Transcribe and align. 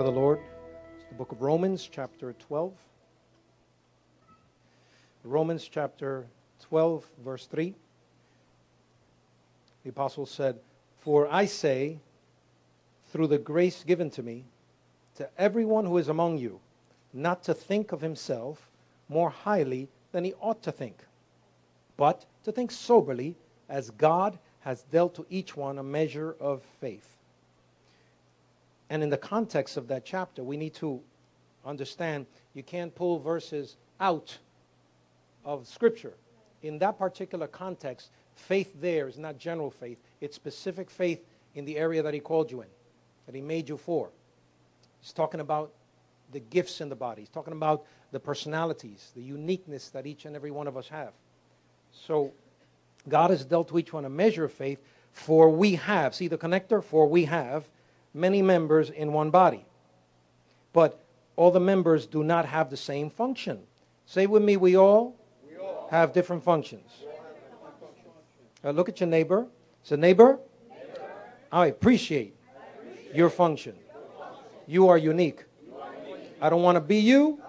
word 0.00 0.08
of 0.08 0.14
the 0.14 0.20
Lord. 0.20 0.40
It's 0.96 1.08
the 1.10 1.14
book 1.14 1.30
of 1.30 1.42
Romans, 1.42 1.86
chapter 1.92 2.32
12. 2.32 2.72
Romans, 5.24 5.68
chapter 5.70 6.24
12, 6.62 7.04
verse 7.22 7.44
3. 7.44 7.74
The 9.84 9.90
apostle 9.90 10.24
said, 10.24 10.58
For 11.00 11.30
I 11.30 11.44
say, 11.44 11.98
through 13.12 13.26
the 13.26 13.36
grace 13.36 13.84
given 13.84 14.08
to 14.12 14.22
me, 14.22 14.44
to 15.16 15.28
everyone 15.36 15.84
who 15.84 15.98
is 15.98 16.08
among 16.08 16.38
you, 16.38 16.60
not 17.12 17.42
to 17.42 17.52
think 17.52 17.92
of 17.92 18.00
himself 18.00 18.70
more 19.10 19.28
highly 19.28 19.86
than 20.12 20.24
he 20.24 20.32
ought 20.40 20.62
to 20.62 20.72
think, 20.72 21.04
but 21.98 22.24
to 22.44 22.52
think 22.52 22.70
soberly, 22.70 23.34
as 23.68 23.90
God 23.90 24.38
has 24.60 24.80
dealt 24.84 25.14
to 25.16 25.26
each 25.28 25.58
one 25.58 25.76
a 25.76 25.82
measure 25.82 26.36
of 26.40 26.62
faith. 26.80 27.19
And 28.90 29.04
in 29.04 29.08
the 29.08 29.16
context 29.16 29.76
of 29.76 29.86
that 29.88 30.04
chapter, 30.04 30.42
we 30.42 30.56
need 30.56 30.74
to 30.74 31.00
understand 31.64 32.26
you 32.54 32.64
can't 32.64 32.92
pull 32.94 33.20
verses 33.20 33.76
out 34.00 34.36
of 35.44 35.66
Scripture. 35.68 36.14
In 36.62 36.78
that 36.80 36.98
particular 36.98 37.46
context, 37.46 38.10
faith 38.34 38.72
there 38.80 39.08
is 39.08 39.16
not 39.16 39.38
general 39.38 39.70
faith, 39.70 39.98
it's 40.20 40.34
specific 40.34 40.90
faith 40.90 41.24
in 41.54 41.64
the 41.64 41.78
area 41.78 42.02
that 42.02 42.12
He 42.12 42.20
called 42.20 42.50
you 42.50 42.62
in, 42.62 42.68
that 43.26 43.34
He 43.34 43.40
made 43.40 43.68
you 43.68 43.76
for. 43.76 44.10
He's 45.00 45.12
talking 45.12 45.40
about 45.40 45.72
the 46.32 46.40
gifts 46.40 46.80
in 46.80 46.88
the 46.88 46.96
body, 46.96 47.22
He's 47.22 47.28
talking 47.28 47.52
about 47.52 47.84
the 48.10 48.20
personalities, 48.20 49.12
the 49.14 49.22
uniqueness 49.22 49.88
that 49.90 50.04
each 50.04 50.24
and 50.24 50.34
every 50.34 50.50
one 50.50 50.66
of 50.66 50.76
us 50.76 50.88
have. 50.88 51.12
So, 51.92 52.32
God 53.08 53.30
has 53.30 53.44
dealt 53.44 53.68
to 53.68 53.78
each 53.78 53.92
one 53.92 54.04
a 54.04 54.10
measure 54.10 54.44
of 54.44 54.52
faith, 54.52 54.80
for 55.12 55.48
we 55.48 55.76
have, 55.76 56.14
see 56.14 56.28
the 56.28 56.36
connector? 56.36 56.82
For 56.82 57.06
we 57.06 57.24
have 57.24 57.68
many 58.14 58.42
members 58.42 58.90
in 58.90 59.12
one 59.12 59.30
body. 59.30 59.64
But 60.72 61.00
all 61.36 61.50
the 61.50 61.60
members 61.60 62.06
do 62.06 62.22
not 62.22 62.46
have 62.46 62.70
the 62.70 62.76
same 62.76 63.10
function. 63.10 63.60
Say 64.06 64.26
with 64.26 64.42
me, 64.42 64.56
we 64.56 64.76
all, 64.76 65.16
we 65.48 65.56
all 65.56 65.88
have 65.90 66.12
different 66.12 66.42
functions. 66.42 66.90
Uh, 68.62 68.70
look 68.70 68.88
at 68.88 69.00
your 69.00 69.08
neighbor. 69.08 69.46
Say, 69.82 69.96
neighbor, 69.96 70.38
neighbor. 70.68 71.02
I, 71.50 71.66
appreciate 71.66 72.36
I 72.54 72.78
appreciate 72.78 73.16
your 73.16 73.30
function. 73.30 73.74
You 74.66 74.88
are 74.88 74.98
unique. 74.98 75.44
I 76.40 76.50
don't 76.50 76.62
want 76.62 76.76
to 76.76 76.80
be 76.80 76.98
you. 76.98 77.40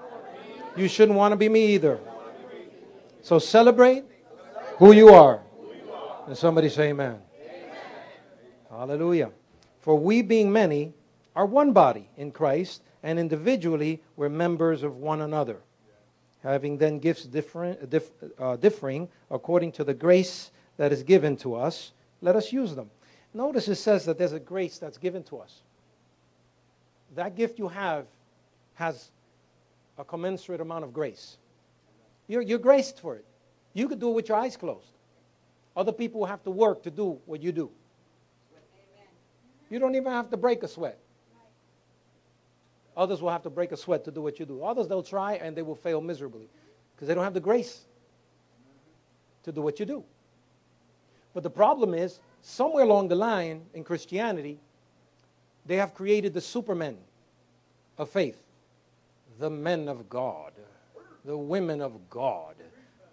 You 0.76 0.88
shouldn't 0.88 1.18
want 1.18 1.34
to 1.34 1.36
be 1.36 1.50
me 1.50 1.74
either. 1.74 2.00
So 3.22 3.40
celebrate 3.40 4.06
who 4.78 4.94
you 4.94 5.10
are. 5.10 5.42
And 6.28 6.38
somebody 6.38 6.70
say 6.70 6.90
amen. 6.90 7.20
amen. 7.44 7.76
Hallelujah. 8.70 9.32
For 9.82 9.96
we, 9.96 10.22
being 10.22 10.52
many, 10.52 10.94
are 11.36 11.46
one 11.46 11.74
body 11.74 12.10
in 12.18 12.32
Christ, 12.32 12.84
and 13.04 13.20
individually 13.20 14.02
we're 14.16 14.30
members 14.30 14.84
of 14.84 14.98
one 14.98 15.22
another. 15.22 15.58
Having 16.44 16.78
then 16.78 17.00
gifts 17.00 17.26
different, 17.26 17.90
diff, 17.90 18.10
uh, 18.40 18.56
differing 18.56 19.10
according 19.30 19.72
to 19.74 19.84
the 19.84 19.94
grace 19.94 20.52
that 20.78 20.92
is 20.92 21.04
given 21.04 21.36
to 21.38 21.56
us, 21.56 21.92
let 22.22 22.36
us 22.36 22.52
use 22.52 22.76
them. 22.76 22.90
Notice 23.34 23.68
it 23.68 23.76
says 23.76 24.06
that 24.06 24.18
there's 24.18 24.34
a 24.34 24.40
grace 24.40 24.78
that's 24.78 24.98
given 24.98 25.24
to 25.24 25.38
us. 25.38 25.62
That 27.16 27.36
gift 27.36 27.60
you 27.60 27.68
have 27.68 28.06
has 28.76 29.12
a 29.98 30.04
commensurate 30.04 30.62
amount 30.62 30.84
of 30.84 30.94
grace. 30.94 31.38
You're, 32.28 32.42
you're 32.42 32.60
graced 32.60 33.00
for 33.00 33.16
it. 33.16 33.26
You 33.74 33.88
could 33.88 34.00
do 34.00 34.10
it 34.10 34.14
with 34.14 34.30
your 34.30 34.38
eyes 34.38 34.58
closed. 34.58 34.88
Other 35.76 35.92
people 35.92 36.26
have 36.26 36.44
to 36.44 36.52
work 36.52 36.84
to 36.84 36.92
do 36.92 37.20
what 37.26 37.42
you 37.42 37.52
do. 37.52 37.72
You 39.72 39.80
don't 39.80 39.96
even 39.96 40.12
have 40.12 40.30
to 40.32 40.38
break 40.38 40.64
a 40.64 40.68
sweat. 40.68 41.00
Others 42.98 43.22
will 43.22 43.30
have 43.30 43.44
to 43.44 43.50
break 43.50 43.72
a 43.72 43.78
sweat 43.78 44.04
to 44.04 44.12
do 44.12 44.22
what 44.22 44.38
you 44.38 44.46
do. 44.46 44.62
Others, 44.62 44.90
they'll 44.90 45.02
try 45.02 45.36
and 45.36 45.56
they 45.56 45.62
will 45.62 45.76
fail 45.76 46.02
miserably 46.02 46.50
because 46.94 47.08
they 47.08 47.16
don't 47.16 47.24
have 47.24 47.34
the 47.34 47.40
grace 47.40 47.86
to 49.44 49.52
do 49.54 49.62
what 49.62 49.80
you 49.80 49.86
do. 49.86 50.04
But 51.34 51.44
the 51.44 51.50
problem 51.50 51.94
is, 51.94 52.20
somewhere 52.42 52.84
along 52.84 53.08
the 53.08 53.16
line 53.16 53.62
in 53.74 53.86
Christianity, 53.86 54.60
they 55.66 55.78
have 55.78 55.94
created 55.94 56.34
the 56.34 56.42
supermen 56.42 56.98
of 57.98 58.10
faith, 58.10 58.44
the 59.40 59.50
men 59.50 59.88
of 59.88 60.10
God, 60.10 60.52
the 61.24 61.38
women 61.38 61.80
of 61.80 62.10
God. 62.10 62.56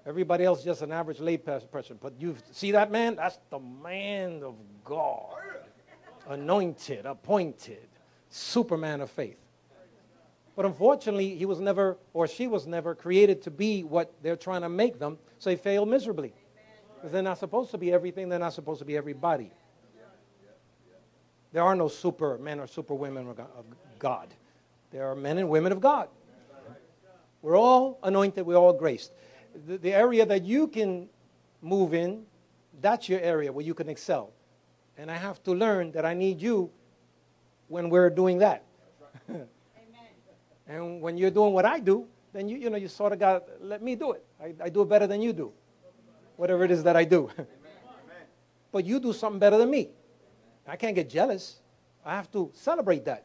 Everybody 0.05 0.43
else 0.43 0.65
just 0.65 0.83
an 0.83 0.91
average 0.91 1.21
lay 1.21 1.37
person. 1.37 1.99
But 2.01 2.15
you 2.19 2.35
see 2.51 2.73
that 2.73 2.91
man? 2.91 3.15
That's 3.15 3.39
the 3.49 3.61
man 3.61 4.43
of 4.43 4.57
God 4.85 5.37
anointed, 6.29 7.07
appointed, 7.07 7.89
superman 8.31 9.01
of 9.01 9.11
faith. 9.11 9.39
But 10.55 10.67
unfortunately, 10.67 11.37
he 11.37 11.47
was 11.47 11.61
never, 11.61 11.97
or 12.13 12.27
she 12.27 12.49
was 12.49 12.67
never, 12.67 12.95
created 12.95 13.43
to 13.43 13.51
be 13.51 13.85
what 13.85 14.13
they're 14.23 14.37
trying 14.37 14.63
to 14.63 14.69
make 14.69 14.99
them, 14.99 15.19
so 15.39 15.51
they 15.51 15.57
fail 15.57 15.87
miserably. 15.87 16.35
Because 16.97 17.13
they're 17.13 17.23
not 17.23 17.39
supposed 17.39 17.71
to 17.71 17.79
be 17.79 17.93
everything, 17.93 18.29
they're 18.29 18.41
not 18.41 18.55
supposed 18.55 18.81
to 18.81 18.85
be 18.85 18.97
everybody. 18.97 19.53
There 21.53 21.63
are 21.63 21.77
no 21.77 21.89
super 21.89 22.39
men 22.39 22.61
or 22.61 22.67
super 22.67 22.95
women 22.95 23.29
of 23.29 23.39
God. 23.99 24.35
There 24.91 25.09
are 25.09 25.15
men 25.15 25.39
and 25.39 25.49
women 25.49 25.73
of 25.73 25.81
God. 25.81 26.09
We're 27.41 27.57
all 27.57 27.99
anointed, 28.03 28.45
we're 28.45 28.57
all 28.57 28.73
graced. 28.73 29.13
The, 29.67 29.79
the 29.79 29.95
area 29.95 30.27
that 30.27 30.45
you 30.45 30.67
can 30.67 31.09
move 31.63 31.95
in, 31.95 32.25
that's 32.81 33.09
your 33.09 33.21
area 33.21 33.53
where 33.53 33.65
you 33.65 33.75
can 33.75 33.89
excel. 33.89 34.33
And 34.99 35.11
I 35.11 35.17
have 35.17 35.43
to 35.45 35.53
learn 35.53 35.93
that 35.93 36.05
I 36.05 36.13
need 36.13 36.43
you 36.43 36.71
when 37.69 37.89
we're 37.89 38.11
doing 38.11 38.39
that. 38.39 38.65
and 40.67 41.01
when 41.01 41.17
you're 41.17 41.31
doing 41.31 41.55
what 41.55 41.65
I 41.65 41.79
do, 41.79 42.07
then 42.33 42.49
you, 42.49 42.59
you 42.59 42.69
know, 42.69 42.77
you 42.77 42.89
sort 42.89 43.13
of 43.13 43.19
got 43.19 43.45
let 43.61 43.81
me 43.81 43.95
do 43.95 44.13
it. 44.13 44.25
I, 44.43 44.55
I 44.65 44.69
do 44.69 44.83
it 44.83 44.89
better 44.89 45.07
than 45.07 45.23
you 45.23 45.33
do. 45.33 45.53
Whatever 46.37 46.65
it 46.65 46.71
is 46.71 46.83
that 46.83 46.97
I 46.97 47.05
do. 47.05 47.31
but 48.73 48.85
you 48.85 48.99
do 49.01 49.13
something 49.13 49.39
better 49.39 49.57
than 49.57 49.71
me. 49.71 49.89
I 50.67 50.77
can't 50.77 50.95
get 50.95 51.09
jealous. 51.09 51.61
I 52.05 52.17
have 52.17 52.31
to 52.33 52.51
celebrate 52.55 53.05
that. 53.05 53.25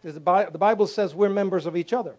Because 0.00 0.14
the, 0.14 0.48
the 0.52 0.58
Bible 0.58 0.86
says 0.86 1.14
we're 1.14 1.28
members 1.28 1.66
of 1.66 1.76
each 1.76 1.92
other. 1.92 2.16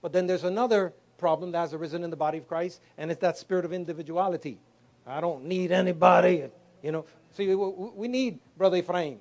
But 0.00 0.12
then 0.12 0.26
there's 0.26 0.44
another 0.44 0.92
problem 1.18 1.52
that 1.52 1.58
has 1.58 1.74
arisen 1.74 2.04
in 2.04 2.10
the 2.10 2.16
body 2.16 2.38
of 2.38 2.46
Christ, 2.46 2.80
and 2.98 3.10
it's 3.10 3.20
that 3.20 3.36
spirit 3.36 3.64
of 3.64 3.72
individuality. 3.72 4.58
I 5.06 5.20
don't 5.20 5.44
need 5.44 5.72
anybody. 5.72 6.44
You 6.86 6.92
know, 6.92 7.04
see, 7.32 7.52
we 7.52 8.06
need 8.06 8.38
Brother 8.56 8.76
Ephraim. 8.76 9.18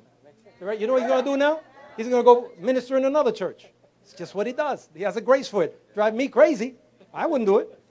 Right? 0.60 0.80
You 0.80 0.86
know 0.86 0.94
what 0.94 1.02
he's 1.02 1.10
going 1.10 1.26
to 1.26 1.32
do 1.32 1.36
now? 1.36 1.62
He's 1.98 2.08
going 2.08 2.22
to 2.22 2.24
go 2.24 2.52
minister 2.60 2.96
in 2.96 3.06
another 3.06 3.32
church. 3.32 3.66
It's 4.04 4.14
just 4.14 4.36
what 4.36 4.46
he 4.46 4.54
does. 4.54 4.88
He 4.94 5.02
has 5.02 5.18
a 5.18 5.22
grace 5.22 5.48
for 5.48 5.64
it. 5.64 5.96
Drive 5.96 6.14
me 6.14 6.28
crazy. 6.28 6.76
I 7.12 7.26
wouldn't 7.26 7.48
do 7.48 7.58
it. 7.58 7.82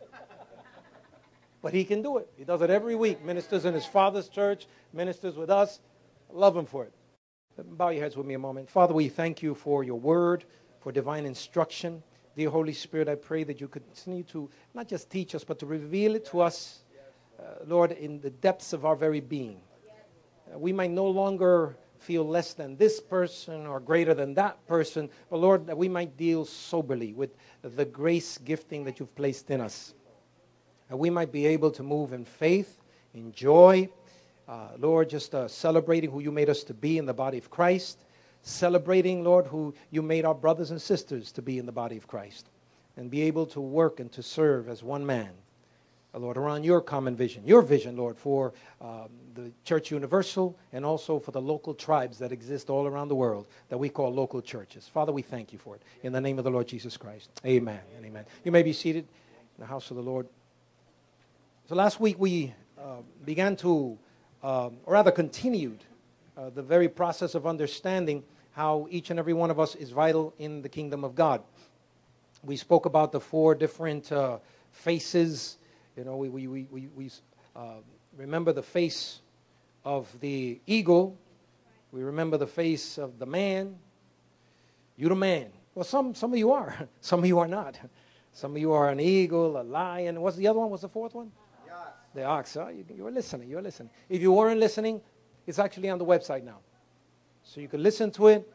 But 1.61 1.75
he 1.75 1.83
can 1.83 2.03
do 2.03 2.19
it. 2.19 2.31
He 2.37 2.45
does 2.45 2.63
it 2.63 2.71
every 2.71 2.95
week. 2.95 3.25
Ministers 3.25 3.65
in 3.65 3.75
his 3.75 3.85
father's 3.85 4.29
church, 4.29 4.69
ministers 4.93 5.35
with 5.35 5.51
us. 5.51 5.81
love 6.31 6.57
him 6.57 6.67
for 6.67 6.85
it. 6.85 6.93
Bow 7.77 7.89
your 7.89 8.05
heads 8.05 8.17
with 8.17 8.27
me 8.27 8.35
a 8.35 8.39
moment. 8.39 8.71
Father, 8.71 8.95
we 8.95 9.09
thank 9.09 9.43
you 9.43 9.57
for 9.57 9.83
your 9.83 9.99
word, 9.99 10.45
for 10.83 10.93
divine 10.93 11.27
instruction. 11.27 12.01
Dear 12.37 12.51
Holy 12.51 12.75
Spirit, 12.75 13.09
I 13.09 13.17
pray 13.17 13.43
that 13.43 13.61
you 13.61 13.67
continue 13.67 14.23
to 14.25 14.49
not 14.73 14.87
just 14.87 15.11
teach 15.11 15.35
us, 15.35 15.43
but 15.43 15.59
to 15.59 15.67
reveal 15.67 16.15
it 16.15 16.27
to 16.27 16.43
us 16.43 16.84
Lord, 17.67 17.93
in 17.93 18.21
the 18.21 18.31
depths 18.31 18.73
of 18.73 18.85
our 18.85 18.97
very 18.97 19.21
being. 19.21 19.61
Uh, 20.53 20.59
we 20.59 20.73
might 20.73 20.91
no 20.91 21.07
longer 21.07 21.77
feel 21.99 22.27
less 22.27 22.53
than 22.53 22.77
this 22.77 23.01
person 23.01 23.67
or 23.67 23.81
greater 23.81 24.13
than 24.13 24.35
that 24.35 24.67
person, 24.67 25.09
but 25.31 25.39
Lord, 25.39 25.67
that 25.67 25.79
we 25.79 25.89
might 25.89 26.17
deal 26.17 26.45
soberly 26.45 27.15
with 27.15 27.31
the 27.63 27.85
grace 27.85 28.37
gifting 28.39 28.85
that 28.85 29.01
you've 29.01 29.15
placed 29.15 29.51
in 29.51 29.61
us. 29.61 29.95
That 30.89 30.99
we 30.99 31.09
might 31.09 31.33
be 31.33 31.47
able 31.47 31.71
to 31.73 31.83
move 31.83 32.13
in 32.13 32.27
faith, 32.27 32.83
in 33.15 33.33
joy, 33.33 33.89
uh, 34.47 34.69
Lord, 34.79 35.09
just 35.09 35.35
uh, 35.35 35.49
celebrating 35.49 36.11
who 36.11 36.21
you 36.21 36.31
made 36.31 36.51
us 36.51 36.63
to 36.65 36.75
be 36.75 36.99
in 36.99 37.07
the 37.07 37.15
body 37.15 37.39
of 37.39 37.51
Christ, 37.51 38.05
celebrating, 38.43 39.25
Lord, 39.25 39.47
who 39.47 39.75
you 39.91 40.03
made 40.03 40.27
our 40.27 40.35
brothers 40.35 40.71
and 40.71 40.83
sisters 40.83 41.33
to 41.33 41.43
be 41.43 41.59
in 41.59 41.65
the 41.65 41.73
body 41.73 41.97
of 41.97 42.07
Christ, 42.07 42.51
and 42.99 43.11
be 43.11 43.23
able 43.23 43.47
to 43.47 43.61
work 43.63 44.01
and 44.01 44.13
to 44.13 44.23
serve 44.23 44.69
as 44.69 44.83
one 44.83 45.07
man 45.07 45.31
uh, 45.31 45.44
Lord, 46.19 46.37
around 46.37 46.65
your 46.65 46.81
common 46.81 47.17
vision, 47.17 47.43
your 47.47 47.63
vision, 47.63 47.97
Lord, 47.97 48.17
for 48.17 48.53
um, 48.81 49.09
the 49.35 49.51
Church 49.65 49.91
Universal 49.91 50.57
and 50.73 50.85
also 50.85 51.19
for 51.19 51.33
the 51.33 51.41
local 51.41 51.75
tribes 51.75 52.19
that 52.19 52.31
exist 52.31 52.71
all 52.71 52.87
around 52.87 53.09
the 53.09 53.15
world 53.15 53.47
that 53.69 53.79
we 53.79 53.89
call 53.89 54.13
local 54.13 54.41
churches. 54.41 54.87
Father, 54.87 55.13
we 55.13 55.23
thank 55.23 55.53
you 55.53 55.59
for 55.59 55.75
it. 55.75 55.83
In 56.03 56.13
the 56.13 56.21
name 56.21 56.39
of 56.39 56.45
the 56.45 56.51
Lord 56.51 56.69
Jesus 56.69 56.97
Christ. 56.97 57.31
Amen 57.45 57.81
and 57.97 58.07
amen. 58.07 58.25
You 58.45 58.53
may 58.53 58.63
be 58.63 58.73
seated 58.73 59.07
in 59.57 59.61
the 59.61 59.67
house 59.67 59.91
of 59.91 59.97
the 59.97 60.03
Lord. 60.03 60.29
So 61.69 61.75
last 61.75 61.99
week 61.99 62.17
we 62.19 62.55
uh, 62.79 62.99
began 63.25 63.57
to, 63.57 63.99
uh, 64.43 64.71
or 64.85 64.93
rather 64.93 65.11
continued, 65.11 65.83
uh, 66.37 66.51
the 66.51 66.63
very 66.63 66.89
process 66.89 67.35
of 67.35 67.47
understanding 67.47 68.23
how 68.53 68.87
each 68.91 69.11
and 69.11 69.19
every 69.19 69.33
one 69.33 69.51
of 69.51 69.59
us 69.59 69.75
is 69.75 69.91
vital 69.91 70.33
in 70.39 70.63
the 70.63 70.69
kingdom 70.69 71.03
of 71.05 71.15
God. 71.15 71.43
We 72.45 72.57
spoke 72.57 72.87
about 72.87 73.11
the 73.11 73.21
four 73.21 73.55
different 73.55 74.13
uh, 74.13 74.39
faces 74.71 75.59
you 75.97 76.05
know, 76.05 76.17
we, 76.17 76.29
we, 76.29 76.47
we, 76.47 76.67
we, 76.71 76.89
we 76.89 77.11
uh, 77.55 77.77
remember 78.17 78.53
the 78.53 78.63
face 78.63 79.21
of 79.85 80.09
the 80.21 80.61
eagle, 80.67 81.19
we 81.93 82.03
remember 82.03 82.37
the 82.37 82.47
face 82.47 82.99
of 82.99 83.19
the 83.19 83.27
man, 83.27 83.77
You're 84.97 85.11
the 85.11 85.17
man. 85.17 85.51
Well, 85.75 85.85
some, 85.85 86.15
some 86.15 86.33
of 86.33 86.39
you 86.39 86.53
are. 86.53 86.89
Some 87.01 87.21
of 87.21 87.27
you 87.27 87.39
are 87.41 87.49
not. 87.49 87.79
Some 88.33 88.53
of 88.53 88.59
you 88.59 88.73
are 88.73 88.89
an 88.91 89.01
eagle, 89.01 89.61
a 89.61 89.63
lion. 89.63 90.21
What's 90.21 90.37
the 90.37 90.47
other 90.49 90.59
one? 90.59 90.71
What's 90.71 90.83
the 90.83 90.89
fourth 90.89 91.15
one? 91.15 91.31
The 92.15 92.25
ox. 92.25 92.57
Oh, 92.57 92.69
you, 92.69 92.85
you're 92.95 93.11
listening. 93.11 93.49
You're 93.49 93.63
listening. 93.63 93.91
If 94.09 94.23
you 94.23 94.33
weren't 94.33 94.61
listening, 94.61 95.01
it's 95.47 95.59
actually 95.59 95.91
on 95.91 95.99
the 95.99 96.05
website 96.05 96.45
now. 96.45 96.59
So 97.43 97.61
you 97.61 97.69
can 97.69 97.83
listen 97.83 98.11
to 98.13 98.29
it 98.29 98.49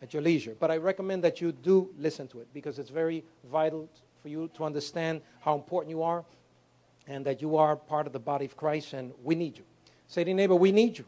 at 0.00 0.12
your 0.12 0.22
leisure. 0.22 0.56
But 0.58 0.70
I 0.70 0.76
recommend 0.76 1.24
that 1.24 1.40
you 1.40 1.52
do 1.52 1.90
listen 1.98 2.28
to 2.28 2.40
it 2.40 2.48
because 2.54 2.78
it's 2.78 2.90
very 2.90 3.24
vital 3.50 3.88
for 4.22 4.28
you 4.28 4.48
to 4.54 4.64
understand 4.64 5.20
how 5.40 5.54
important 5.54 5.90
you 5.90 6.02
are 6.02 6.24
and 7.06 7.24
that 7.26 7.42
you 7.42 7.56
are 7.56 7.76
part 7.76 8.06
of 8.06 8.12
the 8.12 8.18
body 8.18 8.44
of 8.44 8.56
Christ 8.56 8.92
and 8.92 9.12
we 9.22 9.34
need 9.34 9.56
you. 9.56 9.64
Say 10.08 10.24
to 10.24 10.30
your 10.30 10.36
neighbor, 10.36 10.54
we 10.54 10.72
need 10.72 10.98
you. 10.98 11.04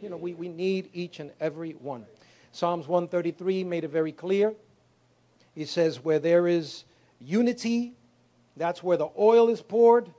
You 0.00 0.10
know, 0.10 0.16
we, 0.16 0.34
we 0.34 0.48
need 0.48 0.90
each 0.92 1.20
and 1.20 1.30
every 1.40 1.72
one. 1.72 2.06
Psalms 2.50 2.88
133 2.88 3.64
made 3.64 3.84
it 3.84 3.90
very 3.90 4.12
clear. 4.12 4.54
He 5.54 5.64
says, 5.64 6.02
where 6.02 6.18
there 6.18 6.46
is 6.48 6.84
unity, 7.20 7.94
that's 8.56 8.82
where 8.82 8.96
the 8.96 9.08
oil 9.18 9.48
is 9.48 9.62
poured. 9.62 10.10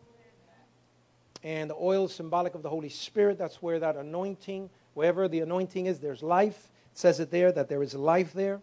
And 1.44 1.70
the 1.70 1.76
oil 1.76 2.06
is 2.06 2.14
symbolic 2.14 2.56
of 2.56 2.64
the 2.64 2.70
Holy 2.70 2.90
Spirit. 2.90 3.38
That's 3.38 3.62
where 3.62 3.80
that 3.80 3.98
anointing, 3.98 4.70
wherever 4.94 5.28
the 5.28 5.42
anointing 5.42 5.88
is, 5.88 6.00
there's 6.00 6.24
life. 6.24 6.70
It 6.94 6.98
says 6.98 7.20
it 7.20 7.32
there 7.32 7.52
that 7.52 7.68
there 7.68 7.84
is 7.84 7.94
life 7.94 8.32
there. 8.34 8.62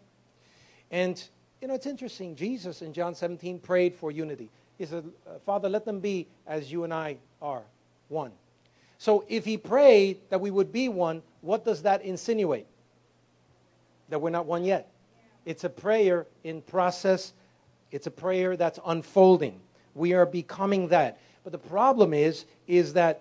And, 0.91 1.23
you 1.61 1.69
know, 1.69 1.75
it's 1.75 1.87
interesting. 1.87 2.35
Jesus 2.35 2.81
in 2.81 2.93
John 2.93 3.14
17 3.14 3.58
prayed 3.58 3.94
for 3.94 4.11
unity. 4.11 4.50
He 4.81 4.87
said, 4.87 5.05
Father, 5.44 5.69
let 5.69 5.85
them 5.85 6.00
be 6.00 6.27
as 6.47 6.73
you 6.73 6.85
and 6.85 6.94
I 6.94 7.19
are, 7.43 7.65
one. 8.09 8.32
So 8.97 9.27
if 9.29 9.44
he 9.44 9.59
prayed 9.59 10.21
that 10.31 10.41
we 10.41 10.50
would 10.50 10.73
be 10.73 10.88
one, 10.88 11.23
what 11.43 11.67
does 11.67 11.82
that 11.82 12.00
insinuate? 12.00 12.67
That 14.09 14.23
we're 14.23 14.31
not 14.31 14.47
one 14.47 14.65
yet. 14.65 14.91
It's 15.44 15.65
a 15.65 15.69
prayer 15.69 16.27
in 16.44 16.62
process, 16.62 17.35
it's 17.93 18.06
a 18.06 18.11
prayer 18.11 18.56
that's 18.56 18.79
unfolding. 18.87 19.61
We 19.94 20.15
are 20.15 20.25
becoming 20.25 20.88
that. 20.88 21.21
But 21.44 21.53
the 21.53 21.59
problem 21.59 22.15
is, 22.15 22.47
is 22.67 22.94
that 22.94 23.21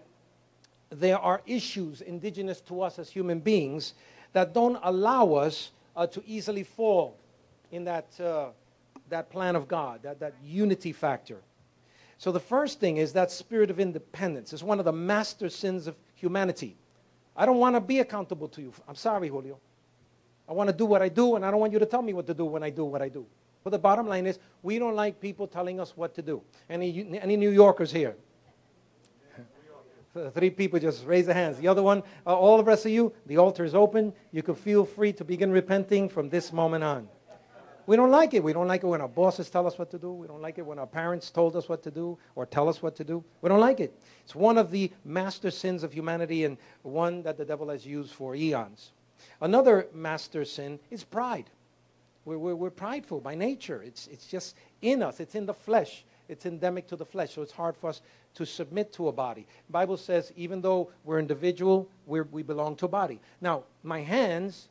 there 0.89 1.19
are 1.19 1.41
issues 1.45 1.99
indigenous 1.99 2.61
to 2.61 2.81
us 2.83 2.99
as 2.99 3.09
human 3.09 3.41
beings 3.41 3.95
that 4.31 4.53
don't 4.53 4.79
allow 4.81 5.33
us 5.33 5.71
uh, 5.97 6.07
to 6.07 6.23
easily 6.25 6.63
fall 6.63 7.17
in 7.69 7.83
that, 7.83 8.17
uh, 8.17 8.45
that 9.09 9.29
plan 9.29 9.57
of 9.57 9.67
God, 9.67 10.03
that, 10.03 10.21
that 10.21 10.35
unity 10.41 10.93
factor. 10.93 11.39
So 12.19 12.33
the 12.33 12.39
first 12.39 12.81
thing 12.81 12.97
is 12.97 13.13
that 13.13 13.31
spirit 13.31 13.71
of 13.71 13.79
independence. 13.79 14.51
It's 14.51 14.61
one 14.61 14.77
of 14.77 14.83
the 14.83 14.91
master 14.91 15.47
sins 15.47 15.87
of 15.87 15.95
humanity. 16.15 16.75
I 17.33 17.45
don't 17.45 17.59
want 17.59 17.77
to 17.77 17.79
be 17.79 17.99
accountable 17.99 18.49
to 18.49 18.61
you. 18.61 18.73
I'm 18.89 18.95
sorry, 18.95 19.29
Julio. 19.29 19.57
I 20.47 20.51
want 20.51 20.69
to 20.69 20.75
do 20.75 20.85
what 20.85 21.01
I 21.01 21.07
do, 21.07 21.37
and 21.37 21.45
I 21.45 21.49
don't 21.49 21.61
want 21.61 21.71
you 21.71 21.79
to 21.79 21.85
tell 21.85 22.01
me 22.01 22.11
what 22.11 22.27
to 22.27 22.33
do 22.33 22.43
when 22.43 22.61
I 22.61 22.71
do 22.71 22.83
what 22.83 23.01
I 23.01 23.07
do. 23.07 23.25
But 23.63 23.69
the 23.69 23.79
bottom 23.79 24.05
line 24.05 24.25
is, 24.25 24.37
we 24.63 24.79
don't 24.79 24.95
like 24.95 25.21
people 25.21 25.47
telling 25.47 25.79
us 25.79 25.95
what 25.95 26.13
to 26.15 26.21
do. 26.21 26.41
Any, 26.69 27.17
any 27.21 27.37
New 27.37 27.51
Yorkers 27.51 27.89
here? 27.89 28.17
Three 30.33 30.49
people 30.49 30.77
just 30.77 31.05
raise 31.05 31.25
their 31.25 31.35
hands. 31.35 31.57
The 31.57 31.69
other 31.69 31.83
one, 31.83 32.03
uh, 32.27 32.35
all 32.35 32.57
the 32.57 32.65
rest 32.65 32.85
of 32.85 32.91
you, 32.91 33.13
the 33.27 33.37
altar 33.37 33.63
is 33.63 33.73
open. 33.73 34.11
You 34.33 34.43
can 34.43 34.55
feel 34.55 34.83
free 34.83 35.13
to 35.13 35.23
begin 35.23 35.51
repenting 35.51 36.09
from 36.09 36.27
this 36.27 36.51
moment 36.51 36.83
on. 36.83 37.07
We 37.89 37.95
don't 37.95 38.11
like 38.11 38.35
it. 38.35 38.43
We 38.43 38.53
don't 38.53 38.67
like 38.67 38.83
it 38.83 38.85
when 38.85 39.01
our 39.01 39.07
bosses 39.07 39.49
tell 39.49 39.65
us 39.65 39.79
what 39.79 39.89
to 39.89 39.97
do. 39.97 40.13
We 40.13 40.27
don't 40.27 40.43
like 40.43 40.59
it 40.59 40.61
when 40.61 40.77
our 40.77 40.85
parents 40.85 41.31
told 41.31 41.55
us 41.55 41.67
what 41.67 41.81
to 41.81 41.89
do 41.89 42.19
or 42.35 42.45
tell 42.45 42.69
us 42.69 42.83
what 42.83 42.95
to 42.97 43.03
do. 43.03 43.23
We 43.41 43.49
don't 43.49 43.59
like 43.59 43.79
it. 43.79 43.99
It's 44.23 44.35
one 44.35 44.59
of 44.59 44.69
the 44.69 44.91
master 45.05 45.49
sins 45.49 45.81
of 45.81 45.91
humanity 45.91 46.45
and 46.45 46.55
one 46.83 47.23
that 47.23 47.35
the 47.35 47.45
devil 47.45 47.67
has 47.69 47.87
used 47.87 48.11
for 48.11 48.35
eons. 48.35 48.91
Another 49.41 49.87
master 49.91 50.45
sin 50.45 50.77
is 50.91 51.03
pride. 51.03 51.49
We're, 52.25 52.37
we're, 52.37 52.53
we're, 52.53 52.69
prideful 52.69 53.21
by 53.21 53.33
nature. 53.33 53.81
It's, 53.81 54.05
it's 54.05 54.27
just 54.27 54.55
in 54.83 55.01
us, 55.01 55.19
it's 55.19 55.33
in 55.33 55.47
the 55.47 55.55
flesh. 55.55 56.05
It's 56.27 56.45
endemic 56.45 56.85
to 56.89 56.95
the 56.95 57.07
flesh, 57.07 57.33
so 57.33 57.41
it's 57.41 57.51
hard 57.51 57.75
for 57.75 57.89
us 57.89 58.01
to 58.35 58.45
submit 58.45 58.93
to 58.93 59.07
a 59.07 59.11
body. 59.11 59.47
The 59.65 59.71
Bible 59.71 59.97
says 59.97 60.31
even 60.35 60.61
though 60.61 60.91
we're 61.05 61.17
individual, 61.17 61.89
we're, 62.05 62.27
we 62.31 62.43
belong 62.43 62.75
to 62.75 62.85
a 62.85 62.87
body. 62.87 63.19
Now, 63.41 63.63
my 63.81 64.01
hands 64.01 64.67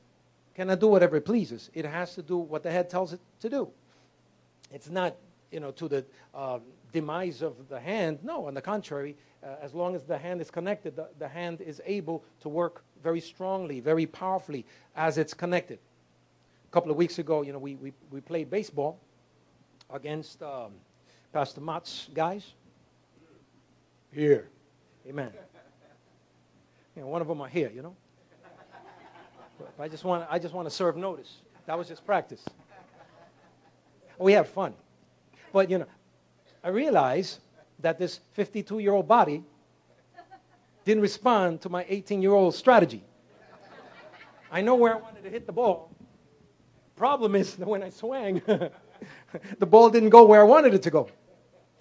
cannot 0.59 0.81
do 0.81 0.89
whatever 0.89 1.17
it 1.17 1.25
pleases. 1.25 1.71
It 1.73 1.85
has 1.85 2.17
to 2.17 2.23
do 2.23 2.37
what 2.37 2.65
the 2.65 2.71
head 2.73 2.91
tells 2.91 3.13
it 3.13 3.21
to 3.39 3.49
do. 3.49 3.69
It's 4.73 4.91
not, 4.91 5.15
you 5.53 5.61
know, 5.61 5.71
to 5.71 5.87
the 5.87 6.05
uh, 6.35 6.59
demise 6.93 7.43
of 7.43 7.69
the 7.69 7.79
hand. 7.79 8.19
No, 8.25 8.47
on 8.49 8.55
the 8.55 8.61
contrary, 8.61 9.15
uh, 9.45 9.55
as 9.63 9.73
long 9.73 9.95
as 9.95 10.03
the 10.03 10.19
hand 10.19 10.41
is 10.41 10.51
connected, 10.51 10.97
the, 10.97 11.11
the 11.21 11.29
hand 11.29 11.61
is 11.61 11.81
able 11.87 12.25
to 12.41 12.49
work 12.49 12.83
very 13.05 13.21
strongly, 13.21 13.79
very 13.79 14.05
powerfully 14.05 14.67
as 14.97 15.17
it's 15.17 15.33
connected. 15.33 15.79
A 16.69 16.73
couple 16.73 16.91
of 16.91 16.97
weeks 16.97 17.21
ago, 17.21 17.43
you 17.43 17.53
know, 17.53 17.61
we, 17.61 17.77
we, 17.77 17.93
we 18.11 18.21
played 18.21 18.51
baseball 18.51 18.99
against 19.91 20.43
um, 20.43 20.73
Pastor 21.33 21.61
Mott's 21.61 22.09
guys. 22.13 22.55
Here. 24.13 24.49
Amen. 25.09 25.31
You 26.97 27.05
know, 27.05 27.11
one 27.11 27.23
of 27.23 27.29
them 27.29 27.41
are 27.41 27.49
here, 27.49 27.71
you 27.73 27.81
know. 27.81 27.95
I 29.79 29.89
just 29.89 30.05
want 30.05 30.27
I 30.31 30.39
just 30.39 30.55
want 30.55 30.69
to 30.69 30.75
serve 30.75 30.97
notice. 30.97 31.39
That 31.67 31.77
was 31.77 31.89
just 31.89 32.05
practice. 32.05 32.45
We 34.19 34.33
had 34.33 34.49
fun. 34.49 34.75
But 35.53 35.71
you 35.71 35.79
know, 35.79 35.87
I 36.63 36.69
realized 36.69 37.39
that 37.81 37.99
this 37.99 38.21
52 38.33 38.79
year 38.81 38.93
old 38.93 39.07
body 39.07 39.45
didn't 40.85 41.03
respond 41.03 41.61
to 41.63 41.69
my 41.69 41.85
18 41.89 42.23
year 42.23 42.33
old 42.33 42.55
strategy. 42.55 43.03
I 44.51 44.63
know 44.63 44.75
where 44.75 44.95
I 44.95 44.99
wanted 44.99 45.23
to 45.25 45.31
hit 45.31 45.47
the 45.47 45.53
ball. 45.53 45.91
Problem 46.97 47.35
is 47.37 47.55
that 47.57 47.69
when 47.73 47.83
I 47.83 47.91
swung, 47.91 48.41
the 49.59 49.67
ball 49.67 49.91
didn't 49.91 50.09
go 50.09 50.25
where 50.25 50.41
I 50.41 50.45
wanted 50.45 50.75
it 50.75 50.83
to 50.83 50.91
go. 50.91 51.09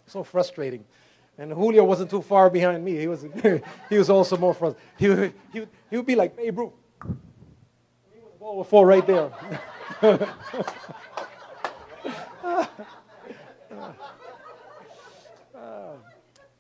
So 0.06 0.24
frustrating. 0.24 0.86
And 1.38 1.52
Julio 1.52 1.84
wasn't 1.84 2.10
too 2.10 2.22
far 2.22 2.50
behind 2.50 2.84
me. 2.84 2.98
He 2.98 3.08
was, 3.08 3.26
he 3.90 3.98
was 3.98 4.10
also 4.10 4.38
more 4.38 4.54
frustrated. 4.54 5.34
He, 5.54 5.60
he, 5.60 5.68
he 5.90 5.98
would 5.98 6.06
be 6.06 6.16
like, 6.16 6.38
hey, 6.38 6.50
bro. 6.50 6.74
Would 8.56 8.68
fall 8.68 8.86
right 8.86 9.06
there. 9.06 9.32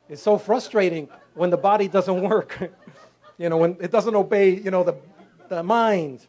It's 0.09 0.21
so 0.21 0.37
frustrating 0.37 1.09
when 1.33 1.49
the 1.49 1.57
body 1.57 1.87
doesn't 1.89 2.21
work. 2.21 2.57
you 3.37 3.49
know, 3.49 3.57
when 3.57 3.77
it 3.81 3.91
doesn't 3.91 4.15
obey, 4.15 4.51
you 4.51 4.71
know, 4.71 4.83
the, 4.83 4.95
the 5.49 5.61
mind. 5.61 6.25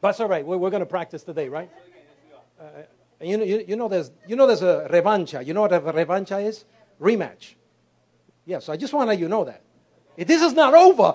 But 0.00 0.08
that's 0.08 0.20
all 0.20 0.28
right. 0.28 0.44
We're, 0.44 0.56
we're 0.56 0.70
going 0.70 0.80
to 0.80 0.86
practice 0.86 1.22
today, 1.22 1.48
right? 1.48 1.70
Uh, 2.60 2.64
you, 3.20 3.36
know, 3.36 3.44
you, 3.44 3.64
you, 3.68 3.76
know 3.76 3.88
there's, 3.88 4.10
you 4.26 4.34
know 4.34 4.46
there's 4.46 4.62
a 4.62 4.88
revancha. 4.90 5.46
You 5.46 5.54
know 5.54 5.62
what 5.62 5.72
a 5.72 5.80
revancha 5.80 6.44
is? 6.44 6.64
Rematch. 7.00 7.54
Yeah, 8.44 8.58
so 8.58 8.72
I 8.72 8.76
just 8.76 8.92
want 8.92 9.04
to 9.06 9.08
let 9.10 9.20
you 9.20 9.28
know 9.28 9.44
that. 9.44 9.62
If 10.16 10.26
this 10.26 10.42
is 10.42 10.52
not 10.52 10.74
over, 10.74 11.14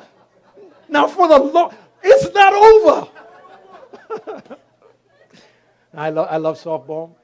now 0.88 1.08
for 1.08 1.28
the 1.28 1.38
Lord, 1.38 1.76
it's 2.02 2.34
not 2.34 2.54
over. 2.54 3.10
I, 5.94 6.10
lo- 6.10 6.28
I 6.30 6.38
love 6.38 6.62
softball. 6.62 7.16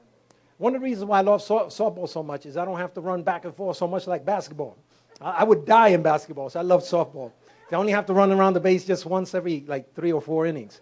One 0.57 0.75
of 0.75 0.81
the 0.81 0.85
reasons 0.85 1.05
why 1.05 1.19
I 1.19 1.21
love 1.21 1.41
softball 1.41 2.07
so 2.07 2.21
much 2.23 2.45
is 2.45 2.55
I 2.55 2.65
don't 2.65 2.77
have 2.77 2.93
to 2.93 3.01
run 3.01 3.23
back 3.23 3.45
and 3.45 3.55
forth 3.55 3.77
so 3.77 3.87
much 3.87 4.07
like 4.07 4.23
basketball. 4.23 4.77
I, 5.19 5.31
I 5.31 5.43
would 5.43 5.65
die 5.65 5.89
in 5.89 6.01
basketball, 6.01 6.49
so 6.49 6.59
I 6.59 6.63
love 6.63 6.83
softball. 6.83 7.31
I 7.71 7.75
only 7.75 7.93
have 7.93 8.05
to 8.07 8.13
run 8.13 8.31
around 8.31 8.53
the 8.53 8.59
base 8.59 8.85
just 8.85 9.05
once 9.05 9.33
every 9.33 9.63
like 9.65 9.93
three 9.95 10.11
or 10.11 10.21
four 10.21 10.45
innings. 10.45 10.81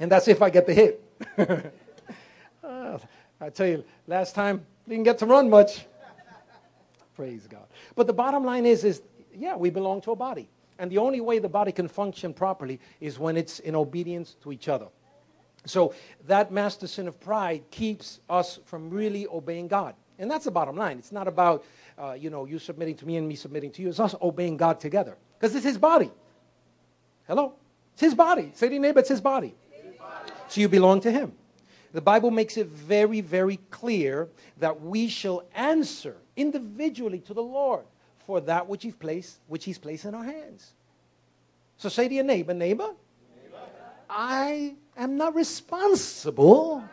And 0.00 0.10
that's 0.10 0.26
if 0.26 0.42
I 0.42 0.50
get 0.50 0.66
the 0.66 0.74
hit. 0.74 1.04
uh, 2.64 2.98
I 3.40 3.50
tell 3.50 3.68
you, 3.68 3.84
last 4.06 4.34
time 4.34 4.66
didn't 4.88 5.04
get 5.04 5.18
to 5.18 5.26
run 5.26 5.48
much. 5.48 5.86
Praise 7.14 7.46
God. 7.46 7.66
But 7.94 8.06
the 8.06 8.12
bottom 8.12 8.44
line 8.44 8.66
is, 8.66 8.84
is 8.84 9.02
yeah, 9.34 9.56
we 9.56 9.70
belong 9.70 10.00
to 10.02 10.10
a 10.10 10.16
body. 10.16 10.48
And 10.78 10.90
the 10.90 10.98
only 10.98 11.20
way 11.20 11.38
the 11.38 11.48
body 11.48 11.70
can 11.70 11.86
function 11.86 12.34
properly 12.34 12.80
is 13.00 13.18
when 13.18 13.36
it's 13.36 13.60
in 13.60 13.76
obedience 13.76 14.34
to 14.42 14.50
each 14.50 14.68
other. 14.68 14.88
So 15.64 15.94
that 16.26 16.50
master 16.50 16.86
sin 16.86 17.06
of 17.08 17.20
pride 17.20 17.62
keeps 17.70 18.20
us 18.28 18.58
from 18.64 18.90
really 18.90 19.26
obeying 19.28 19.68
God. 19.68 19.94
And 20.18 20.30
that's 20.30 20.44
the 20.44 20.50
bottom 20.50 20.76
line. 20.76 20.98
It's 20.98 21.12
not 21.12 21.28
about, 21.28 21.64
uh, 21.98 22.12
you 22.12 22.30
know, 22.30 22.44
you 22.44 22.58
submitting 22.58 22.96
to 22.96 23.06
me 23.06 23.16
and 23.16 23.28
me 23.28 23.34
submitting 23.34 23.70
to 23.72 23.82
you. 23.82 23.88
It's 23.88 24.00
us 24.00 24.14
obeying 24.20 24.56
God 24.56 24.80
together. 24.80 25.16
Because 25.38 25.54
it's 25.54 25.64
his 25.64 25.78
body. 25.78 26.10
Hello? 27.26 27.54
It's 27.92 28.02
his 28.02 28.14
body. 28.14 28.52
Say 28.54 28.68
to 28.68 28.74
your 28.74 28.82
neighbor, 28.82 29.00
it's 29.00 29.08
his 29.08 29.20
body. 29.20 29.54
So 30.48 30.60
you 30.60 30.68
belong 30.68 31.00
to 31.00 31.10
him. 31.10 31.32
The 31.92 32.00
Bible 32.00 32.30
makes 32.30 32.56
it 32.56 32.66
very, 32.66 33.20
very 33.20 33.58
clear 33.70 34.28
that 34.58 34.80
we 34.80 35.08
shall 35.08 35.44
answer 35.54 36.16
individually 36.36 37.20
to 37.20 37.34
the 37.34 37.42
Lord 37.42 37.84
for 38.26 38.40
that 38.42 38.66
which 38.68 38.82
he's 38.82 38.94
placed, 38.94 39.38
which 39.48 39.64
he's 39.64 39.78
placed 39.78 40.04
in 40.04 40.14
our 40.14 40.24
hands. 40.24 40.72
So 41.76 41.88
say 41.88 42.08
to 42.08 42.14
your 42.14 42.24
neighbor, 42.24 42.54
neighbor, 42.54 42.90
neighbor. 43.42 43.58
I 44.08 44.74
am 44.96 45.16
not 45.16 45.34
responsible 45.34 46.84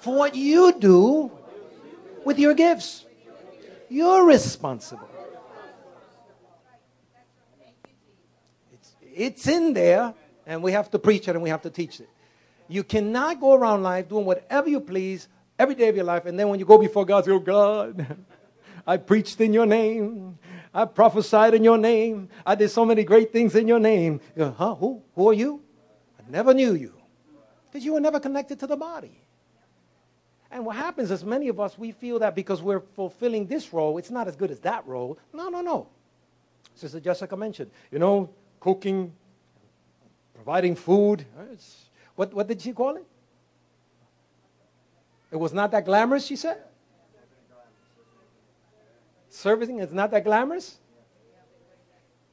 for 0.00 0.16
what 0.16 0.34
you 0.34 0.78
do 0.78 1.30
with 2.24 2.38
your 2.38 2.54
gifts. 2.54 3.04
You're 3.88 4.24
responsible. 4.24 5.08
It's, 8.72 8.94
it's 9.12 9.46
in 9.46 9.74
there, 9.74 10.14
and 10.46 10.62
we 10.62 10.72
have 10.72 10.90
to 10.90 10.98
preach 10.98 11.28
it 11.28 11.32
and 11.34 11.42
we 11.42 11.50
have 11.50 11.62
to 11.62 11.70
teach 11.70 12.00
it. 12.00 12.08
You 12.68 12.84
cannot 12.84 13.40
go 13.40 13.52
around 13.52 13.82
life 13.82 14.08
doing 14.08 14.24
whatever 14.24 14.68
you 14.68 14.80
please 14.80 15.28
every 15.58 15.74
day 15.74 15.88
of 15.88 15.96
your 15.96 16.04
life, 16.04 16.24
and 16.26 16.38
then 16.38 16.48
when 16.48 16.58
you 16.58 16.64
go 16.64 16.78
before 16.78 17.04
God, 17.04 17.24
say, 17.24 17.30
Oh 17.30 17.38
God, 17.38 18.16
I 18.86 18.96
preached 18.96 19.40
in 19.40 19.52
your 19.52 19.66
name. 19.66 20.38
I 20.74 20.86
prophesied 20.86 21.54
in 21.54 21.62
your 21.62 21.76
name. 21.76 22.30
I 22.46 22.54
did 22.54 22.70
so 22.70 22.84
many 22.84 23.04
great 23.04 23.30
things 23.30 23.54
in 23.54 23.68
your 23.68 23.78
name. 23.78 24.20
You 24.34 24.44
go, 24.44 24.50
huh? 24.52 24.74
Who? 24.76 25.02
Who 25.14 25.28
are 25.28 25.34
you? 25.34 25.61
I 26.26 26.30
never 26.30 26.54
knew 26.54 26.74
you. 26.74 26.94
Because 27.70 27.84
you 27.84 27.94
were 27.94 28.00
never 28.00 28.20
connected 28.20 28.58
to 28.60 28.66
the 28.66 28.76
body. 28.76 29.18
And 30.50 30.66
what 30.66 30.76
happens 30.76 31.10
is 31.10 31.24
many 31.24 31.48
of 31.48 31.58
us, 31.58 31.78
we 31.78 31.92
feel 31.92 32.18
that 32.18 32.34
because 32.34 32.60
we're 32.60 32.80
fulfilling 32.80 33.46
this 33.46 33.72
role, 33.72 33.96
it's 33.96 34.10
not 34.10 34.28
as 34.28 34.36
good 34.36 34.50
as 34.50 34.60
that 34.60 34.86
role. 34.86 35.18
No, 35.32 35.48
no, 35.48 35.62
no. 35.62 35.88
Sister 36.74 37.00
Jessica 37.00 37.36
mentioned, 37.36 37.70
you 37.90 37.98
know, 37.98 38.28
cooking, 38.60 39.12
providing 40.34 40.76
food. 40.76 41.24
what, 42.14 42.34
what 42.34 42.46
did 42.46 42.60
she 42.60 42.72
call 42.72 42.96
it? 42.96 43.06
It 45.30 45.36
was 45.36 45.54
not 45.54 45.70
that 45.70 45.86
glamorous, 45.86 46.26
she 46.26 46.36
said? 46.36 46.58
Servicing 49.30 49.78
is 49.78 49.90
not 49.92 50.10
that 50.10 50.24
glamorous? 50.24 50.78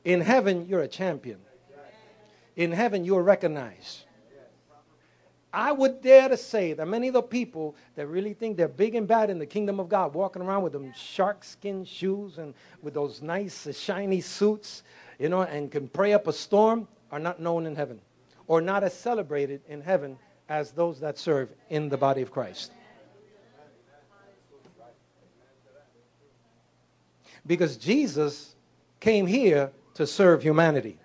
In 0.03 0.19
heaven, 0.19 0.67
you're 0.67 0.81
a 0.81 0.88
champion. 0.88 1.39
In 2.60 2.74
heaven, 2.74 3.06
you're 3.06 3.24
recognized. 3.24 4.04
I 5.54 5.72
would 5.72 6.01
dare 6.01 6.28
to 6.28 6.36
say 6.36 6.74
that 6.74 6.86
many 6.86 7.08
of 7.08 7.13
the 7.13 7.22
people 7.22 7.74
that 7.96 8.06
really 8.08 8.34
think 8.34 8.58
they're 8.58 8.68
big 8.68 8.96
and 8.96 9.08
bad 9.08 9.30
in 9.30 9.39
the 9.39 9.46
kingdom 9.46 9.80
of 9.80 9.88
God, 9.88 10.13
walking 10.13 10.42
around 10.42 10.63
with 10.63 10.74
them 10.74 10.92
shark 10.94 11.46
skin 11.46 11.86
shoes 11.86 12.38
and 12.38 12.54
with 12.82 12.94
those 12.94 13.22
nice, 13.22 13.66
uh, 13.66 13.72
shiny 13.72 14.20
suits, 14.20 14.84
you 15.20 15.30
know, 15.30 15.44
and 15.44 15.72
can 15.72 15.88
pray 15.88 16.12
up 16.12 16.28
a 16.28 16.34
storm, 16.34 16.86
are 17.13 17.18
not 17.18 17.39
known 17.39 17.66
in 17.66 17.78
heaven 17.78 18.01
or 18.46 18.60
not 18.60 18.84
as 18.84 18.94
celebrated 18.94 19.62
in 19.70 19.80
heaven 19.80 20.18
as 20.50 20.72
those 20.72 21.00
that 21.00 21.18
serve 21.18 21.48
in 21.70 21.88
the 21.88 21.98
body 21.98 22.22
of 22.22 22.30
Christ. 22.30 22.74
Because 27.48 27.78
Jesus 27.78 28.54
came 29.00 29.28
here 29.28 29.72
to 29.94 30.06
serve 30.06 30.44
humanity. 30.44 31.00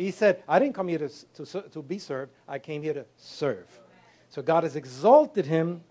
He 0.00 0.10
said, 0.10 0.42
I 0.48 0.58
didn't 0.58 0.74
come 0.74 0.88
here 0.88 0.98
to, 0.98 1.44
to, 1.44 1.62
to 1.62 1.82
be 1.82 1.98
served, 1.98 2.32
I 2.48 2.58
came 2.58 2.82
here 2.82 2.94
to 2.94 3.04
serve. 3.16 3.66
So 4.28 4.42
God 4.42 4.64
has 4.64 4.76
exalted 4.76 5.44
him 5.44 5.82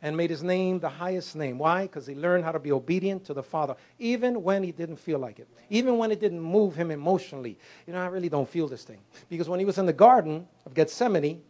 and 0.00 0.16
made 0.16 0.30
his 0.30 0.42
name 0.42 0.78
the 0.78 0.88
highest 0.88 1.34
name. 1.34 1.58
Why? 1.58 1.82
Because 1.82 2.06
he 2.06 2.14
learned 2.14 2.44
how 2.44 2.52
to 2.52 2.60
be 2.60 2.70
obedient 2.70 3.24
to 3.26 3.34
the 3.34 3.42
Father, 3.42 3.74
even 3.98 4.42
when 4.42 4.62
he 4.62 4.70
didn't 4.70 4.96
feel 4.96 5.18
like 5.18 5.38
it, 5.40 5.48
even 5.70 5.98
when 5.98 6.12
it 6.12 6.20
didn't 6.20 6.40
move 6.40 6.76
him 6.76 6.90
emotionally. 6.90 7.58
You 7.86 7.92
know, 7.92 8.00
I 8.00 8.06
really 8.06 8.28
don't 8.28 8.48
feel 8.48 8.68
this 8.68 8.84
thing. 8.84 9.00
Because 9.28 9.48
when 9.48 9.58
he 9.58 9.66
was 9.66 9.78
in 9.78 9.86
the 9.86 9.92
Garden 9.92 10.46
of 10.64 10.74
Gethsemane, 10.74 11.42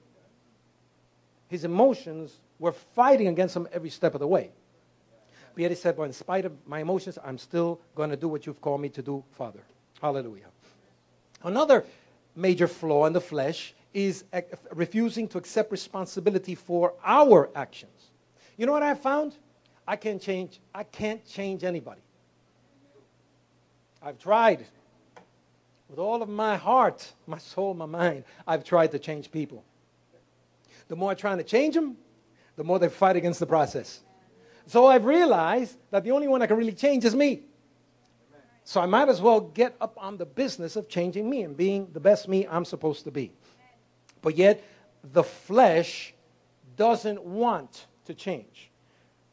his 1.49 1.65
emotions 1.65 2.39
were 2.59 2.73
fighting 2.73 3.29
against 3.29 3.55
him 3.55 3.69
every 3.73 3.91
step 3.91 4.15
of 4.15 4.21
the 4.21 4.27
way. 4.27 4.51
But 5.55 5.63
yet 5.63 5.71
he 5.71 5.77
said, 5.77 5.97
Well, 5.97 6.07
in 6.07 6.13
spite 6.13 6.47
of 6.47 6.53
my 6.67 6.81
emotions, 6.81 7.19
I'm 7.23 7.39
still 7.39 7.81
going 7.95 8.11
to 8.11 8.17
do 8.17 8.29
what 8.29 8.47
you've 8.47 8.61
called 8.61 8.81
me 8.81 8.89
to 8.91 9.03
do, 9.03 9.23
Father. 9.33 9.61
Hallelujah. 10.01 10.47
Another 11.43 11.85
major 12.39 12.69
flaw 12.69 13.07
in 13.07 13.13
the 13.13 13.21
flesh 13.21 13.75
is 13.93 14.25
refusing 14.73 15.27
to 15.29 15.39
accept 15.39 15.73
responsibility 15.73 16.55
for 16.55 16.95
our 17.05 17.51
actions. 17.55 18.11
You 18.57 18.67
know 18.67 18.73
what 18.73 18.83
I 18.83 18.95
found? 18.95 19.35
I 19.87 19.97
can't 19.97 20.21
change 20.21 20.61
I 20.75 20.85
can't 20.85 21.25
change 21.27 21.65
anybody. 21.65 22.01
I've 24.03 24.19
tried 24.19 24.67
with 25.89 25.99
all 25.99 26.23
of 26.23 26.29
my 26.29 26.57
heart, 26.57 27.13
my 27.27 27.39
soul, 27.39 27.75
my 27.75 27.87
mind. 27.87 28.25
I've 28.47 28.63
tried 28.63 28.93
to 28.93 28.99
change 28.99 29.33
people. 29.33 29.65
The 30.89 30.97
more 30.97 31.11
I 31.11 31.15
try 31.15 31.35
to 31.35 31.43
change 31.43 31.75
them, 31.75 31.97
the 32.57 32.65
more 32.65 32.79
they 32.79 32.89
fight 32.89 33.17
against 33.17 33.41
the 33.41 33.47
process. 33.47 34.01
So 34.67 34.87
I've 34.87 35.07
realized 35.07 35.77
that 35.91 36.05
the 36.05 36.11
only 36.11 36.29
one 36.29 36.43
I 36.43 36.47
can 36.47 36.57
really 36.57 36.73
change 36.73 37.05
is 37.05 37.15
me. 37.15 37.43
So 38.69 38.83
I 38.83 38.85
might 38.87 39.09
as 39.09 39.23
well 39.23 39.41
get 39.41 39.75
up 39.81 39.97
on 39.97 40.19
the 40.19 40.27
business 40.27 40.77
of 40.77 40.91
changing 40.91 41.31
me 41.31 41.41
and 41.41 41.57
being 41.57 41.89
the 41.95 42.01
best 42.01 42.29
me 42.29 42.47
I'm 42.47 42.67
supposed 42.67 43.05
to 43.05 43.11
be. 43.11 43.33
But 44.21 44.37
yet, 44.37 44.63
the 45.03 45.23
flesh 45.23 46.13
doesn't 46.77 47.23
want 47.23 47.87
to 48.05 48.13
change. 48.13 48.71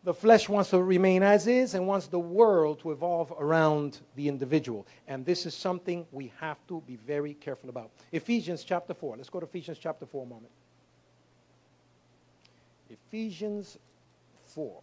The 0.06 0.13
flesh 0.13 0.48
wants 0.48 0.70
to 0.70 0.82
remain 0.82 1.22
as 1.22 1.48
is 1.48 1.74
and 1.74 1.86
wants 1.86 2.08
the 2.08 2.18
world 2.18 2.80
to 2.80 2.92
evolve 2.92 3.34
around 3.38 4.00
the 4.15 4.30
individual. 4.30 4.88
And 5.06 5.25
this 5.25 5.46
is 5.46 5.54
something 5.54 6.08
we 6.13 6.32
have 6.39 6.65
to 6.70 6.82
be 6.88 6.96
very 6.96 7.34
careful 7.34 7.70
about. 7.70 7.92
Ephesians 8.13 8.63
chapter 8.63 8.94
4. 8.94 9.18
Let's 9.18 9.30
go 9.30 9.42
to 9.42 9.46
Ephesians 9.46 9.77
chapter 9.77 10.06
4 10.06 10.24
a 10.24 10.30
moment. 10.30 10.54
Ephesians 12.89 13.77
4. 14.46 14.82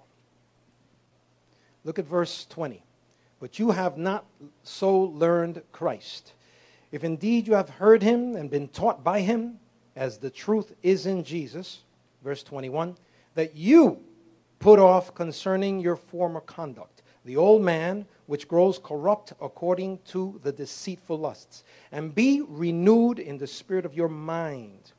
Look 1.85 1.99
at 1.99 2.05
verse 2.05 2.45
20 2.51 2.83
but 3.43 3.59
you 3.59 3.73
have 3.73 3.99
not 3.99 4.25
so 4.63 4.97
learned 4.97 5.63
Christ. 5.73 6.33
If 6.93 7.03
indeed 7.03 7.49
you 7.49 7.55
have 7.55 7.69
heard 7.69 8.01
him 8.01 8.37
and 8.37 8.49
been 8.49 8.69
taught 8.69 9.03
by 9.03 9.21
him, 9.21 9.59
as 9.97 10.17
the 10.19 10.31
truth 10.31 10.73
is 10.85 11.07
in 11.07 11.25
Jesus, 11.25 11.81
verse 12.23 12.45
21, 12.45 12.97
that 13.35 13.57
you 13.57 13.99
put 14.61 14.79
off 14.79 15.13
concerning 15.17 15.81
your 15.81 15.97
former 15.97 16.41
conduct 16.41 17.03
the 17.25 17.37
old 17.37 17.63
man 17.63 18.07
which 18.27 18.47
grows 18.47 18.79
corrupt 18.79 19.33
according 19.41 19.99
to 20.05 20.39
the 20.45 20.53
deceitful 20.53 21.19
lusts, 21.19 21.65
and 21.91 22.15
be 22.15 22.43
renewed 22.49 23.19
in 23.19 23.39
the 23.39 23.47
spirit 23.49 23.85
of 23.85 23.95
your 23.95 24.09
mind, 24.09 24.93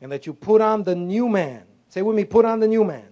and 0.00 0.10
that 0.10 0.26
you 0.26 0.32
put 0.32 0.62
on 0.62 0.84
the 0.84 0.94
new 0.94 1.28
man. 1.28 1.64
Say 1.90 2.00
with 2.00 2.16
me, 2.16 2.24
put 2.24 2.46
on 2.46 2.60
the 2.60 2.68
new 2.68 2.84
man 2.84 3.09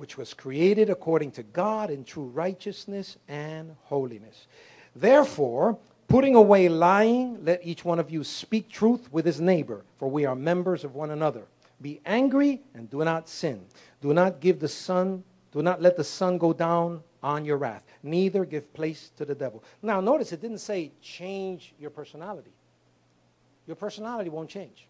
which 0.00 0.16
was 0.16 0.32
created 0.32 0.88
according 0.88 1.30
to 1.30 1.42
God 1.42 1.90
in 1.90 2.04
true 2.04 2.24
righteousness 2.24 3.18
and 3.28 3.76
holiness. 3.82 4.46
Therefore, 4.96 5.78
putting 6.08 6.34
away 6.34 6.70
lying, 6.70 7.44
let 7.44 7.60
each 7.66 7.84
one 7.84 7.98
of 7.98 8.10
you 8.10 8.24
speak 8.24 8.70
truth 8.70 9.12
with 9.12 9.26
his 9.26 9.42
neighbor, 9.42 9.84
for 9.98 10.08
we 10.08 10.24
are 10.24 10.34
members 10.34 10.84
of 10.84 10.94
one 10.94 11.10
another. 11.10 11.42
Be 11.82 12.00
angry 12.06 12.62
and 12.74 12.88
do 12.88 13.04
not 13.04 13.28
sin. 13.28 13.66
Do 14.00 14.14
not 14.14 14.40
give 14.40 14.58
the 14.58 14.68
sun, 14.68 15.22
do 15.52 15.60
not 15.60 15.82
let 15.82 15.98
the 15.98 16.04
sun 16.04 16.38
go 16.38 16.54
down 16.54 17.02
on 17.22 17.44
your 17.44 17.58
wrath, 17.58 17.84
neither 18.02 18.46
give 18.46 18.72
place 18.72 19.10
to 19.18 19.26
the 19.26 19.34
devil. 19.34 19.62
Now, 19.82 20.00
notice 20.00 20.32
it 20.32 20.40
didn't 20.40 20.58
say 20.60 20.92
change 21.02 21.74
your 21.78 21.90
personality. 21.90 22.52
Your 23.66 23.76
personality 23.76 24.30
won't 24.30 24.48
change. 24.48 24.86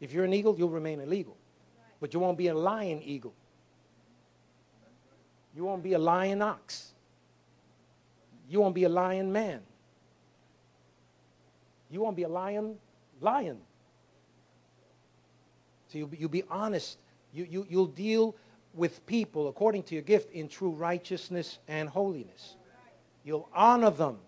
If 0.00 0.12
you're 0.12 0.24
an 0.24 0.32
eagle, 0.32 0.54
you'll 0.56 0.68
remain 0.68 1.00
an 1.00 1.12
eagle, 1.12 1.36
but 1.98 2.14
you 2.14 2.20
won't 2.20 2.38
be 2.38 2.46
a 2.46 2.54
lion 2.54 3.02
eagle. 3.02 3.34
You 5.56 5.64
won't 5.64 5.82
be 5.82 5.94
a 5.94 5.98
lion 5.98 6.42
ox. 6.42 6.92
You 8.48 8.60
won't 8.60 8.74
be 8.74 8.84
a 8.84 8.90
lion 8.90 9.32
man. 9.32 9.60
You 11.90 12.02
won't 12.02 12.14
be 12.14 12.24
a 12.24 12.28
lion 12.28 12.76
lion. 13.22 13.56
So 15.88 15.96
you'll 15.96 16.08
be, 16.08 16.18
you'll 16.18 16.28
be 16.28 16.44
honest. 16.50 16.98
You, 17.32 17.46
you, 17.50 17.66
you'll 17.70 17.86
deal 17.86 18.36
with 18.74 19.04
people 19.06 19.48
according 19.48 19.84
to 19.84 19.94
your 19.94 20.02
gift 20.02 20.30
in 20.32 20.48
true 20.48 20.70
righteousness 20.70 21.58
and 21.66 21.88
holiness. 21.88 22.56
You'll 23.24 23.48
honor 23.54 23.90
them. 23.90 24.18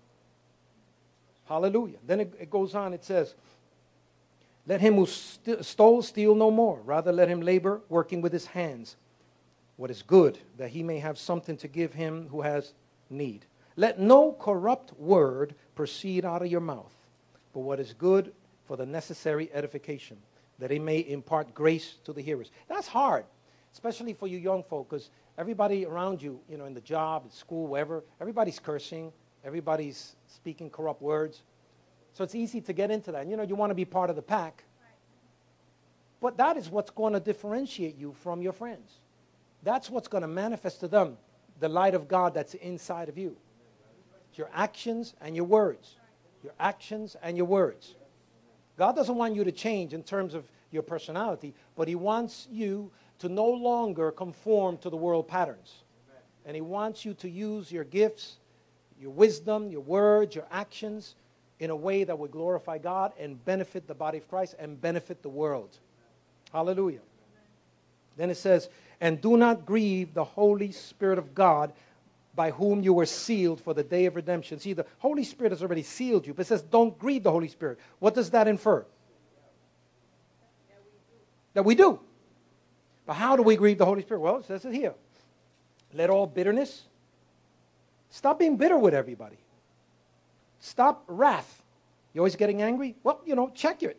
Hallelujah. 1.45 1.99
Then 2.07 2.21
it, 2.21 2.35
it 2.41 2.51
goes 2.51 2.75
on, 2.75 2.95
it 2.95 3.05
says, 3.05 3.35
Let 4.67 4.81
him 4.81 4.95
who 4.95 5.07
st- 5.07 5.63
stole 5.65 6.01
steal 6.01 6.35
no 6.35 6.51
more. 6.51 6.81
Rather, 6.85 7.13
let 7.13 7.29
him 7.29 7.43
labor, 7.43 7.83
working 7.91 8.23
with 8.23 8.33
his 8.33 8.47
hands 8.47 8.97
what 9.79 9.91
is 9.93 10.03
good, 10.03 10.39
that 10.57 10.71
he 10.71 10.83
may 10.83 10.99
have 10.99 11.17
something 11.17 11.57
to 11.57 11.69
give 11.69 11.95
him 11.95 12.29
who 12.31 12.43
has 12.43 12.75
need. 13.09 13.47
Let 13.77 14.01
no 14.01 14.33
corrupt 14.33 14.93
word 14.99 15.55
proceed 15.77 16.25
out 16.25 16.43
of 16.43 16.49
your 16.49 16.61
mouth, 16.61 16.93
but 17.55 17.61
what 17.61 17.79
is 17.79 17.95
good 17.95 18.33
for 18.67 18.77
the 18.77 18.85
necessary 18.85 19.49
edification, 19.55 20.17
that 20.59 20.73
it 20.73 20.83
may 20.83 20.99
impart 20.99 21.55
grace 21.55 21.95
to 22.05 22.13
the 22.13 22.21
hearers. 22.21 22.51
That's 22.69 22.89
hard, 22.89 23.25
especially 23.73 24.15
for 24.15 24.27
you 24.27 24.37
young 24.37 24.65
folk, 24.65 24.91
because 24.91 25.11
everybody 25.39 25.87
around 25.87 26.21
you, 26.21 26.41
you 26.51 26.59
know, 26.59 26.65
in 26.65 26.75
the 26.75 26.81
job, 26.81 27.23
at 27.27 27.33
school, 27.33 27.69
wherever, 27.69 28.03
everybody's 28.21 28.59
cursing, 28.59 29.13
everybody's 29.45 30.17
speaking 30.27 30.71
corrupt 30.71 31.01
words. 31.01 31.43
So 32.15 32.25
it's 32.25 32.35
easy 32.35 32.61
to 32.63 32.73
get 32.73 32.91
into 32.91 33.13
that. 33.13 33.23
And, 33.23 33.31
you 33.31 33.37
know, 33.37 33.45
you 33.45 33.55
want 33.55 33.71
to 33.71 33.77
be 33.77 33.85
part 33.85 34.11
of 34.11 34.17
the 34.17 34.23
pack. 34.23 34.65
But 36.21 36.37
that 36.39 36.57
is 36.57 36.69
what's 36.69 36.91
going 36.91 37.13
to 37.13 37.21
differentiate 37.21 37.97
you 37.97 38.13
from 38.25 38.43
your 38.43 38.53
friends. 38.53 38.91
That's 39.63 39.91
what's 39.91 40.09
going 40.09 40.23
to 40.23 40.29
manifest 40.29 40.81
to 40.81 40.89
them 40.89 41.17
the 41.61 41.69
light 41.69 41.95
of 41.95 42.09
God 42.09 42.35
that's 42.35 42.55
inside 42.55 43.09
of 43.09 43.19
you. 43.19 43.37
Your 44.35 44.49
actions 44.55 45.15
and 45.21 45.35
your 45.35 45.45
words. 45.45 45.97
Your 46.45 46.53
actions 46.61 47.17
and 47.23 47.37
your 47.37 47.47
words. 47.47 47.97
God 48.77 48.95
doesn't 48.95 49.17
want 49.17 49.35
you 49.35 49.43
to 49.43 49.51
change 49.51 49.93
in 49.93 50.05
terms 50.05 50.35
of 50.35 50.45
your 50.71 50.83
personality, 50.83 51.55
but 51.77 51.89
He 51.89 51.97
wants 51.97 52.47
you 52.51 52.93
to 53.19 53.29
no 53.29 53.49
longer 53.49 54.13
conform 54.13 54.79
to 54.79 54.91
the 54.91 54.97
world 54.97 55.27
patterns. 55.27 55.83
And 56.47 56.55
He 56.55 56.61
wants 56.61 57.05
you 57.05 57.15
to 57.15 57.29
use 57.29 57.73
your 57.73 57.83
gifts, 57.83 58.37
your 59.01 59.11
wisdom, 59.11 59.69
your 59.71 59.81
words, 59.81 60.37
your 60.37 60.47
actions 60.53 61.17
in 61.59 61.71
a 61.71 61.77
way 61.77 62.05
that 62.05 62.17
would 62.17 62.31
glorify 62.31 62.79
God 62.79 63.13
and 63.19 63.45
benefit 63.45 63.89
the 63.89 63.95
body 63.95 64.19
of 64.19 64.29
Christ 64.29 64.55
and 64.61 64.81
benefit 64.81 65.23
the 65.23 65.29
world. 65.29 65.77
Hallelujah. 66.53 67.01
Then 68.17 68.31
it 68.31 68.37
says, 68.37 68.69
and 69.01 69.21
do 69.21 69.37
not 69.37 69.65
grieve 69.65 70.15
the 70.15 70.25
Holy 70.25 70.73
Spirit 70.73 71.19
of 71.19 71.35
God 71.35 71.73
by 72.35 72.51
whom 72.51 72.83
you 72.83 72.93
were 72.93 73.07
sealed 73.07 73.61
for 73.61 73.75
the 73.75 73.83
day 73.83 74.07
of 74.07 74.17
redemption. 74.17 74.61
See, 74.61 74.73
the 74.73 74.87
Holy 74.99 75.25
Spirit 75.25 75.51
has 75.51 75.63
already 75.63 75.83
sealed 75.83 76.27
you, 76.27 76.35
but 76.35 76.43
it 76.43 76.49
says, 76.49 76.63
don't 76.63 76.97
grieve 76.99 77.25
the 77.25 77.33
Holy 77.33 77.49
Spirit. 77.49 77.79
What 77.99 78.15
does 78.15 78.31
that 78.31 78.47
infer? 78.47 78.85
That 81.55 81.65
we 81.65 81.75
do. 81.75 81.99
But 83.07 83.15
how 83.15 83.37
do 83.37 83.43
we 83.43 83.57
grieve 83.57 83.79
the 83.79 83.87
Holy 83.87 84.03
Spirit? 84.03 84.21
Well, 84.21 84.37
it 84.37 84.47
says 84.47 84.65
it 84.65 84.73
here. 84.73 84.95
Let 85.93 86.11
all 86.11 86.27
bitterness, 86.27 86.85
stop 88.11 88.39
being 88.39 88.57
bitter 88.57 88.79
with 88.79 88.95
everybody. 88.95 89.39
Stop 90.61 91.05
wrath. 91.09 91.63
You're 92.13 92.23
always 92.23 92.37
getting 92.37 92.63
angry? 92.63 92.97
Well, 93.03 93.21
you 93.25 93.35
know, 93.35 93.51
check 93.55 93.83
it. 93.83 93.99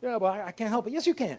Yeah, 0.00 0.18
but 0.18 0.26
I, 0.26 0.46
I 0.46 0.52
can't 0.52 0.70
help 0.70 0.86
it. 0.86 0.92
Yes, 0.92 1.06
you 1.06 1.14
can. 1.14 1.38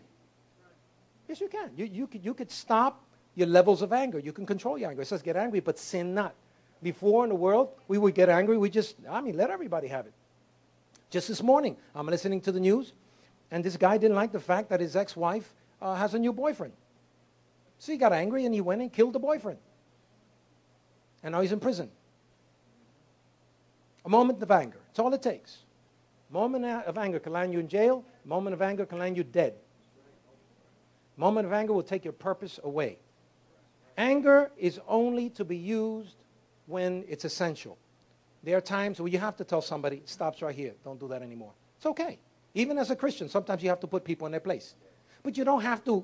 Yes, 1.31 1.39
you 1.39 1.47
can. 1.47 1.69
You, 1.77 1.85
you, 1.85 2.07
could, 2.07 2.25
you 2.25 2.33
could 2.33 2.51
stop 2.51 3.05
your 3.35 3.47
levels 3.47 3.81
of 3.81 3.93
anger. 3.93 4.19
You 4.19 4.33
can 4.33 4.45
control 4.45 4.77
your 4.77 4.89
anger. 4.89 5.01
It 5.01 5.07
says 5.07 5.21
get 5.21 5.37
angry, 5.37 5.61
but 5.61 5.79
sin 5.79 6.13
not. 6.13 6.35
Before 6.83 7.23
in 7.23 7.29
the 7.29 7.35
world, 7.35 7.69
we 7.87 7.97
would 7.97 8.15
get 8.15 8.27
angry. 8.27 8.57
We 8.57 8.69
just, 8.69 8.97
I 9.09 9.21
mean, 9.21 9.37
let 9.37 9.49
everybody 9.49 9.87
have 9.87 10.07
it. 10.07 10.13
Just 11.09 11.29
this 11.29 11.41
morning, 11.41 11.77
I'm 11.95 12.05
listening 12.07 12.41
to 12.41 12.51
the 12.51 12.59
news, 12.59 12.91
and 13.49 13.63
this 13.63 13.77
guy 13.77 13.97
didn't 13.97 14.17
like 14.17 14.33
the 14.33 14.41
fact 14.41 14.67
that 14.71 14.81
his 14.81 14.97
ex 14.97 15.15
wife 15.15 15.53
uh, 15.81 15.95
has 15.95 16.13
a 16.15 16.19
new 16.19 16.33
boyfriend. 16.33 16.73
So 17.79 17.93
he 17.93 17.97
got 17.97 18.11
angry 18.11 18.43
and 18.43 18.53
he 18.53 18.59
went 18.59 18.81
and 18.81 18.91
killed 18.91 19.13
the 19.13 19.19
boyfriend. 19.19 19.59
And 21.23 21.31
now 21.31 21.39
he's 21.39 21.53
in 21.53 21.61
prison. 21.61 21.89
A 24.03 24.09
moment 24.09 24.43
of 24.43 24.51
anger. 24.51 24.79
It's 24.89 24.99
all 24.99 25.13
it 25.13 25.21
takes. 25.21 25.59
A 26.29 26.33
moment 26.33 26.65
of 26.65 26.97
anger 26.97 27.19
can 27.21 27.31
land 27.31 27.53
you 27.53 27.59
in 27.59 27.69
jail. 27.69 28.03
A 28.25 28.27
moment 28.27 28.53
of 28.53 28.61
anger 28.61 28.85
can 28.85 28.99
land 28.99 29.15
you 29.15 29.23
dead. 29.23 29.53
Moment 31.21 31.45
of 31.45 31.53
anger 31.53 31.71
will 31.71 31.83
take 31.83 32.03
your 32.03 32.13
purpose 32.13 32.59
away. 32.63 32.97
Anger 33.95 34.49
is 34.57 34.79
only 34.87 35.29
to 35.29 35.45
be 35.45 35.55
used 35.55 36.15
when 36.65 37.05
it's 37.07 37.25
essential. 37.25 37.77
There 38.41 38.57
are 38.57 38.61
times 38.61 38.99
where 38.99 39.07
you 39.07 39.19
have 39.19 39.35
to 39.35 39.43
tell 39.43 39.61
somebody, 39.61 40.01
stops 40.05 40.41
right 40.41 40.55
here, 40.55 40.73
don't 40.83 40.99
do 40.99 41.07
that 41.09 41.21
anymore. 41.21 41.51
It's 41.77 41.85
okay. 41.85 42.17
Even 42.55 42.79
as 42.79 42.89
a 42.89 42.95
Christian, 42.95 43.29
sometimes 43.29 43.61
you 43.61 43.69
have 43.69 43.79
to 43.81 43.85
put 43.85 44.03
people 44.03 44.25
in 44.25 44.31
their 44.31 44.41
place. 44.41 44.73
But 45.21 45.37
you 45.37 45.43
don't 45.43 45.61
have 45.61 45.85
to. 45.85 46.03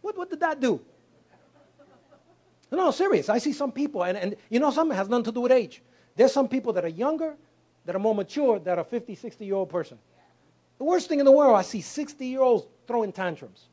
What, 0.00 0.16
what 0.16 0.30
did 0.30 0.38
that 0.38 0.60
do? 0.60 0.80
No, 2.70 2.92
serious. 2.92 3.28
I 3.28 3.38
see 3.38 3.52
some 3.52 3.72
people, 3.72 4.04
and, 4.04 4.16
and 4.16 4.36
you 4.48 4.60
know, 4.60 4.70
something 4.70 4.96
has 4.96 5.08
nothing 5.08 5.24
to 5.24 5.32
do 5.32 5.40
with 5.40 5.50
age. 5.50 5.82
There's 6.14 6.32
some 6.32 6.46
people 6.46 6.72
that 6.74 6.84
are 6.84 6.94
younger, 7.06 7.34
that 7.86 7.96
are 7.96 7.98
more 7.98 8.14
mature, 8.14 8.60
that 8.60 8.78
are 8.78 8.84
50, 8.84 9.16
60 9.16 9.44
year 9.44 9.56
old 9.56 9.68
person. 9.68 9.98
The 10.78 10.84
worst 10.84 11.08
thing 11.08 11.18
in 11.18 11.24
the 11.24 11.32
world, 11.32 11.56
I 11.56 11.62
see 11.62 11.80
60 11.80 12.24
year 12.24 12.40
olds 12.40 12.66
throwing 12.86 13.12
tantrums 13.12 13.66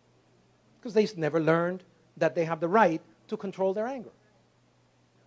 because 0.80 0.94
they've 0.94 1.18
never 1.18 1.40
learned 1.40 1.84
that 2.18 2.36
they 2.36 2.46
have 2.46 2.60
the 2.60 2.68
right 2.68 3.02
to 3.28 3.38
control 3.38 3.74
their 3.74 3.88
anger. 3.88 4.10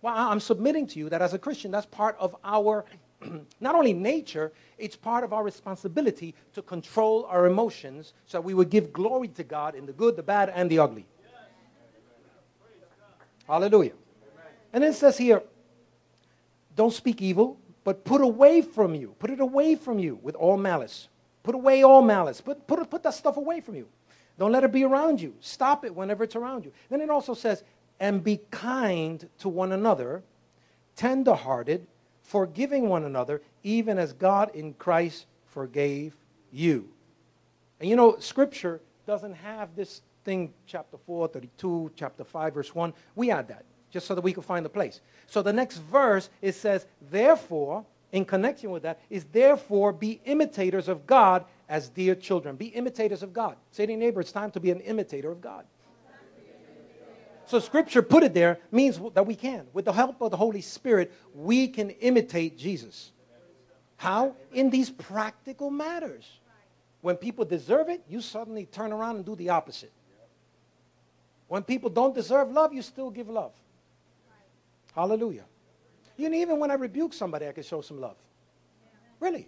Well, 0.01 0.13
I'm 0.15 0.39
submitting 0.39 0.87
to 0.87 0.99
you 0.99 1.09
that 1.09 1.21
as 1.21 1.33
a 1.33 1.39
Christian, 1.39 1.71
that's 1.71 1.85
part 1.85 2.15
of 2.19 2.35
our, 2.43 2.85
not 3.59 3.75
only 3.75 3.91
nature, 3.93 4.53
it's 4.77 4.95
part 4.95 5.23
of 5.23 5.33
our 5.33 5.43
responsibility 5.43 6.35
to 6.53 6.61
control 6.61 7.25
our 7.25 7.47
emotions 7.47 8.13
so 8.25 8.37
that 8.37 8.41
we 8.43 8.53
would 8.53 8.69
give 8.69 8.93
glory 8.93 9.27
to 9.29 9.43
God 9.43 9.75
in 9.75 9.85
the 9.85 9.91
good, 9.91 10.15
the 10.15 10.23
bad, 10.23 10.51
and 10.55 10.69
the 10.69 10.79
ugly. 10.79 11.05
Hallelujah. 13.45 13.93
And 14.71 14.83
then 14.83 14.91
it 14.91 14.95
says 14.95 15.17
here, 15.17 15.41
don't 16.75 16.93
speak 16.93 17.21
evil, 17.21 17.57
but 17.83 18.05
put 18.05 18.21
away 18.21 18.61
from 18.61 18.95
you, 18.95 19.15
put 19.19 19.31
it 19.31 19.39
away 19.39 19.75
from 19.75 19.99
you 19.99 20.19
with 20.21 20.35
all 20.35 20.55
malice. 20.55 21.09
Put 21.43 21.55
away 21.55 21.83
all 21.83 22.01
malice. 22.01 22.41
Put, 22.41 22.67
put, 22.67 22.89
put 22.89 23.03
that 23.03 23.13
stuff 23.13 23.37
away 23.37 23.61
from 23.61 23.75
you. 23.75 23.87
Don't 24.37 24.51
let 24.51 24.63
it 24.63 24.71
be 24.71 24.83
around 24.83 25.19
you. 25.19 25.35
Stop 25.41 25.83
it 25.83 25.93
whenever 25.93 26.23
it's 26.23 26.35
around 26.35 26.65
you. 26.65 26.71
Then 26.89 27.01
it 27.01 27.09
also 27.09 27.33
says, 27.33 27.63
and 27.99 28.23
be 28.23 28.39
kind 28.51 29.27
to 29.39 29.49
one 29.49 29.73
another, 29.73 30.23
tenderhearted, 30.95 31.85
forgiving 32.23 32.87
one 32.87 33.03
another, 33.03 33.41
even 33.63 33.97
as 33.97 34.13
God 34.13 34.55
in 34.55 34.73
Christ 34.75 35.25
forgave 35.45 36.15
you. 36.51 36.89
And 37.79 37.89
you 37.89 37.95
know, 37.95 38.17
Scripture 38.19 38.81
doesn't 39.05 39.33
have 39.33 39.75
this 39.75 40.01
thing, 40.23 40.53
chapter 40.65 40.97
4, 40.97 41.27
32, 41.29 41.91
chapter 41.95 42.23
5, 42.23 42.53
verse 42.53 42.75
1. 42.75 42.93
We 43.15 43.31
add 43.31 43.47
that 43.49 43.65
just 43.91 44.05
so 44.05 44.15
that 44.15 44.21
we 44.21 44.33
can 44.33 44.43
find 44.43 44.63
the 44.63 44.69
place. 44.69 45.01
So 45.27 45.41
the 45.41 45.53
next 45.53 45.77
verse, 45.77 46.29
it 46.41 46.53
says, 46.53 46.85
Therefore, 47.09 47.85
in 48.11 48.25
connection 48.25 48.71
with 48.71 48.83
that 48.83 48.99
is 49.09 49.25
therefore 49.25 49.93
be 49.93 50.19
imitators 50.25 50.87
of 50.87 51.05
God 51.05 51.45
as 51.67 51.89
dear 51.89 52.15
children. 52.15 52.55
Be 52.55 52.67
imitators 52.67 53.21
of 53.21 53.33
God. 53.33 53.55
Say 53.71 53.85
to 53.85 53.91
your 53.91 53.99
neighbor, 53.99 54.21
it's 54.21 54.31
time 54.31 54.51
to 54.51 54.59
be 54.59 54.71
an 54.71 54.79
imitator 54.81 55.31
of 55.31 55.41
God. 55.41 55.65
So 57.45 57.59
scripture 57.59 58.01
put 58.01 58.23
it 58.23 58.33
there 58.33 58.59
means 58.71 58.99
that 59.15 59.25
we 59.25 59.35
can. 59.35 59.65
With 59.73 59.85
the 59.85 59.93
help 59.93 60.21
of 60.21 60.31
the 60.31 60.37
Holy 60.37 60.61
Spirit, 60.61 61.11
we 61.33 61.67
can 61.67 61.89
imitate 61.89 62.57
Jesus. 62.57 63.11
How? 63.97 64.35
In 64.53 64.69
these 64.69 64.89
practical 64.89 65.71
matters. 65.71 66.25
When 67.01 67.15
people 67.15 67.45
deserve 67.45 67.89
it, 67.89 68.03
you 68.07 68.21
suddenly 68.21 68.65
turn 68.65 68.91
around 68.91 69.15
and 69.17 69.25
do 69.25 69.35
the 69.35 69.49
opposite. 69.49 69.91
When 71.47 71.63
people 71.63 71.89
don't 71.89 72.13
deserve 72.13 72.51
love, 72.51 72.73
you 72.73 72.83
still 72.83 73.09
give 73.09 73.29
love. 73.29 73.51
Hallelujah. 74.93 75.45
You 76.19 76.29
know, 76.29 76.35
even 76.35 76.59
when 76.59 76.69
I 76.69 76.73
rebuke 76.73 77.13
somebody, 77.13 77.47
I 77.47 77.53
can 77.53 77.63
show 77.63 77.79
some 77.79 78.01
love. 78.01 78.17
Really. 79.21 79.47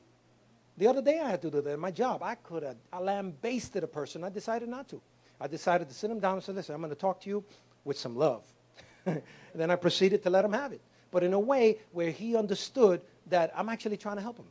The 0.78 0.88
other 0.88 1.02
day 1.02 1.20
I 1.20 1.30
had 1.30 1.42
to 1.42 1.52
do 1.52 1.60
that 1.60 1.74
in 1.74 1.80
my 1.82 1.92
job. 1.92 2.24
I 2.24 2.36
could 2.36 2.64
have 2.64 2.78
I 2.94 3.00
lambasted 3.00 3.84
a 3.84 3.88
person. 3.88 4.24
I 4.24 4.30
decided 4.30 4.70
not 4.70 4.88
to. 4.90 5.02
I 5.40 5.48
decided 5.48 5.90
to 5.90 5.94
sit 5.94 6.10
him 6.10 6.22
down 6.22 6.36
and 6.36 6.44
say, 6.44 6.54
listen, 6.54 6.74
I'm 6.74 6.80
going 6.80 6.92
to 6.92 6.96
talk 6.96 7.20
to 7.22 7.30
you 7.30 7.44
with 7.84 7.98
some 7.98 8.16
love. 8.16 8.46
and 9.06 9.22
then 9.56 9.70
I 9.70 9.76
proceeded 9.76 10.24
to 10.24 10.30
let 10.30 10.46
him 10.46 10.54
have 10.54 10.72
it. 10.72 10.80
But 11.12 11.24
in 11.24 11.34
a 11.34 11.40
way 11.40 11.80
where 11.92 12.10
he 12.10 12.38
understood 12.38 13.02
that 13.28 13.52
I'm 13.54 13.68
actually 13.68 13.98
trying 13.98 14.16
to 14.16 14.22
help 14.22 14.38
him. 14.38 14.48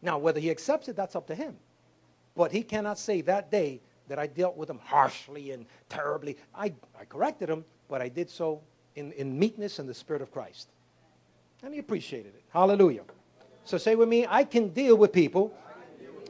Now, 0.00 0.16
whether 0.16 0.40
he 0.40 0.50
accepts 0.50 0.88
it, 0.88 0.96
that's 0.96 1.14
up 1.14 1.26
to 1.26 1.34
him. 1.34 1.56
But 2.34 2.52
he 2.52 2.62
cannot 2.62 2.98
say 2.98 3.20
that 3.22 3.50
day 3.50 3.82
that 4.08 4.18
I 4.18 4.28
dealt 4.28 4.56
with 4.56 4.70
him 4.70 4.80
harshly 4.82 5.50
and 5.50 5.66
terribly. 5.90 6.38
I, 6.54 6.72
I 6.98 7.04
corrected 7.04 7.50
him, 7.50 7.66
but 7.86 8.00
I 8.00 8.08
did 8.08 8.30
so 8.30 8.62
in, 8.94 9.12
in 9.12 9.38
meekness 9.38 9.78
and 9.78 9.86
the 9.86 9.94
Spirit 9.94 10.22
of 10.22 10.30
Christ. 10.30 10.68
And 11.66 11.74
he 11.74 11.80
appreciated 11.80 12.28
it. 12.28 12.44
Hallelujah. 12.50 13.02
So 13.64 13.76
say 13.76 13.96
with 13.96 14.08
me, 14.08 14.24
I 14.28 14.44
can 14.44 14.68
deal 14.68 14.94
with 14.94 15.12
people 15.12 15.52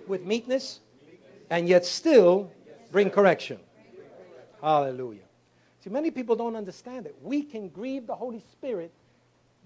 with 0.07 0.25
meekness 0.25 0.81
and 1.51 1.69
yet 1.69 1.85
still 1.85 2.51
bring 2.91 3.11
correction. 3.11 3.59
Hallelujah. 4.63 5.21
See, 5.85 5.91
many 5.91 6.11
people 6.11 6.37
don't 6.37 6.57
understand 6.57 7.05
it. 7.05 7.15
We 7.23 7.43
can 7.43 7.69
grieve 7.69 8.07
the 8.07 8.15
Holy 8.15 8.41
Spirit 8.51 8.91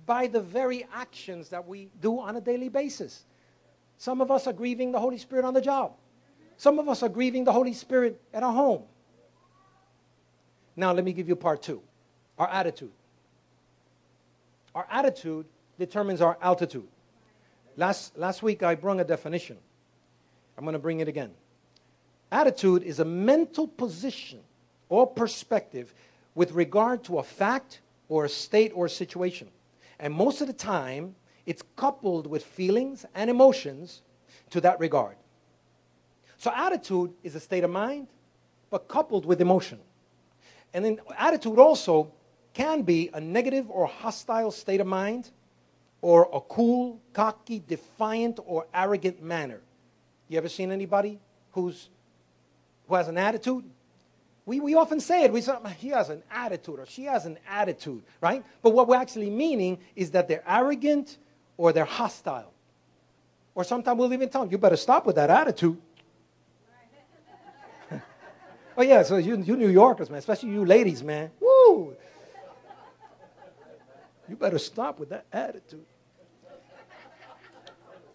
by 0.07 0.27
the 0.27 0.41
very 0.41 0.89
actions 0.93 1.51
that 1.51 1.65
we 1.69 1.89
do 2.03 2.19
on 2.19 2.35
a 2.35 2.41
daily 2.41 2.69
basis. 2.69 3.23
Some 3.97 4.21
of 4.21 4.33
us 4.33 4.49
are 4.49 4.53
grieving 4.53 4.91
the 4.91 4.99
Holy 4.99 5.19
Spirit 5.19 5.45
on 5.45 5.55
the 5.55 5.61
job. 5.61 5.93
Some 6.57 6.81
of 6.81 6.89
us 6.89 7.05
are 7.05 7.09
grieving 7.09 7.45
the 7.45 7.53
Holy 7.53 7.75
Spirit 7.75 8.21
at 8.35 8.43
our 8.43 8.53
home. 8.53 8.83
Now, 10.75 10.93
let 10.93 11.05
me 11.05 11.13
give 11.13 11.29
you 11.29 11.37
part 11.37 11.63
two 11.63 11.81
our 12.37 12.49
attitude. 12.49 12.91
Our 14.75 14.87
attitude 14.91 15.47
determines 15.81 16.21
our 16.21 16.39
altitude. 16.41 16.87
Last, 17.77 18.17
last 18.17 18.43
week 18.43 18.63
I 18.63 18.77
brought 18.77 19.01
a 19.01 19.05
definition. 19.05 19.57
I'm 20.57 20.65
going 20.65 20.75
to 20.75 20.79
bring 20.79 21.01
it 21.01 21.09
again. 21.09 21.33
Attitude 22.31 22.85
is 22.85 23.01
a 23.01 23.05
mental 23.05 23.67
position 23.67 24.41
or 24.89 25.07
perspective 25.07 25.93
with 26.35 26.53
regard 26.53 27.03
to 27.05 27.19
a 27.19 27.23
fact 27.23 27.81
or 28.09 28.27
a 28.27 28.29
state 28.29 28.73
or 28.75 28.89
situation. 28.89 29.49
And 29.99 30.15
most 30.15 30.41
of 30.41 30.47
the 30.47 30.53
time, 30.53 31.17
it's 31.47 31.63
coupled 31.77 32.27
with 32.27 32.45
feelings 32.45 33.07
and 33.15 33.31
emotions 33.31 34.03
to 34.51 34.61
that 34.61 34.79
regard. 34.79 35.17
So, 36.37 36.53
attitude 36.55 37.13
is 37.23 37.35
a 37.35 37.41
state 37.41 37.65
of 37.65 37.71
mind, 37.71 38.09
but 38.71 38.87
coupled 38.87 39.25
with 39.27 39.41
emotion. 39.41 39.79
And 40.73 40.85
then, 40.85 41.01
attitude 41.19 41.59
also 41.59 42.13
can 42.53 42.83
be 42.83 43.11
a 43.13 43.21
negative 43.21 43.71
or 43.71 43.87
hostile 43.87 44.51
state 44.51 44.81
of 44.81 44.87
mind 44.87 45.31
or 46.03 46.29
a 46.33 46.41
cool, 46.41 47.01
cocky, 47.13 47.63
defiant, 47.67 48.41
or 48.45 48.67
arrogant 48.73 49.23
manner. 49.23 49.61
You 50.29 50.39
ever 50.39 50.49
seen 50.49 50.73
anybody 50.73 51.19
who's, 51.53 51.89
who 52.89 52.95
has 52.95 53.09
an 53.09 53.19
attitude? 53.19 53.65
We, 54.47 54.61
we 54.61 54.75
often 54.75 55.01
say 55.01 55.25
it. 55.25 55.33
We 55.33 55.43
say, 55.43 55.55
he 55.79 55.89
has 55.89 56.09
an 56.09 56.23
attitude 56.31 56.79
or 56.81 56.87
she 56.87 57.05
has 57.05 57.27
an 57.27 57.39
attitude, 57.49 58.03
right? 58.21 58.45
But 58.63 58.71
what 58.71 58.89
we're 58.89 58.97
actually 58.97 59.31
meaning 59.31 59.79
is 59.95 60.13
that 60.13 60.29
they're 60.29 60.43
arrogant 60.47 61.19
or 61.57 61.73
they're 61.73 61.85
hostile. 61.85 62.53
Or 63.55 63.65
sometimes 63.65 63.99
we'll 63.99 64.13
even 64.13 64.29
tell 64.29 64.43
them, 64.43 64.51
you 64.51 64.59
better 64.59 64.77
stop 64.77 65.05
with 65.05 65.17
that 65.17 65.29
attitude. 65.29 65.77
oh, 68.77 68.83
yeah, 68.83 69.03
so 69.03 69.19
you, 69.19 69.37
you 69.43 69.57
New 69.57 69.69
Yorkers, 69.69 70.09
man, 70.09 70.19
especially 70.19 70.51
you 70.51 70.65
ladies, 70.65 71.03
man. 71.03 71.31
Woo! 71.41 71.97
You 74.31 74.37
better 74.37 74.61
stop 74.61 75.01
with 75.01 75.09
that 75.09 75.27
attitude. 75.33 75.85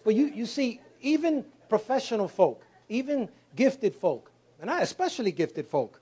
But 0.06 0.16
you, 0.16 0.28
you 0.28 0.46
see, 0.46 0.80
even 1.02 1.44
professional 1.68 2.30
folk, 2.30 2.64
even 2.88 3.28
gifted 3.54 3.94
folk, 3.94 4.32
and 4.62 4.72
I 4.72 4.80
especially 4.80 5.34
gifted 5.34 5.68
folk, 5.68 6.00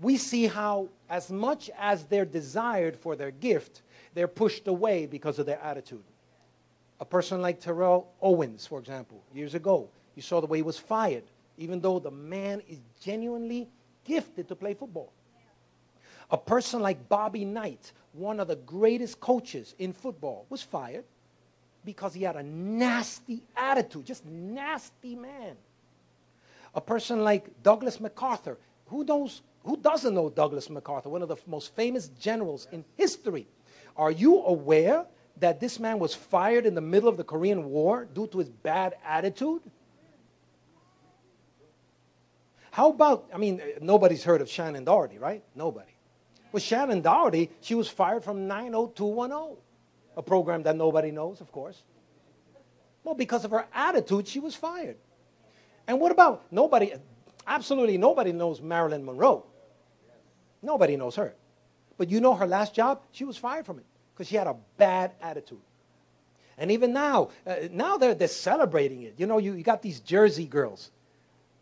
we 0.00 0.16
see 0.16 0.48
how, 0.48 0.88
as 1.08 1.30
much 1.30 1.70
as 1.78 2.04
they're 2.06 2.24
desired 2.24 2.96
for 2.96 3.14
their 3.14 3.30
gift, 3.30 3.82
they're 4.14 4.26
pushed 4.26 4.66
away 4.66 5.06
because 5.06 5.38
of 5.38 5.46
their 5.46 5.60
attitude. 5.62 6.02
A 6.98 7.04
person 7.04 7.40
like 7.40 7.60
Terrell 7.60 8.08
Owens, 8.20 8.66
for 8.66 8.80
example, 8.80 9.22
years 9.32 9.54
ago, 9.54 9.88
you 10.16 10.22
saw 10.22 10.40
the 10.40 10.48
way 10.48 10.58
he 10.58 10.62
was 10.62 10.78
fired, 10.78 11.24
even 11.58 11.80
though 11.80 12.00
the 12.00 12.10
man 12.10 12.60
is 12.68 12.80
genuinely 13.00 13.68
gifted 14.04 14.48
to 14.48 14.56
play 14.56 14.74
football. 14.74 15.12
A 16.30 16.38
person 16.38 16.82
like 16.82 17.08
Bobby 17.08 17.44
Knight, 17.44 17.92
one 18.12 18.40
of 18.40 18.48
the 18.48 18.56
greatest 18.56 19.20
coaches 19.20 19.74
in 19.78 19.92
football, 19.92 20.46
was 20.50 20.62
fired 20.62 21.04
because 21.84 22.12
he 22.12 22.22
had 22.22 22.36
a 22.36 22.42
nasty 22.42 23.42
attitude, 23.56 24.04
just 24.04 24.24
nasty 24.26 25.16
man. 25.16 25.56
A 26.74 26.80
person 26.80 27.24
like 27.24 27.50
Douglas 27.62 27.98
MacArthur, 27.98 28.58
who 28.88 29.04
knows 29.04 29.42
who 29.64 29.76
doesn't 29.76 30.14
know 30.14 30.30
Douglas 30.30 30.70
MacArthur, 30.70 31.10
one 31.10 31.22
of 31.22 31.28
the 31.28 31.36
most 31.46 31.74
famous 31.74 32.08
generals 32.20 32.68
in 32.72 32.84
history? 32.96 33.46
Are 33.96 34.10
you 34.10 34.42
aware 34.42 35.04
that 35.40 35.60
this 35.60 35.78
man 35.78 35.98
was 35.98 36.14
fired 36.14 36.64
in 36.64 36.74
the 36.74 36.80
middle 36.80 37.08
of 37.08 37.16
the 37.16 37.24
Korean 37.24 37.68
War 37.68 38.06
due 38.06 38.26
to 38.28 38.38
his 38.38 38.48
bad 38.48 38.94
attitude? 39.04 39.60
How 42.70 42.90
about, 42.90 43.28
I 43.34 43.38
mean, 43.38 43.60
eh, 43.60 43.78
nobody's 43.80 44.22
heard 44.22 44.40
of 44.40 44.48
Shannen 44.48 44.84
Doherty, 44.84 45.18
right? 45.18 45.42
Nobody. 45.54 45.90
Well, 46.52 46.60
Shannen 46.60 47.02
Doherty, 47.02 47.50
she 47.60 47.74
was 47.74 47.88
fired 47.88 48.24
from 48.24 48.46
90210, 48.48 49.56
a 50.16 50.22
program 50.22 50.62
that 50.62 50.76
nobody 50.76 51.10
knows, 51.10 51.40
of 51.40 51.52
course. 51.52 51.82
Well, 53.04 53.14
because 53.14 53.44
of 53.44 53.50
her 53.50 53.66
attitude, 53.74 54.26
she 54.26 54.40
was 54.40 54.54
fired. 54.54 54.96
And 55.86 56.00
what 56.00 56.12
about 56.12 56.44
nobody, 56.50 56.92
absolutely 57.46 57.98
nobody 57.98 58.32
knows 58.32 58.60
Marilyn 58.60 59.04
Monroe. 59.04 59.44
Nobody 60.62 60.96
knows 60.96 61.16
her. 61.16 61.34
But 61.96 62.10
you 62.10 62.20
know 62.20 62.34
her 62.34 62.46
last 62.46 62.74
job? 62.74 63.02
She 63.12 63.24
was 63.24 63.36
fired 63.36 63.66
from 63.66 63.78
it 63.78 63.84
because 64.14 64.28
she 64.28 64.36
had 64.36 64.46
a 64.46 64.56
bad 64.76 65.12
attitude. 65.20 65.60
And 66.56 66.72
even 66.72 66.92
now, 66.92 67.30
uh, 67.46 67.56
now 67.70 67.96
they're, 67.98 68.14
they're 68.14 68.28
celebrating 68.28 69.02
it. 69.02 69.14
You 69.16 69.26
know, 69.26 69.38
you, 69.38 69.54
you 69.54 69.62
got 69.62 69.80
these 69.80 70.00
Jersey 70.00 70.46
girls. 70.46 70.90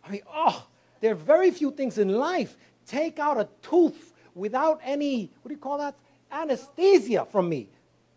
I 0.05 0.11
mean, 0.11 0.23
oh, 0.33 0.67
there 1.01 1.13
are 1.13 1.17
very 1.17 1.51
few 1.51 1.71
things 1.71 1.99
in 1.99 2.09
life. 2.09 2.57
Take 2.87 3.19
out 3.19 3.39
a 3.39 3.49
tooth 3.63 4.15
without 4.37 4.81
any, 4.85 5.31
what 5.43 5.49
do 5.49 5.55
you 5.55 5.61
call 5.61 5.79
that? 5.79 5.97
Anesthesia 6.31 7.25
from 7.25 7.49
me 7.49 7.69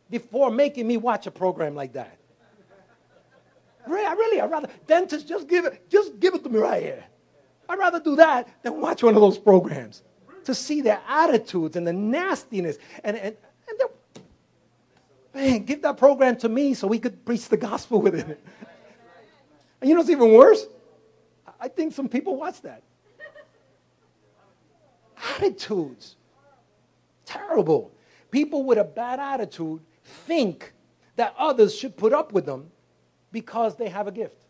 before 0.10 0.52
making 0.52 0.86
me 0.86 0.98
watch 0.98 1.26
a 1.26 1.32
program 1.32 1.74
like 1.74 1.94
that. 1.94 2.18
Really, 3.88 4.06
I 4.06 4.14
really, 4.14 4.42
I'd 4.42 4.52
rather, 4.52 4.68
dentist, 4.86 5.28
just 5.28 5.48
give 5.48 5.66
it, 5.66 5.90
just 5.90 6.20
give 6.20 6.36
it 6.36 6.44
to 6.44 6.50
me 6.50 6.60
right 6.60 6.84
here. 6.84 7.04
I'd 7.68 7.80
rather 7.80 8.00
do 8.00 8.16
that 8.18 8.62
than 8.62 8.82
watch 8.82 9.02
one 9.02 9.16
of 9.16 9.22
those 9.22 9.38
programs 9.38 10.04
to 10.44 10.54
see 10.54 10.82
their 10.82 11.00
attitudes 11.08 11.76
and 11.76 11.88
the 11.88 11.94
nastiness. 11.94 12.78
And, 13.04 13.16
and, 13.18 13.38
and 13.68 14.24
man, 15.34 15.64
give 15.64 15.82
that 15.84 15.98
program 15.98 16.36
to 16.38 16.50
me 16.50 16.74
so 16.74 16.88
we 16.88 17.00
could 17.00 17.26
preach 17.26 17.48
the 17.48 17.58
gospel 17.58 18.02
with 18.02 18.16
it. 18.16 18.28
And 19.82 19.88
you 19.90 19.94
know 19.96 20.02
what's 20.02 20.10
even 20.10 20.34
worse? 20.34 20.66
I 21.60 21.68
think 21.68 21.94
some 21.94 22.10
people 22.10 22.36
watch 22.36 22.62
that. 22.64 22.84
Attitudes. 25.36 26.16
Terrible. 27.26 27.92
People 28.32 28.64
with 28.64 28.78
a 28.78 28.84
bad 28.84 29.20
attitude 29.20 29.82
think 30.04 30.74
that 31.16 31.34
others 31.38 31.76
should 31.76 31.96
put 31.98 32.14
up 32.14 32.32
with 32.32 32.46
them 32.46 32.72
because 33.32 33.76
they 33.76 33.90
have 33.90 34.08
a 34.08 34.12
gift. 34.12 34.46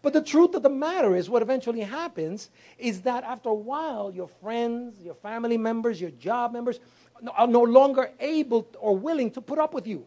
But 0.00 0.12
the 0.12 0.22
truth 0.22 0.54
of 0.54 0.62
the 0.64 0.70
matter 0.70 1.14
is, 1.14 1.30
what 1.30 1.42
eventually 1.42 1.80
happens 1.80 2.50
is 2.76 3.02
that 3.02 3.22
after 3.22 3.50
a 3.50 3.54
while, 3.54 4.10
your 4.12 4.26
friends, 4.26 5.00
your 5.00 5.14
family 5.14 5.56
members, 5.56 6.00
your 6.00 6.10
job 6.10 6.52
members 6.52 6.80
are 7.36 7.46
no 7.46 7.62
longer 7.62 8.10
able 8.18 8.66
or 8.80 8.96
willing 8.96 9.30
to 9.30 9.40
put 9.40 9.60
up 9.60 9.74
with 9.74 9.86
you. 9.86 10.04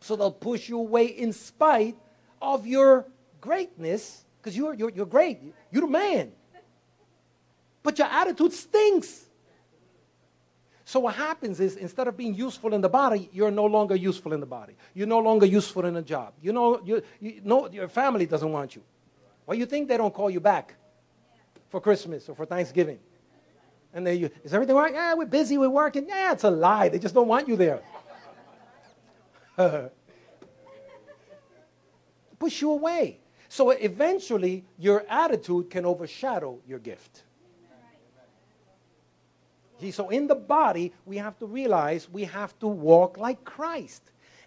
So 0.00 0.16
they'll 0.16 0.32
push 0.32 0.68
you 0.68 0.78
away 0.78 1.06
in 1.06 1.32
spite 1.32 1.96
of 2.42 2.66
your 2.66 3.06
greatness, 3.40 4.24
because 4.40 4.56
you're, 4.56 4.74
you're, 4.74 4.90
you're 4.90 5.06
great. 5.06 5.38
You're 5.70 5.82
the 5.82 5.88
man. 5.88 6.32
But 7.82 7.98
your 7.98 8.08
attitude 8.08 8.52
stinks. 8.52 9.24
So 10.84 10.98
what 11.00 11.14
happens 11.14 11.60
is 11.60 11.76
instead 11.76 12.08
of 12.08 12.16
being 12.16 12.34
useful 12.34 12.74
in 12.74 12.80
the 12.80 12.88
body, 12.88 13.30
you're 13.32 13.52
no 13.52 13.64
longer 13.64 13.94
useful 13.94 14.32
in 14.32 14.40
the 14.40 14.46
body. 14.46 14.74
You're 14.92 15.06
no 15.06 15.20
longer 15.20 15.46
useful 15.46 15.84
in 15.84 15.94
a 15.96 16.02
job. 16.02 16.32
You 16.42 16.52
know, 16.52 16.80
you, 16.84 17.02
you 17.20 17.40
know 17.44 17.68
your 17.70 17.88
family 17.88 18.26
doesn't 18.26 18.50
want 18.50 18.74
you. 18.74 18.82
Why 19.44 19.54
you 19.54 19.66
think 19.66 19.88
they 19.88 19.96
don't 19.96 20.12
call 20.12 20.30
you 20.30 20.40
back 20.40 20.74
for 21.68 21.80
Christmas 21.80 22.28
or 22.28 22.34
for 22.34 22.44
Thanksgiving? 22.44 22.98
And 23.94 24.06
they, 24.06 24.18
is 24.18 24.52
everything 24.52 24.76
right? 24.76 24.92
Yeah, 24.92 25.14
we're 25.14 25.26
busy, 25.26 25.58
we're 25.58 25.68
working. 25.68 26.08
Yeah, 26.08 26.32
it's 26.32 26.44
a 26.44 26.50
lie. 26.50 26.88
They 26.88 26.98
just 26.98 27.14
don't 27.14 27.28
want 27.28 27.48
you 27.48 27.56
there. 27.56 27.80
Push 32.38 32.62
you 32.62 32.70
away. 32.70 33.20
So 33.48 33.70
eventually, 33.70 34.64
your 34.78 35.04
attitude 35.08 35.70
can 35.70 35.84
overshadow 35.84 36.58
your 36.66 36.78
gift. 36.78 37.24
So 39.90 40.10
in 40.10 40.26
the 40.26 40.34
body, 40.34 40.92
we 41.06 41.16
have 41.16 41.38
to 41.38 41.46
realize 41.46 42.08
we 42.10 42.24
have 42.24 42.58
to 42.58 42.66
walk 42.66 43.16
like 43.18 43.44
Christ. 43.44 44.02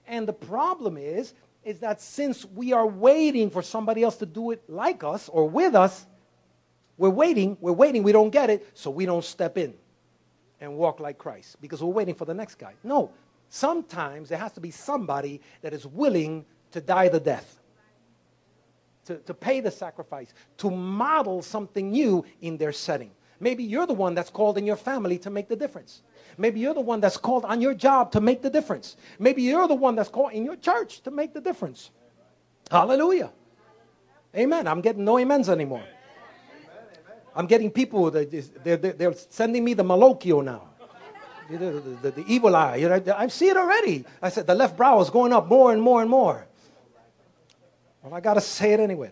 And 0.08 0.28
the 0.28 0.34
problem 0.34 0.98
is, 0.98 1.34
is 1.64 1.80
that 1.80 2.02
since 2.02 2.46
we 2.46 2.74
are 2.74 2.86
waiting 2.86 3.50
for 3.50 3.62
somebody 3.62 4.04
else 4.04 4.18
to 4.18 4.26
do 4.26 4.52
it 4.52 4.62
like 4.70 5.04
us 5.04 5.30
or 5.30 5.50
with 5.50 5.76
us, 5.76 6.06
we're 6.98 7.10
waiting, 7.10 7.58
we're 7.60 7.72
waiting, 7.72 8.04
we 8.04 8.12
don't 8.12 8.30
get 8.30 8.50
it, 8.50 8.70
so 8.74 8.92
we 8.92 9.06
don't 9.06 9.24
step 9.24 9.58
in 9.58 9.74
and 10.62 10.76
walk 10.78 11.00
like 11.00 11.18
Christ 11.18 11.58
because 11.62 11.82
we're 11.82 11.90
waiting 11.90 12.16
for 12.16 12.26
the 12.26 12.34
next 12.34 12.56
guy. 12.56 12.74
No, 12.84 13.12
sometimes 13.50 14.30
there 14.30 14.38
has 14.38 14.52
to 14.54 14.62
be 14.62 14.72
somebody 14.72 15.42
that 15.62 15.74
is 15.74 15.86
willing 15.86 16.46
to 16.72 16.82
die 16.82 17.10
the 17.10 17.20
death, 17.20 17.60
to, 19.06 19.18
to 19.18 19.34
pay 19.34 19.60
the 19.60 19.72
sacrifice, 19.72 20.34
to 20.58 20.70
model 20.70 21.42
something 21.42 21.92
new 21.92 22.24
in 22.42 22.58
their 22.58 22.72
setting. 22.72 23.12
Maybe 23.44 23.66
you're 23.66 23.86
the 23.86 23.94
one 23.94 24.16
that's 24.16 24.30
called 24.30 24.58
in 24.58 24.66
your 24.66 24.78
family 24.78 25.18
to 25.20 25.30
make 25.30 25.50
the 25.50 25.58
difference. 25.58 26.02
Maybe 26.38 26.62
you're 26.62 26.74
the 26.74 26.80
one 26.80 27.02
that's 27.02 27.18
called 27.18 27.44
on 27.44 27.60
your 27.60 27.74
job 27.74 28.14
to 28.14 28.22
make 28.22 28.42
the 28.42 28.50
difference. 28.50 28.96
Maybe 29.20 29.42
you're 29.42 29.68
the 29.68 29.76
one 29.76 29.96
that's 29.96 30.08
called 30.10 30.32
in 30.32 30.46
your 30.46 30.56
church 30.56 31.02
to 31.02 31.12
make 31.12 31.34
the 31.34 31.42
difference. 31.42 31.92
Hallelujah. 32.72 33.32
Amen. 34.34 34.66
I'm 34.66 34.80
getting 34.80 35.04
no 35.04 35.20
amens 35.20 35.50
anymore. 35.50 35.84
I'm 37.36 37.46
getting 37.46 37.70
people, 37.70 38.10
that 38.12 38.32
they're, 38.64 38.78
they're 38.78 39.14
sending 39.14 39.66
me 39.66 39.74
the 39.74 39.84
malocchio 39.84 40.42
now. 40.42 40.70
The, 41.50 41.98
the, 42.02 42.12
the, 42.12 42.26
evil 42.26 42.56
eye. 42.56 42.78
You 42.78 42.88
know, 42.88 43.04
I 43.18 43.28
see 43.28 43.50
it 43.50 43.58
already. 43.58 44.06
I 44.22 44.30
said 44.30 44.48
the 44.48 44.56
left 44.56 44.78
brow 44.78 45.02
is 45.02 45.10
going 45.10 45.34
up 45.34 45.48
more 45.48 45.74
and 45.74 45.82
more 45.82 46.02
and 46.02 46.10
more. 46.10 46.48
Well, 48.02 48.14
I 48.14 48.22
got 48.22 48.36
to 48.36 48.42
say 48.42 48.72
it 48.72 48.80
anyway. 48.80 49.12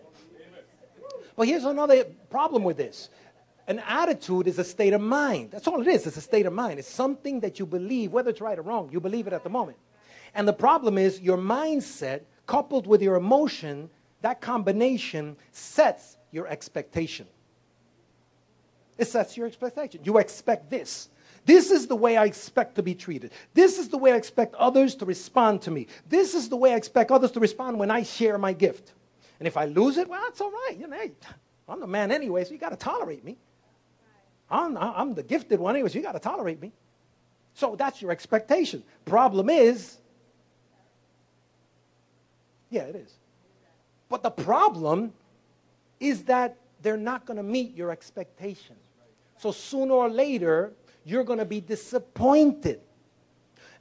But 1.36 1.46
here's 1.46 1.64
another 1.64 2.04
problem 2.30 2.64
with 2.64 2.78
this 2.78 3.10
an 3.66 3.78
attitude 3.86 4.46
is 4.46 4.58
a 4.58 4.64
state 4.64 4.92
of 4.92 5.00
mind. 5.00 5.50
That's 5.52 5.66
all 5.68 5.80
it 5.80 5.88
is. 5.88 6.06
It's 6.06 6.16
a 6.16 6.22
state 6.22 6.46
of 6.46 6.52
mind. 6.52 6.78
It's 6.78 6.88
something 6.88 7.40
that 7.40 7.58
you 7.58 7.66
believe, 7.66 8.12
whether 8.12 8.30
it's 8.30 8.40
right 8.40 8.58
or 8.58 8.62
wrong, 8.62 8.90
you 8.92 9.00
believe 9.00 9.26
it 9.26 9.32
at 9.32 9.44
the 9.44 9.50
moment. 9.50 9.78
And 10.34 10.48
the 10.48 10.52
problem 10.52 10.98
is 10.98 11.20
your 11.20 11.38
mindset 11.38 12.22
coupled 12.46 12.86
with 12.86 13.02
your 13.02 13.14
emotion, 13.14 13.88
that 14.22 14.40
combination 14.40 15.36
sets 15.52 16.16
your 16.30 16.46
expectation. 16.48 17.26
It 18.98 19.06
sets 19.06 19.36
your 19.36 19.46
expectation. 19.46 20.00
You 20.04 20.18
expect 20.18 20.70
this. 20.70 21.08
This 21.44 21.70
is 21.70 21.86
the 21.86 21.96
way 21.96 22.16
I 22.16 22.24
expect 22.24 22.76
to 22.76 22.82
be 22.82 22.94
treated. 22.94 23.32
This 23.54 23.78
is 23.78 23.88
the 23.88 23.98
way 23.98 24.12
I 24.12 24.16
expect 24.16 24.54
others 24.54 24.94
to 24.96 25.04
respond 25.04 25.62
to 25.62 25.70
me. 25.70 25.88
This 26.08 26.34
is 26.34 26.48
the 26.48 26.56
way 26.56 26.72
I 26.72 26.76
expect 26.76 27.10
others 27.10 27.32
to 27.32 27.40
respond 27.40 27.78
when 27.78 27.90
I 27.90 28.02
share 28.02 28.38
my 28.38 28.52
gift. 28.52 28.92
And 29.40 29.48
if 29.48 29.56
I 29.56 29.64
lose 29.64 29.96
it, 29.96 30.08
well, 30.08 30.20
that's 30.22 30.40
all 30.40 30.52
right. 30.52 30.76
You 30.78 30.86
know, 30.86 31.02
I'm 31.68 31.80
the 31.80 31.86
man 31.86 32.12
anyway, 32.12 32.44
so 32.44 32.52
you 32.52 32.58
got 32.58 32.70
to 32.70 32.76
tolerate 32.76 33.24
me. 33.24 33.38
I'm, 34.52 34.76
I'm 34.76 35.14
the 35.14 35.22
gifted 35.22 35.58
one 35.58 35.74
anyway, 35.74 35.88
so 35.88 35.98
you 35.98 36.04
got 36.04 36.12
to 36.12 36.20
tolerate 36.20 36.60
me. 36.60 36.72
So 37.54 37.74
that's 37.74 38.00
your 38.02 38.10
expectation. 38.10 38.82
Problem 39.04 39.50
is, 39.50 39.98
yeah, 42.70 42.82
it 42.82 42.96
is. 42.96 43.12
But 44.08 44.22
the 44.22 44.30
problem 44.30 45.12
is 45.98 46.24
that 46.24 46.56
they're 46.82 46.96
not 46.96 47.24
going 47.24 47.38
to 47.38 47.42
meet 47.42 47.74
your 47.74 47.90
expectation. 47.90 48.76
So 49.38 49.52
sooner 49.52 49.94
or 49.94 50.08
later, 50.08 50.72
you're 51.04 51.24
going 51.24 51.38
to 51.38 51.44
be 51.44 51.60
disappointed. 51.60 52.80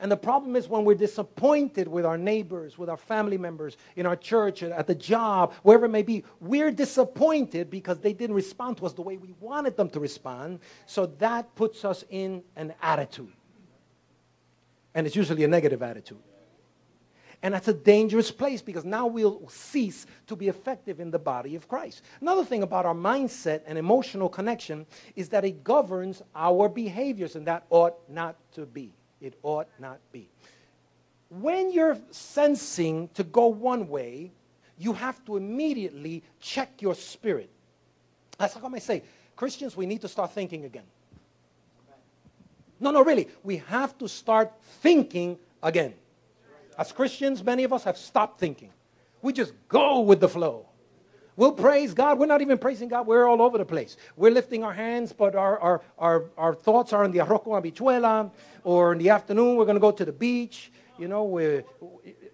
And 0.02 0.12
the 0.12 0.18
problem 0.18 0.56
is 0.56 0.68
when 0.68 0.84
we're 0.84 0.96
disappointed 0.96 1.88
with 1.88 2.08
our 2.08 2.18
neighbors, 2.18 2.76
with 2.76 2.90
our 2.90 2.98
family 2.98 3.38
members, 3.38 3.78
in 3.96 4.08
our 4.08 4.16
church, 4.16 4.64
at 4.64 4.88
the 4.88 4.96
job, 4.96 5.54
wherever 5.62 5.86
it 5.86 5.90
may 5.90 6.02
be, 6.02 6.24
we're 6.40 6.72
disappointed 6.72 7.70
because 7.70 8.00
they 8.00 8.12
didn't 8.12 8.36
respond 8.36 8.78
to 8.78 8.88
us 8.88 8.94
the 8.94 9.04
way 9.04 9.18
we 9.18 9.36
wanted 9.40 9.78
them 9.78 9.92
to 9.92 10.00
respond. 10.00 10.60
So 10.88 11.06
that 11.20 11.54
puts 11.54 11.86
us 11.86 12.04
in 12.10 12.42
an 12.56 12.74
attitude. 12.82 13.32
And 14.96 15.06
it's 15.06 15.16
usually 15.16 15.44
a 15.44 15.48
negative 15.48 15.84
attitude. 15.84 16.18
And 17.44 17.54
that's 17.54 17.68
a 17.68 17.74
dangerous 17.74 18.32
place 18.32 18.64
because 18.64 18.84
now 18.84 19.06
we'll 19.06 19.48
cease 19.50 20.08
to 20.26 20.36
be 20.36 20.48
effective 20.48 21.00
in 21.00 21.12
the 21.12 21.20
body 21.20 21.56
of 21.56 21.68
Christ. 21.68 22.02
Another 22.22 22.44
thing 22.44 22.64
about 22.64 22.88
our 22.88 22.96
mindset 22.96 23.62
and 23.68 23.78
emotional 23.78 24.30
connection 24.30 24.88
is 25.16 25.30
that 25.30 25.46
it 25.46 25.64
governs 25.64 26.24
our 26.36 26.70
behaviors, 26.70 27.36
and 27.36 27.46
that 27.46 27.66
ought 27.70 27.98
not 28.10 28.36
to 28.54 28.66
be. 28.66 28.94
It 29.21 29.38
ought 29.43 29.67
not 29.79 29.99
be. 30.12 30.27
When 31.29 31.71
you're 31.71 31.97
sensing 32.10 33.10
to 33.13 33.23
go 33.23 33.47
one 33.47 33.88
way, 33.88 34.31
you 34.77 34.93
have 34.93 35.23
to 35.25 35.38
immediately 35.38 36.23
check 36.39 36.81
your 36.81 36.95
spirit. 36.95 37.49
That's 38.38 38.55
how 38.55 38.69
I 38.73 38.79
say, 38.79 39.03
Christians, 39.36 39.77
we 39.77 39.86
need 39.86 40.01
to 40.01 40.07
start 40.07 40.34
thinking 40.34 40.65
again. 40.65 40.84
No, 42.79 42.89
no, 42.89 43.03
really. 43.03 43.27
We 43.43 43.57
have 43.57 43.95
to 43.99 44.10
start 44.10 44.51
thinking 44.81 45.38
again. 45.62 45.93
As 46.77 46.91
Christians, 46.91 47.43
many 47.43 47.63
of 47.63 47.71
us 47.71 47.84
have 47.84 47.97
stopped 47.97 48.39
thinking. 48.39 48.71
We 49.21 49.34
just 49.34 49.53
go 49.67 49.99
with 49.99 50.19
the 50.19 50.27
flow. 50.27 50.65
We'll 51.38 51.54
praise 51.54 51.94
God. 51.94 52.20
We're 52.20 52.26
not 52.26 52.41
even 52.41 52.58
praising 52.58 52.89
God. 52.89 53.08
We're 53.08 53.26
all 53.26 53.41
over 53.41 53.58
the 53.58 53.65
place. 53.65 53.98
We're 54.15 54.32
lifting 54.32 54.63
our 54.63 54.74
hands, 54.74 55.13
but 55.13 55.36
our, 55.36 55.58
our, 55.60 55.82
our, 55.98 56.26
our 56.38 56.54
thoughts 56.54 56.94
are 56.94 57.04
in 57.06 57.12
the 57.12 57.20
arroz 57.20 57.44
con 57.44 57.54
habichuela, 57.54 58.32
or 58.63 58.94
in 58.94 59.00
the 59.00 59.10
afternoon, 59.10 59.56
we're 59.56 59.65
going 59.65 59.76
to 59.76 59.82
go 59.82 59.91
to 59.91 60.06
the 60.06 60.12
beach. 60.12 60.72
You 61.00 61.08
know, 61.08 61.24
we're, 61.24 61.63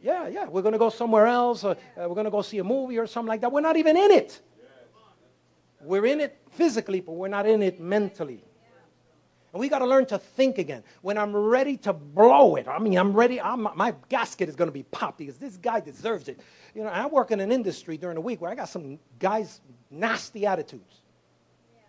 yeah, 0.02 0.28
yeah, 0.28 0.46
we're 0.48 0.62
going 0.62 0.74
to 0.74 0.80
go 0.80 0.90
somewhere 0.90 1.28
else. 1.28 1.64
Uh, 1.64 1.76
we're 1.96 2.08
going 2.10 2.26
to 2.26 2.32
go 2.32 2.42
see 2.42 2.58
a 2.58 2.64
movie 2.64 2.98
or 2.98 3.08
something 3.08 3.30
like 3.30 3.42
that. 3.42 3.52
We're 3.52 3.62
not 3.62 3.78
even 3.78 3.96
in 3.96 4.12
it. 4.12 4.42
We're 5.82 6.06
in 6.06 6.20
it 6.20 6.38
physically, 6.52 7.00
but 7.00 7.14
we're 7.14 7.28
not 7.28 7.46
in 7.46 7.62
it 7.62 7.80
mentally. 7.80 8.44
And 9.54 9.60
we 9.60 9.70
got 9.70 9.80
to 9.80 9.86
learn 9.86 10.06
to 10.08 10.18
think 10.18 10.58
again. 10.58 10.84
When 11.02 11.18
I'm 11.18 11.36
ready 11.36 11.78
to 11.78 11.94
blow 11.94 12.56
it, 12.56 12.68
I 12.68 12.80
mean, 12.80 12.98
I'm 12.98 13.14
ready, 13.14 13.40
I'm, 13.40 13.68
my 13.76 13.94
gasket 14.10 14.50
is 14.50 14.56
going 14.56 14.68
to 14.68 14.74
be 14.74 14.84
popped 14.84 15.20
because 15.20 15.38
this 15.38 15.58
guy 15.58 15.80
deserves 15.80 16.28
it. 16.28 16.40
You 16.76 16.84
know, 16.84 16.90
I 16.90 17.06
work 17.06 17.32
in 17.32 17.40
an 17.40 17.52
industry 17.52 17.98
during 17.98 18.16
the 18.16 18.22
week 18.22 18.42
where 18.42 18.52
I 18.52 18.56
got 18.56 18.70
some 18.70 19.00
guys, 19.20 19.62
nasty 19.90 20.46
attitudes. 20.46 21.02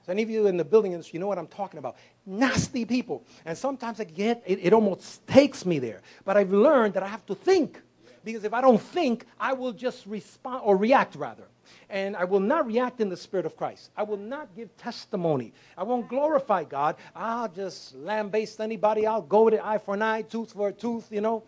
So 0.07 0.13
any 0.13 0.23
of 0.23 0.31
you 0.31 0.47
in 0.47 0.57
the 0.57 0.65
building 0.65 0.93
industry, 0.93 1.17
you 1.17 1.21
know 1.21 1.27
what 1.27 1.39
I'm 1.39 1.49
talking 1.49 1.79
about. 1.79 1.97
Nasty 2.25 2.85
people. 2.85 3.25
And 3.45 3.59
sometimes 3.59 4.01
I 4.01 4.05
get, 4.05 4.43
it, 4.47 4.61
it 4.63 4.73
almost 4.73 5.27
takes 5.27 5.67
me 5.67 5.79
there. 5.79 6.01
But 6.25 6.37
I've 6.37 6.53
learned 6.53 6.95
that 6.95 7.03
I 7.03 7.09
have 7.09 7.27
to 7.27 7.35
think. 7.35 7.83
Because 8.25 8.45
if 8.45 8.55
I 8.55 8.61
don't 8.61 8.81
think, 8.81 9.27
I 9.39 9.53
will 9.53 9.73
just 9.73 10.07
respond, 10.07 10.63
or 10.65 10.77
react 10.77 11.17
rather 11.17 11.45
and 11.91 12.17
I 12.17 12.25
will 12.25 12.41
not 12.41 12.67
react 12.67 13.01
in 13.01 13.09
the 13.09 13.17
Spirit 13.17 13.47
of 13.47 13.57
Christ. 13.57 13.91
I 13.97 14.03
will 14.03 14.17
not 14.17 14.55
give 14.55 14.75
testimony. 14.77 15.53
I 15.77 15.83
won't 15.83 16.09
glorify 16.09 16.65
God. 16.65 16.97
I'll 17.15 17.49
just 17.49 17.97
lambaste 17.97 18.61
anybody. 18.61 19.07
I'll 19.07 19.23
go 19.23 19.45
with 19.45 19.55
it 19.55 19.61
eye 19.63 19.79
for 19.79 19.95
an 19.95 20.03
eye, 20.03 20.23
tooth 20.23 20.53
for 20.53 20.69
a 20.69 20.73
tooth, 20.73 21.07
you 21.11 21.21
know. 21.21 21.43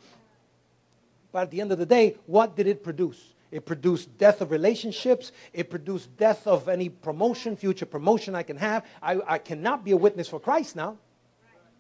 But 1.33 1.43
at 1.43 1.51
the 1.51 1.61
end 1.61 1.73
of 1.73 1.79
the 1.79 1.87
day, 1.87 2.17
what 2.27 2.57
did 2.57 2.67
it 2.67 2.83
produce? 2.83 3.35
It 3.51 3.67
produced 3.67 4.17
death 4.17 4.41
of 4.41 4.51
relationships. 4.51 5.33
It 5.53 5.71
produced 5.71 6.17
death 6.17 6.47
of 6.47 6.69
any 6.69 6.89
promotion, 6.89 7.57
future 7.57 7.87
promotion 7.87 8.35
I 8.35 8.43
can 8.43 8.57
have. 8.57 8.85
I, 9.03 9.21
I 9.27 9.39
cannot 9.39 9.85
be 9.85 9.91
a 9.91 9.97
witness 9.97 10.29
for 10.29 10.39
Christ 10.39 10.77
now. 10.77 10.99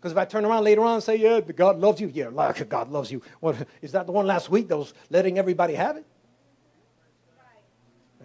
Because 0.00 0.12
if 0.12 0.18
I 0.18 0.24
turn 0.24 0.46
around 0.46 0.64
later 0.64 0.82
on 0.82 0.94
and 0.94 1.02
say, 1.02 1.16
yeah, 1.16 1.40
God 1.40 1.78
loves 1.78 2.00
you, 2.00 2.10
yeah, 2.12 2.30
God 2.68 2.90
loves 2.90 3.12
you. 3.12 3.20
What, 3.40 3.68
is 3.82 3.92
that 3.92 4.06
the 4.06 4.12
one 4.12 4.26
last 4.26 4.48
week 4.48 4.68
that 4.68 4.76
was 4.76 4.94
letting 5.10 5.38
everybody 5.38 5.74
have 5.74 5.98
it? 5.98 6.06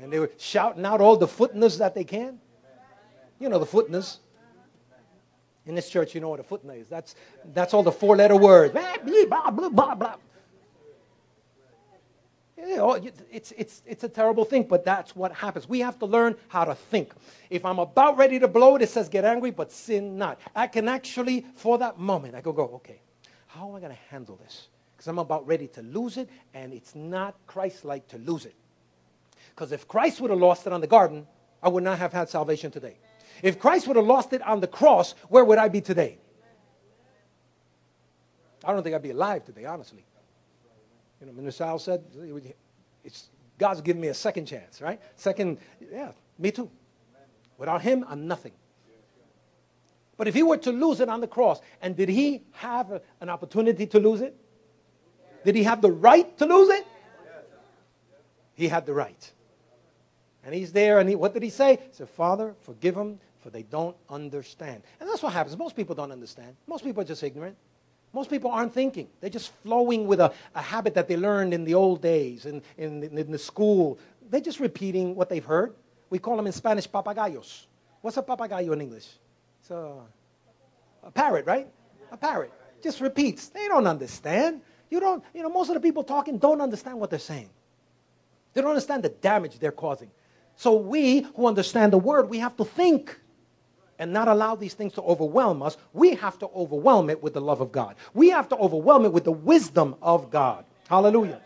And 0.01 0.11
they 0.11 0.19
were 0.19 0.31
shouting 0.37 0.85
out 0.85 1.01
all 1.01 1.15
the 1.15 1.27
footnotes 1.27 1.77
that 1.77 1.95
they 1.95 2.03
can. 2.03 2.39
You 3.39 3.49
know 3.49 3.59
the 3.59 3.65
footnotes. 3.65 4.19
In 5.65 5.73
this 5.73 5.89
church, 5.89 6.13
you 6.13 6.21
know 6.21 6.29
what 6.29 6.39
a 6.39 6.43
footnote 6.43 6.77
is. 6.77 6.87
That's, 6.87 7.15
that's 7.53 7.73
all 7.73 7.81
the 7.81 7.91
four 7.91 8.15
letter 8.15 8.35
words. 8.35 8.73
Blah, 8.73 9.49
blah, 9.51 9.69
blah, 9.69 9.95
blah. 9.95 10.15
Oh, 12.77 12.93
it's, 13.31 13.51
it's, 13.57 13.81
it's 13.85 14.03
a 14.03 14.09
terrible 14.09 14.45
thing, 14.45 14.63
but 14.63 14.85
that's 14.85 15.15
what 15.15 15.31
happens. 15.33 15.67
We 15.67 15.79
have 15.81 15.99
to 15.99 16.05
learn 16.05 16.35
how 16.47 16.65
to 16.65 16.75
think. 16.75 17.13
If 17.49 17.65
I'm 17.65 17.79
about 17.79 18.17
ready 18.17 18.39
to 18.39 18.47
blow 18.47 18.75
it, 18.75 18.81
it 18.81 18.89
says 18.89 19.09
get 19.09 19.25
angry, 19.25 19.51
but 19.51 19.71
sin 19.71 20.17
not. 20.17 20.39
I 20.55 20.67
can 20.67 20.87
actually, 20.87 21.45
for 21.55 21.77
that 21.79 21.99
moment, 21.99 22.35
I 22.35 22.41
go, 22.41 22.53
go, 22.53 22.63
okay, 22.75 23.01
how 23.47 23.69
am 23.69 23.75
I 23.75 23.79
going 23.79 23.91
to 23.91 23.99
handle 24.09 24.37
this? 24.37 24.67
Because 24.95 25.07
I'm 25.07 25.19
about 25.19 25.45
ready 25.45 25.67
to 25.69 25.81
lose 25.81 26.17
it, 26.17 26.29
and 26.53 26.73
it's 26.73 26.95
not 26.95 27.35
Christ 27.45 27.85
like 27.85 28.07
to 28.09 28.17
lose 28.19 28.45
it. 28.45 28.55
Because 29.55 29.71
if 29.71 29.87
Christ 29.87 30.19
would 30.19 30.31
have 30.31 30.39
lost 30.39 30.67
it 30.67 30.73
on 30.73 30.81
the 30.81 30.87
garden, 30.87 31.25
I 31.63 31.69
would 31.69 31.83
not 31.83 31.97
have 31.97 32.11
had 32.11 32.29
salvation 32.29 32.71
today. 32.71 32.97
If 33.41 33.57
Christ 33.57 33.87
would 33.87 33.95
have 33.95 34.05
lost 34.05 34.33
it 34.33 34.41
on 34.41 34.59
the 34.59 34.67
cross, 34.67 35.13
where 35.29 35.45
would 35.45 35.57
I 35.57 35.69
be 35.69 35.81
today? 35.81 36.17
I 38.63 38.73
don't 38.73 38.83
think 38.83 38.95
I'd 38.95 39.01
be 39.01 39.11
alive 39.11 39.45
today, 39.45 39.65
honestly. 39.65 40.03
You 41.21 41.27
know, 41.27 41.33
Minister 41.33 41.63
Al 41.63 41.79
said, 41.79 42.03
it's, 43.03 43.29
God's 43.57 43.81
given 43.81 44.01
me 44.01 44.09
a 44.09 44.13
second 44.13 44.45
chance, 44.45 44.81
right? 44.81 44.99
Second, 45.15 45.59
yeah, 45.91 46.11
me 46.37 46.51
too. 46.51 46.69
Without 47.57 47.81
him, 47.81 48.03
I'm 48.09 48.27
nothing. 48.27 48.51
But 50.17 50.27
if 50.27 50.33
he 50.33 50.43
were 50.43 50.57
to 50.57 50.71
lose 50.71 50.99
it 50.99 51.09
on 51.09 51.21
the 51.21 51.27
cross, 51.27 51.61
and 51.81 51.95
did 51.95 52.09
he 52.09 52.43
have 52.53 52.91
a, 52.91 53.01
an 53.21 53.29
opportunity 53.29 53.85
to 53.87 53.99
lose 53.99 54.21
it? 54.21 54.35
Did 55.45 55.55
he 55.55 55.63
have 55.63 55.81
the 55.81 55.91
right 55.91 56.37
to 56.37 56.45
lose 56.45 56.69
it? 56.69 56.85
He 58.55 58.67
had 58.67 58.85
the 58.85 58.93
right. 58.93 59.31
And 60.45 60.53
he's 60.53 60.71
there, 60.71 60.99
and 60.99 61.09
he, 61.09 61.15
what 61.15 61.33
did 61.33 61.41
he 61.41 61.49
say? 61.49 61.77
He 61.77 61.93
said, 61.93 62.07
Father, 62.07 62.53
forgive 62.61 62.93
them, 62.93 63.19
for 63.39 63.49
they 63.49 63.63
don't 63.63 63.95
understand. 64.09 64.83
And 64.99 65.09
that's 65.09 65.23
what 65.23 65.33
happens. 65.33 65.57
Most 65.57 65.75
people 65.75 65.95
don't 65.95 66.11
understand. 66.11 66.55
Most 66.67 66.83
people 66.83 67.01
are 67.01 67.05
just 67.05 67.23
ignorant. 67.23 67.57
Most 68.13 68.29
people 68.29 68.51
aren't 68.51 68.73
thinking. 68.73 69.09
They're 69.19 69.29
just 69.29 69.51
flowing 69.63 70.07
with 70.07 70.19
a, 70.19 70.31
a 70.53 70.61
habit 70.61 70.93
that 70.93 71.07
they 71.07 71.17
learned 71.17 71.53
in 71.53 71.65
the 71.65 71.73
old 71.73 72.01
days, 72.01 72.45
in, 72.45 72.61
in, 72.77 73.03
in 73.03 73.31
the 73.31 73.37
school. 73.37 73.99
They're 74.29 74.39
just 74.39 74.59
repeating 74.59 75.15
what 75.15 75.29
they've 75.29 75.43
heard. 75.43 75.73
We 76.09 76.19
call 76.19 76.37
them 76.37 76.45
in 76.45 76.53
Spanish 76.53 76.87
papagayos. 76.87 77.65
What's 78.01 78.17
a 78.17 78.23
papagayo 78.23 78.71
in 78.71 78.81
English? 78.81 79.07
It's 79.61 79.71
a, 79.71 79.95
a 81.03 81.11
parrot, 81.11 81.45
right? 81.45 81.67
A 82.11 82.17
parrot. 82.17 82.53
Just 82.81 83.01
repeats. 83.01 83.49
They 83.49 83.67
don't 83.67 83.87
understand. 83.87 84.61
You 84.89 84.99
don't, 84.99 85.23
you 85.33 85.41
know, 85.41 85.49
most 85.49 85.69
of 85.69 85.73
the 85.73 85.81
people 85.81 86.03
talking 86.03 86.37
don't 86.37 86.61
understand 86.61 86.99
what 86.99 87.09
they're 87.09 87.19
saying. 87.19 87.49
They 88.53 88.61
don't 88.61 88.69
understand 88.69 89.03
the 89.03 89.09
damage 89.09 89.59
they're 89.59 89.71
causing. 89.71 90.09
So 90.55 90.75
we 90.75 91.21
who 91.35 91.47
understand 91.47 91.93
the 91.93 91.97
word, 91.97 92.29
we 92.29 92.39
have 92.39 92.55
to 92.57 92.65
think 92.65 93.19
and 93.99 94.11
not 94.11 94.27
allow 94.27 94.55
these 94.55 94.73
things 94.73 94.93
to 94.93 95.01
overwhelm 95.01 95.61
us. 95.61 95.77
We 95.93 96.15
have 96.15 96.37
to 96.39 96.47
overwhelm 96.47 97.09
it 97.09 97.21
with 97.21 97.33
the 97.33 97.41
love 97.41 97.61
of 97.61 97.71
God. 97.71 97.95
We 98.13 98.29
have 98.29 98.49
to 98.49 98.57
overwhelm 98.57 99.05
it 99.05 99.13
with 99.13 99.23
the 99.23 99.31
wisdom 99.31 99.95
of 100.01 100.29
God. 100.31 100.65
Hallelujah. 100.89 101.41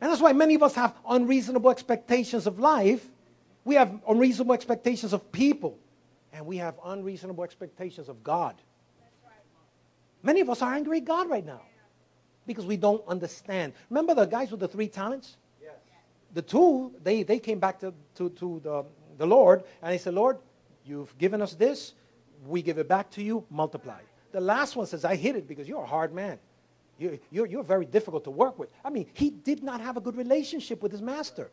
And 0.00 0.10
that's 0.10 0.20
why 0.20 0.32
many 0.32 0.54
of 0.54 0.62
us 0.62 0.74
have 0.74 0.94
unreasonable 1.08 1.70
expectations 1.70 2.46
of 2.46 2.58
life. 2.58 3.06
We 3.64 3.74
have 3.76 4.00
unreasonable 4.08 4.54
expectations 4.54 5.12
of 5.12 5.32
people. 5.32 5.78
And 6.32 6.46
we 6.46 6.58
have 6.58 6.74
unreasonable 6.84 7.44
expectations 7.44 8.08
of 8.08 8.22
God. 8.22 8.54
Many 10.22 10.40
of 10.40 10.50
us 10.50 10.62
are 10.62 10.74
angry 10.74 10.98
at 10.98 11.04
God 11.04 11.30
right 11.30 11.44
now 11.44 11.62
because 12.46 12.66
we 12.66 12.76
don't 12.76 13.06
understand. 13.06 13.72
Remember 13.90 14.14
the 14.14 14.24
guys 14.24 14.50
with 14.50 14.60
the 14.60 14.68
three 14.68 14.88
talents? 14.88 15.36
The 16.34 16.42
two, 16.42 16.92
they, 17.02 17.22
they 17.22 17.38
came 17.38 17.58
back 17.58 17.80
to, 17.80 17.94
to, 18.16 18.28
to 18.30 18.60
the, 18.62 18.84
the 19.18 19.26
Lord 19.26 19.64
and 19.80 19.92
they 19.92 19.98
said, 19.98 20.14
Lord, 20.14 20.38
you've 20.84 21.16
given 21.16 21.40
us 21.40 21.54
this. 21.54 21.94
We 22.46 22.60
give 22.60 22.78
it 22.78 22.88
back 22.88 23.10
to 23.12 23.22
you, 23.22 23.46
multiply. 23.50 24.00
The 24.32 24.40
last 24.40 24.76
one 24.76 24.86
says, 24.86 25.04
I 25.04 25.14
hid 25.14 25.36
it 25.36 25.48
because 25.48 25.68
you're 25.68 25.82
a 25.82 25.86
hard 25.86 26.12
man. 26.12 26.38
You, 26.98 27.18
you're, 27.30 27.46
you're 27.46 27.62
very 27.62 27.86
difficult 27.86 28.24
to 28.24 28.30
work 28.30 28.58
with. 28.58 28.68
I 28.84 28.90
mean, 28.90 29.06
he 29.14 29.30
did 29.30 29.62
not 29.62 29.80
have 29.80 29.96
a 29.96 30.00
good 30.00 30.16
relationship 30.16 30.82
with 30.82 30.92
his 30.92 31.00
master. 31.00 31.50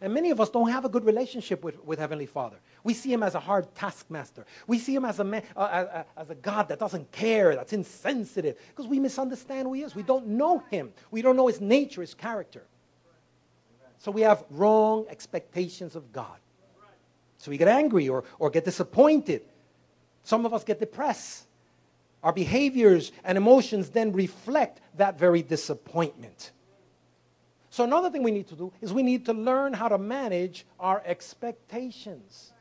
And 0.00 0.14
many 0.14 0.30
of 0.30 0.40
us 0.40 0.50
don't 0.50 0.70
have 0.70 0.84
a 0.84 0.88
good 0.88 1.04
relationship 1.04 1.64
with, 1.64 1.82
with 1.84 1.98
Heavenly 1.98 2.26
Father. 2.26 2.56
We 2.84 2.94
see 2.94 3.12
him 3.12 3.22
as 3.22 3.34
a 3.34 3.40
hard 3.40 3.74
taskmaster. 3.74 4.46
We 4.66 4.78
see 4.78 4.94
him 4.94 5.04
as 5.04 5.18
a, 5.18 5.24
man, 5.24 5.42
uh, 5.56 6.04
as 6.16 6.30
a 6.30 6.34
God 6.34 6.68
that 6.68 6.78
doesn't 6.78 7.10
care, 7.12 7.54
that's 7.54 7.72
insensitive, 7.72 8.56
because 8.68 8.86
we 8.86 9.00
misunderstand 9.00 9.66
who 9.66 9.74
he 9.74 9.82
is. 9.82 9.94
We 9.94 10.02
don't 10.02 10.28
know 10.28 10.62
him. 10.70 10.92
We 11.10 11.22
don't 11.22 11.36
know 11.36 11.48
his 11.48 11.60
nature, 11.60 12.00
his 12.02 12.14
character. 12.14 12.64
So 14.00 14.10
we 14.10 14.22
have 14.22 14.44
wrong 14.50 15.04
expectations 15.10 15.94
of 15.94 16.10
God. 16.10 16.38
So 17.36 17.50
we 17.50 17.58
get 17.58 17.68
angry 17.68 18.08
or, 18.08 18.24
or 18.38 18.48
get 18.50 18.64
disappointed. 18.64 19.42
Some 20.24 20.46
of 20.46 20.54
us 20.54 20.64
get 20.64 20.80
depressed. 20.80 21.46
Our 22.22 22.32
behaviors 22.32 23.12
and 23.24 23.36
emotions 23.36 23.90
then 23.90 24.12
reflect 24.12 24.80
that 24.96 25.18
very 25.18 25.42
disappointment. 25.42 26.50
So, 27.70 27.84
another 27.84 28.10
thing 28.10 28.22
we 28.22 28.32
need 28.32 28.48
to 28.48 28.56
do 28.56 28.72
is 28.80 28.92
we 28.92 29.02
need 29.02 29.24
to 29.26 29.32
learn 29.32 29.72
how 29.72 29.88
to 29.88 29.96
manage 29.96 30.66
our 30.80 31.02
expectations. 31.06 32.52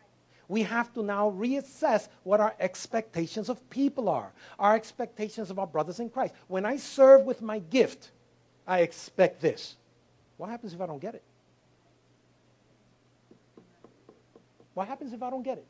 We 0.47 0.63
have 0.63 0.93
to 0.93 1.03
now 1.03 1.31
reassess 1.31 2.09
what 2.23 2.39
our 2.39 2.55
expectations 2.59 3.49
of 3.49 3.67
people 3.69 4.07
are, 4.07 4.31
our 4.59 4.75
expectations 4.75 5.49
of 5.49 5.57
our 5.57 5.67
brothers 5.67 5.99
in 5.99 6.09
Christ. 6.09 6.35
When 6.47 6.65
I 6.65 6.77
serve 6.77 7.25
with 7.25 7.41
my 7.41 7.59
gift, 7.59 8.11
I 8.67 8.81
expect 8.81 9.41
this. 9.41 9.75
What 10.37 10.49
happens 10.49 10.73
if 10.73 10.81
I 10.81 10.85
don't 10.85 11.01
get 11.01 11.15
it? 11.15 11.23
What 14.79 14.87
happens 14.87 15.11
if 15.11 15.21
I 15.21 15.29
don't 15.29 15.43
get 15.43 15.57
it? 15.57 15.67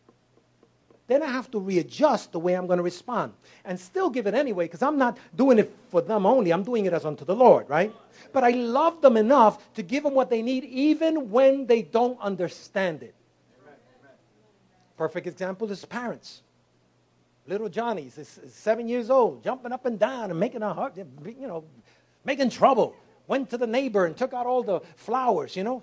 then 1.07 1.23
I 1.23 1.25
have 1.25 1.49
to 1.49 1.59
readjust 1.59 2.31
the 2.31 2.39
way 2.39 2.53
I'm 2.53 2.67
going 2.67 2.77
to 2.77 2.83
respond 2.83 3.33
and 3.65 3.79
still 3.79 4.11
give 4.11 4.27
it 4.27 4.35
anyway 4.35 4.65
because 4.65 4.83
I'm 4.83 4.99
not 4.99 5.17
doing 5.35 5.57
it 5.57 5.75
for 5.89 6.01
them 6.01 6.27
only. 6.27 6.53
I'm 6.53 6.61
doing 6.61 6.85
it 6.85 6.93
as 6.93 7.03
unto 7.03 7.25
the 7.25 7.35
Lord, 7.35 7.67
right? 7.67 7.91
But 8.31 8.43
I 8.43 8.51
love 8.51 9.01
them 9.01 9.17
enough 9.17 9.73
to 9.73 9.81
give 9.81 10.03
them 10.03 10.13
what 10.13 10.29
they 10.29 10.43
need 10.43 10.65
even 10.65 11.31
when 11.31 11.65
they 11.65 11.81
don't 11.81 12.19
understand 12.21 13.01
it. 13.01 13.15
Perfect 14.97 15.25
example 15.25 15.71
is 15.71 15.83
parents. 15.83 16.43
Little 17.47 17.69
Johnny's 17.69 18.15
is 18.19 18.39
seven 18.53 18.87
years 18.87 19.09
old, 19.09 19.43
jumping 19.43 19.71
up 19.71 19.87
and 19.87 19.97
down 19.97 20.29
and 20.29 20.39
making 20.39 20.61
a 20.61 20.71
heart, 20.71 20.95
you 20.95 21.47
know, 21.47 21.63
making 22.23 22.51
trouble. 22.51 22.95
Went 23.25 23.49
to 23.49 23.57
the 23.57 23.65
neighbor 23.65 24.05
and 24.05 24.15
took 24.15 24.35
out 24.35 24.45
all 24.45 24.61
the 24.61 24.81
flowers, 24.95 25.55
you 25.55 25.63
know. 25.63 25.81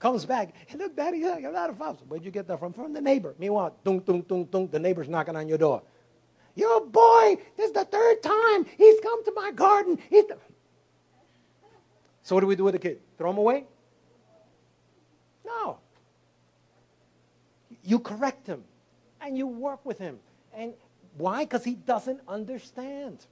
Comes 0.00 0.24
back, 0.24 0.54
hey, 0.66 0.78
look, 0.78 0.96
Daddy, 0.96 1.18
you 1.18 1.24
got 1.24 1.44
a 1.44 1.50
lot 1.50 1.68
of 1.68 1.76
flowers. 1.76 1.98
Where'd 2.08 2.24
you 2.24 2.30
get 2.30 2.48
that 2.48 2.58
from? 2.58 2.72
From 2.72 2.94
the 2.94 3.02
neighbor. 3.02 3.34
Meanwhile, 3.38 3.76
dunk, 3.84 4.06
dunk, 4.06 4.26
dunk, 4.26 4.50
dunk, 4.50 4.70
the 4.70 4.78
neighbor's 4.78 5.10
knocking 5.10 5.36
on 5.36 5.46
your 5.46 5.58
door. 5.58 5.82
Your 6.56 6.80
boy, 6.86 7.36
this 7.58 7.66
is 7.66 7.72
the 7.72 7.84
third 7.84 8.22
time 8.22 8.64
he's 8.78 8.98
come 9.00 9.22
to 9.26 9.32
my 9.36 9.52
garden. 9.52 9.98
So 12.22 12.34
what 12.34 12.40
do 12.40 12.46
we 12.46 12.56
do 12.56 12.64
with 12.64 12.72
the 12.72 12.78
kid? 12.78 13.00
Throw 13.18 13.30
him 13.30 13.38
away? 13.38 13.66
No. 15.44 15.78
You 17.84 17.98
correct 17.98 18.46
him 18.46 18.64
and 19.20 19.36
you 19.36 19.46
work 19.46 19.84
with 19.84 19.98
him. 19.98 20.18
And 20.54 20.72
why? 21.18 21.44
Because 21.44 21.62
he 21.62 21.74
doesn't 21.74 22.20
understand. 22.26 23.26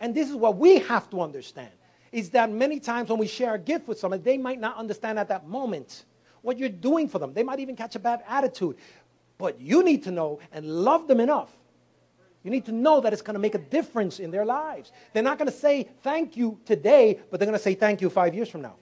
And 0.00 0.12
this 0.14 0.28
is 0.28 0.34
what 0.34 0.56
we 0.56 0.80
have 0.80 1.08
to 1.10 1.20
understand 1.20 1.70
is 2.16 2.30
that 2.30 2.50
many 2.50 2.80
times 2.80 3.10
when 3.10 3.18
we 3.18 3.26
share 3.26 3.54
a 3.54 3.58
gift 3.58 3.86
with 3.86 3.98
someone, 3.98 4.22
they 4.22 4.38
might 4.38 4.58
not 4.58 4.78
understand 4.78 5.18
at 5.18 5.28
that 5.28 5.46
moment 5.46 6.06
what 6.40 6.58
you're 6.58 6.70
doing 6.70 7.08
for 7.08 7.18
them. 7.18 7.34
They 7.34 7.42
might 7.42 7.60
even 7.60 7.76
catch 7.76 7.94
a 7.94 7.98
bad 7.98 8.22
attitude. 8.26 8.76
But 9.36 9.60
you 9.60 9.84
need 9.84 10.02
to 10.04 10.10
know 10.10 10.40
and 10.50 10.64
love 10.64 11.08
them 11.08 11.20
enough. 11.20 11.50
You 12.42 12.50
need 12.50 12.64
to 12.66 12.72
know 12.72 13.02
that 13.02 13.12
it's 13.12 13.20
going 13.20 13.34
to 13.34 13.40
make 13.40 13.54
a 13.54 13.58
difference 13.58 14.18
in 14.18 14.30
their 14.30 14.46
lives. 14.46 14.92
They're 15.12 15.22
not 15.22 15.36
going 15.36 15.50
to 15.50 15.56
say 15.56 15.90
thank 16.02 16.38
you 16.38 16.58
today, 16.64 17.20
but 17.30 17.38
they're 17.38 17.46
going 17.46 17.58
to 17.58 17.62
say 17.62 17.74
thank 17.74 18.00
you 18.00 18.08
five 18.08 18.34
years 18.34 18.48
from 18.48 18.62
now. 18.62 18.76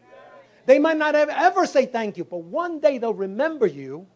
They 0.66 0.78
might 0.78 0.96
not 0.96 1.16
ever 1.16 1.66
say 1.66 1.86
thank 1.86 2.16
you, 2.16 2.24
but 2.24 2.38
one 2.38 2.78
day 2.78 2.98
they'll 2.98 3.12
remember 3.12 3.66
you 3.66 4.06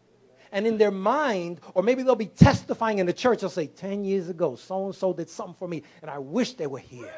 and 0.53 0.65
in 0.65 0.77
their 0.77 0.91
mind, 0.91 1.59
or 1.73 1.83
maybe 1.83 2.03
they'll 2.03 2.15
be 2.15 2.25
testifying 2.25 2.99
in 2.99 3.05
the 3.05 3.13
church, 3.13 3.41
they'll 3.41 3.49
say, 3.49 3.67
10 3.67 4.05
years 4.05 4.29
ago, 4.29 4.55
so 4.55 4.85
and 4.85 4.95
so 4.95 5.11
did 5.11 5.29
something 5.29 5.55
for 5.55 5.67
me, 5.67 5.83
and 6.01 6.09
I 6.09 6.19
wish 6.19 6.53
they 6.53 6.67
were 6.67 6.79
here. 6.79 7.13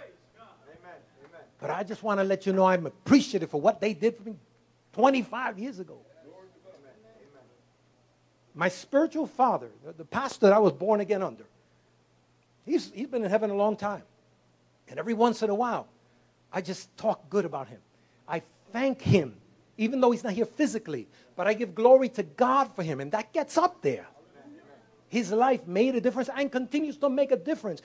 But 1.62 1.70
I 1.70 1.84
just 1.84 2.02
want 2.02 2.20
to 2.20 2.24
let 2.24 2.48
you 2.48 2.54
know 2.54 2.66
I'm 2.66 2.88
appreciative 2.88 3.52
for 3.52 3.62
what 3.62 3.80
they 3.80 3.94
did 3.94 4.18
for 4.18 4.24
me 4.24 4.36
25 4.94 5.60
years 5.60 5.80
ago. 5.80 6.00
My 8.54 8.68
spiritual 8.68 9.28
father, 9.28 9.70
the 9.96 10.04
pastor 10.04 10.48
that 10.48 10.54
I 10.54 10.60
was 10.60 10.74
born 10.74 11.00
again 11.00 11.24
under, 11.24 11.46
he's, 12.66 12.92
he's 12.92 13.08
been 13.08 13.24
in 13.24 13.30
heaven 13.30 13.52
a 13.52 13.56
long 13.56 13.78
time. 13.78 14.02
And 14.90 15.00
every 15.00 15.14
once 15.14 15.42
in 15.42 15.50
a 15.50 15.56
while, 15.56 15.88
I 16.52 16.62
just 16.62 16.96
talk 16.98 17.30
good 17.30 17.46
about 17.46 17.70
him. 17.70 17.80
I 18.28 18.42
thank 18.74 19.02
him, 19.02 19.36
even 19.78 20.02
though 20.02 20.12
he's 20.12 20.24
not 20.24 20.34
here 20.34 20.46
physically, 20.46 21.08
but 21.38 21.48
I 21.48 21.54
give 21.54 21.76
glory 21.76 22.10
to 22.10 22.24
God 22.24 22.76
for 22.76 22.84
him, 22.84 23.00
and 23.00 23.12
that 23.14 23.32
gets 23.32 23.58
up 23.58 23.82
there. 23.82 24.08
His 25.08 25.32
life 25.32 25.68
made 25.68 25.96
a 25.96 26.02
difference 26.02 26.30
and 26.36 26.52
continues 26.52 26.98
to 26.98 27.10
make 27.10 27.32
a 27.32 27.38
difference. 27.38 27.82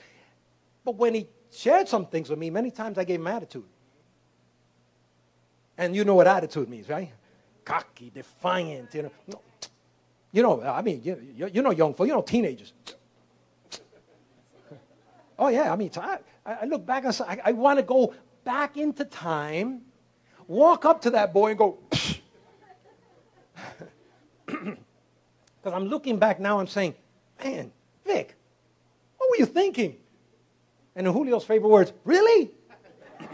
But 0.83 0.95
when 0.95 1.13
he 1.13 1.27
shared 1.51 1.87
some 1.87 2.05
things 2.05 2.29
with 2.29 2.39
me, 2.39 2.49
many 2.49 2.71
times 2.71 2.97
I 2.97 3.03
gave 3.03 3.19
him 3.19 3.27
attitude. 3.27 3.65
And 5.77 5.95
you 5.95 6.03
know 6.03 6.15
what 6.15 6.27
attitude 6.27 6.69
means, 6.69 6.89
right? 6.89 7.11
Cocky, 7.63 8.11
defiant, 8.13 8.93
you 8.93 9.03
know. 9.03 9.11
You 10.31 10.43
know, 10.43 10.61
I 10.61 10.81
mean, 10.81 11.01
you, 11.03 11.49
you 11.51 11.61
know 11.61 11.71
young 11.71 11.93
folks, 11.93 12.07
you 12.07 12.13
know 12.13 12.21
teenagers. 12.21 12.73
Oh, 15.39 15.47
yeah, 15.49 15.71
I 15.71 15.75
mean, 15.75 15.91
I, 15.95 16.17
I 16.45 16.65
look 16.65 16.85
back 16.85 17.05
and 17.05 17.15
I, 17.27 17.39
I 17.45 17.51
want 17.51 17.79
to 17.79 17.83
go 17.83 18.13
back 18.43 18.77
into 18.77 19.05
time, 19.05 19.81
walk 20.47 20.85
up 20.85 21.01
to 21.03 21.11
that 21.11 21.33
boy 21.33 21.49
and 21.49 21.57
go, 21.57 21.77
because 24.45 24.77
I'm 25.65 25.85
looking 25.85 26.17
back 26.17 26.39
now 26.39 26.59
and 26.59 26.67
saying, 26.69 26.95
man, 27.43 27.71
Vic, 28.05 28.35
what 29.17 29.29
were 29.29 29.37
you 29.37 29.45
thinking? 29.45 29.97
And 30.97 31.07
in 31.07 31.13
Julio's 31.13 31.45
favorite 31.45 31.69
words, 31.69 31.93
really? 32.03 32.49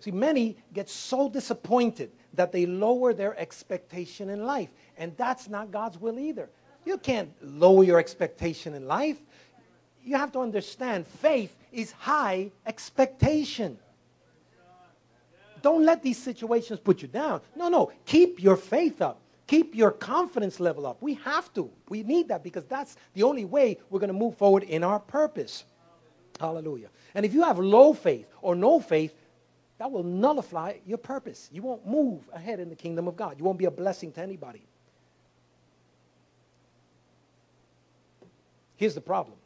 See, 0.00 0.10
many 0.10 0.56
get 0.72 0.88
so 0.88 1.28
disappointed 1.28 2.12
that 2.32 2.50
they 2.50 2.64
lower 2.64 3.12
their 3.12 3.38
expectation 3.38 4.30
in 4.30 4.46
life. 4.46 4.70
And 4.96 5.14
that's 5.18 5.50
not 5.50 5.70
God's 5.70 6.00
will 6.00 6.18
either. 6.18 6.48
You 6.86 6.96
can't 6.96 7.30
lower 7.42 7.84
your 7.84 7.98
expectation 7.98 8.72
in 8.72 8.86
life. 8.86 9.18
You 10.02 10.16
have 10.16 10.32
to 10.32 10.38
understand 10.38 11.06
faith 11.06 11.54
is 11.72 11.92
high 11.92 12.52
expectation. 12.64 13.76
Don't 15.60 15.84
let 15.84 16.02
these 16.02 16.16
situations 16.22 16.80
put 16.80 17.02
you 17.02 17.08
down. 17.08 17.42
No, 17.54 17.68
no. 17.68 17.92
Keep 18.06 18.42
your 18.42 18.56
faith 18.56 19.02
up. 19.02 19.20
Keep 19.46 19.74
your 19.74 19.92
confidence 19.92 20.58
level 20.58 20.86
up. 20.86 21.00
We 21.00 21.14
have 21.14 21.52
to. 21.54 21.70
We 21.88 22.02
need 22.02 22.28
that 22.28 22.42
because 22.42 22.64
that's 22.64 22.96
the 23.14 23.22
only 23.22 23.44
way 23.44 23.78
we're 23.90 24.00
going 24.00 24.08
to 24.08 24.14
move 24.14 24.36
forward 24.36 24.64
in 24.64 24.82
our 24.82 24.98
purpose. 24.98 25.64
Hallelujah. 26.40 26.88
And 27.14 27.24
if 27.24 27.32
you 27.32 27.42
have 27.42 27.58
low 27.58 27.92
faith 27.92 28.26
or 28.42 28.54
no 28.54 28.80
faith, 28.80 29.14
that 29.78 29.90
will 29.90 30.02
nullify 30.02 30.74
your 30.86 30.98
purpose. 30.98 31.48
You 31.52 31.62
won't 31.62 31.86
move 31.86 32.28
ahead 32.32 32.60
in 32.60 32.68
the 32.68 32.74
kingdom 32.74 33.06
of 33.06 33.16
God. 33.16 33.38
You 33.38 33.44
won't 33.44 33.58
be 33.58 33.66
a 33.66 33.70
blessing 33.70 34.10
to 34.12 34.22
anybody. 34.22 34.62
Here's 38.76 38.94
the 38.94 39.00
problem 39.00 39.36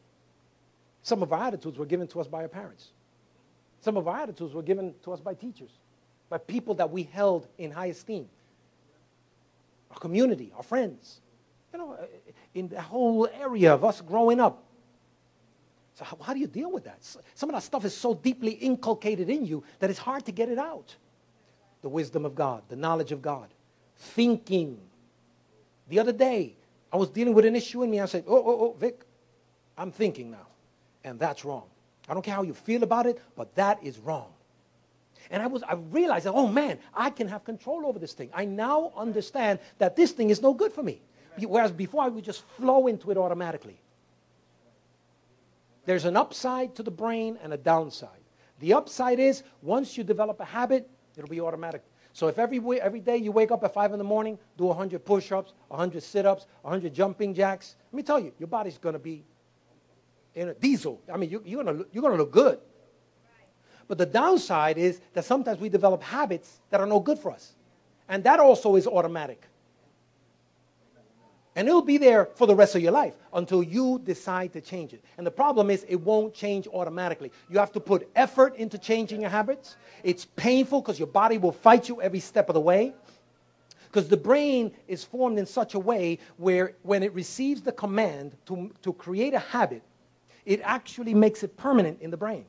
some 1.02 1.22
of 1.22 1.32
our 1.32 1.44
attitudes 1.46 1.78
were 1.78 1.86
given 1.86 2.06
to 2.08 2.20
us 2.20 2.26
by 2.26 2.42
our 2.42 2.48
parents. 2.48 2.88
Some 3.80 3.96
of 3.96 4.06
our 4.06 4.20
attitudes 4.20 4.54
were 4.54 4.62
given 4.62 4.94
to 5.04 5.12
us 5.12 5.20
by 5.20 5.34
teachers, 5.34 5.70
by 6.28 6.38
people 6.38 6.74
that 6.74 6.90
we 6.90 7.04
held 7.04 7.46
in 7.58 7.70
high 7.70 7.86
esteem. 7.86 8.28
Our 9.90 9.98
community, 9.98 10.52
our 10.56 10.62
friends. 10.62 11.20
You 11.72 11.78
know, 11.78 11.92
uh, 11.92 12.06
in 12.54 12.68
the 12.68 12.80
whole 12.80 13.28
area 13.28 13.72
of 13.72 13.84
us 13.84 14.00
growing 14.00 14.40
up. 14.40 14.64
So, 15.94 16.04
how, 16.04 16.16
how 16.20 16.34
do 16.34 16.40
you 16.40 16.46
deal 16.46 16.70
with 16.70 16.84
that? 16.84 16.98
Some 17.34 17.48
of 17.50 17.54
that 17.54 17.62
stuff 17.62 17.84
is 17.84 17.96
so 17.96 18.14
deeply 18.14 18.52
inculcated 18.52 19.30
in 19.30 19.46
you 19.46 19.62
that 19.78 19.90
it's 19.90 19.98
hard 19.98 20.24
to 20.26 20.32
get 20.32 20.48
it 20.48 20.58
out. 20.58 20.96
The 21.82 21.88
wisdom 21.88 22.24
of 22.24 22.34
God, 22.34 22.62
the 22.68 22.76
knowledge 22.76 23.12
of 23.12 23.22
God, 23.22 23.48
thinking. 23.96 24.78
The 25.88 25.98
other 25.98 26.12
day, 26.12 26.54
I 26.92 26.96
was 26.96 27.08
dealing 27.08 27.34
with 27.34 27.44
an 27.44 27.56
issue 27.56 27.82
in 27.82 27.90
me. 27.90 28.00
I 28.00 28.06
said, 28.06 28.24
Oh, 28.26 28.36
oh, 28.36 28.60
oh, 28.60 28.76
Vic, 28.78 29.02
I'm 29.78 29.90
thinking 29.92 30.30
now 30.30 30.46
and 31.04 31.18
that's 31.18 31.44
wrong. 31.44 31.64
I 32.08 32.14
don't 32.14 32.22
care 32.22 32.34
how 32.34 32.42
you 32.42 32.54
feel 32.54 32.82
about 32.82 33.06
it, 33.06 33.20
but 33.36 33.54
that 33.54 33.82
is 33.82 33.98
wrong. 33.98 34.32
And 35.30 35.42
I 35.42 35.46
was 35.46 35.62
I 35.62 35.74
realized 35.74 36.26
that, 36.26 36.32
oh 36.32 36.46
man, 36.46 36.78
I 36.94 37.10
can 37.10 37.28
have 37.28 37.44
control 37.44 37.86
over 37.86 37.98
this 37.98 38.12
thing. 38.12 38.30
I 38.34 38.44
now 38.44 38.92
understand 38.96 39.58
that 39.78 39.96
this 39.96 40.12
thing 40.12 40.30
is 40.30 40.40
no 40.40 40.54
good 40.54 40.72
for 40.72 40.82
me. 40.82 41.02
Whereas 41.38 41.72
before 41.72 42.02
I 42.02 42.08
would 42.08 42.24
just 42.24 42.42
flow 42.56 42.86
into 42.86 43.10
it 43.10 43.16
automatically. 43.16 43.80
There's 45.86 46.04
an 46.04 46.16
upside 46.16 46.74
to 46.76 46.82
the 46.82 46.90
brain 46.90 47.38
and 47.42 47.52
a 47.52 47.56
downside. 47.56 48.10
The 48.60 48.74
upside 48.74 49.18
is 49.18 49.42
once 49.62 49.96
you 49.96 50.04
develop 50.04 50.38
a 50.40 50.44
habit, 50.44 50.88
it'll 51.16 51.30
be 51.30 51.40
automatic. 51.40 51.82
So 52.12 52.28
if 52.28 52.38
every, 52.38 52.60
every 52.80 53.00
day 53.00 53.16
you 53.16 53.32
wake 53.32 53.50
up 53.50 53.64
at 53.64 53.72
5 53.72 53.92
in 53.92 53.98
the 53.98 54.04
morning, 54.04 54.38
do 54.58 54.64
100 54.64 55.04
push 55.04 55.32
ups, 55.32 55.54
100 55.68 56.02
sit 56.02 56.26
ups, 56.26 56.46
100 56.62 56.92
jumping 56.92 57.34
jacks, 57.34 57.76
let 57.92 57.96
me 57.96 58.02
tell 58.02 58.20
you, 58.20 58.32
your 58.38 58.48
body's 58.48 58.78
going 58.78 58.92
to 58.92 58.98
be 58.98 59.24
in 60.34 60.48
a 60.48 60.54
diesel. 60.54 61.00
I 61.12 61.16
mean, 61.16 61.30
you, 61.30 61.42
you're 61.44 61.64
going 61.64 61.84
you're 61.92 62.02
gonna 62.02 62.16
look 62.16 62.32
good. 62.32 62.60
But 63.90 63.98
the 63.98 64.06
downside 64.06 64.78
is 64.78 65.00
that 65.14 65.24
sometimes 65.24 65.58
we 65.58 65.68
develop 65.68 66.00
habits 66.00 66.60
that 66.70 66.80
are 66.80 66.86
no 66.86 67.00
good 67.00 67.18
for 67.18 67.32
us. 67.32 67.54
And 68.08 68.22
that 68.22 68.38
also 68.38 68.76
is 68.76 68.86
automatic. 68.86 69.42
And 71.56 71.66
it'll 71.66 71.82
be 71.82 71.98
there 71.98 72.26
for 72.36 72.46
the 72.46 72.54
rest 72.54 72.76
of 72.76 72.82
your 72.82 72.92
life 72.92 73.14
until 73.32 73.64
you 73.64 74.00
decide 74.04 74.52
to 74.52 74.60
change 74.60 74.92
it. 74.92 75.02
And 75.18 75.26
the 75.26 75.32
problem 75.32 75.70
is, 75.70 75.84
it 75.88 75.96
won't 75.96 76.32
change 76.32 76.68
automatically. 76.68 77.32
You 77.48 77.58
have 77.58 77.72
to 77.72 77.80
put 77.80 78.08
effort 78.14 78.54
into 78.54 78.78
changing 78.78 79.22
your 79.22 79.30
habits. 79.30 79.74
It's 80.04 80.24
painful 80.24 80.82
because 80.82 81.00
your 81.00 81.08
body 81.08 81.38
will 81.38 81.50
fight 81.50 81.88
you 81.88 82.00
every 82.00 82.20
step 82.20 82.48
of 82.48 82.54
the 82.54 82.60
way. 82.60 82.94
Because 83.88 84.08
the 84.08 84.16
brain 84.16 84.70
is 84.86 85.02
formed 85.02 85.36
in 85.36 85.46
such 85.46 85.74
a 85.74 85.80
way 85.80 86.20
where 86.36 86.76
when 86.84 87.02
it 87.02 87.12
receives 87.12 87.60
the 87.60 87.72
command 87.72 88.36
to, 88.46 88.70
to 88.82 88.92
create 88.92 89.34
a 89.34 89.40
habit, 89.40 89.82
it 90.46 90.60
actually 90.62 91.12
makes 91.12 91.42
it 91.42 91.56
permanent 91.56 92.00
in 92.00 92.12
the 92.12 92.16
brain. 92.16 92.44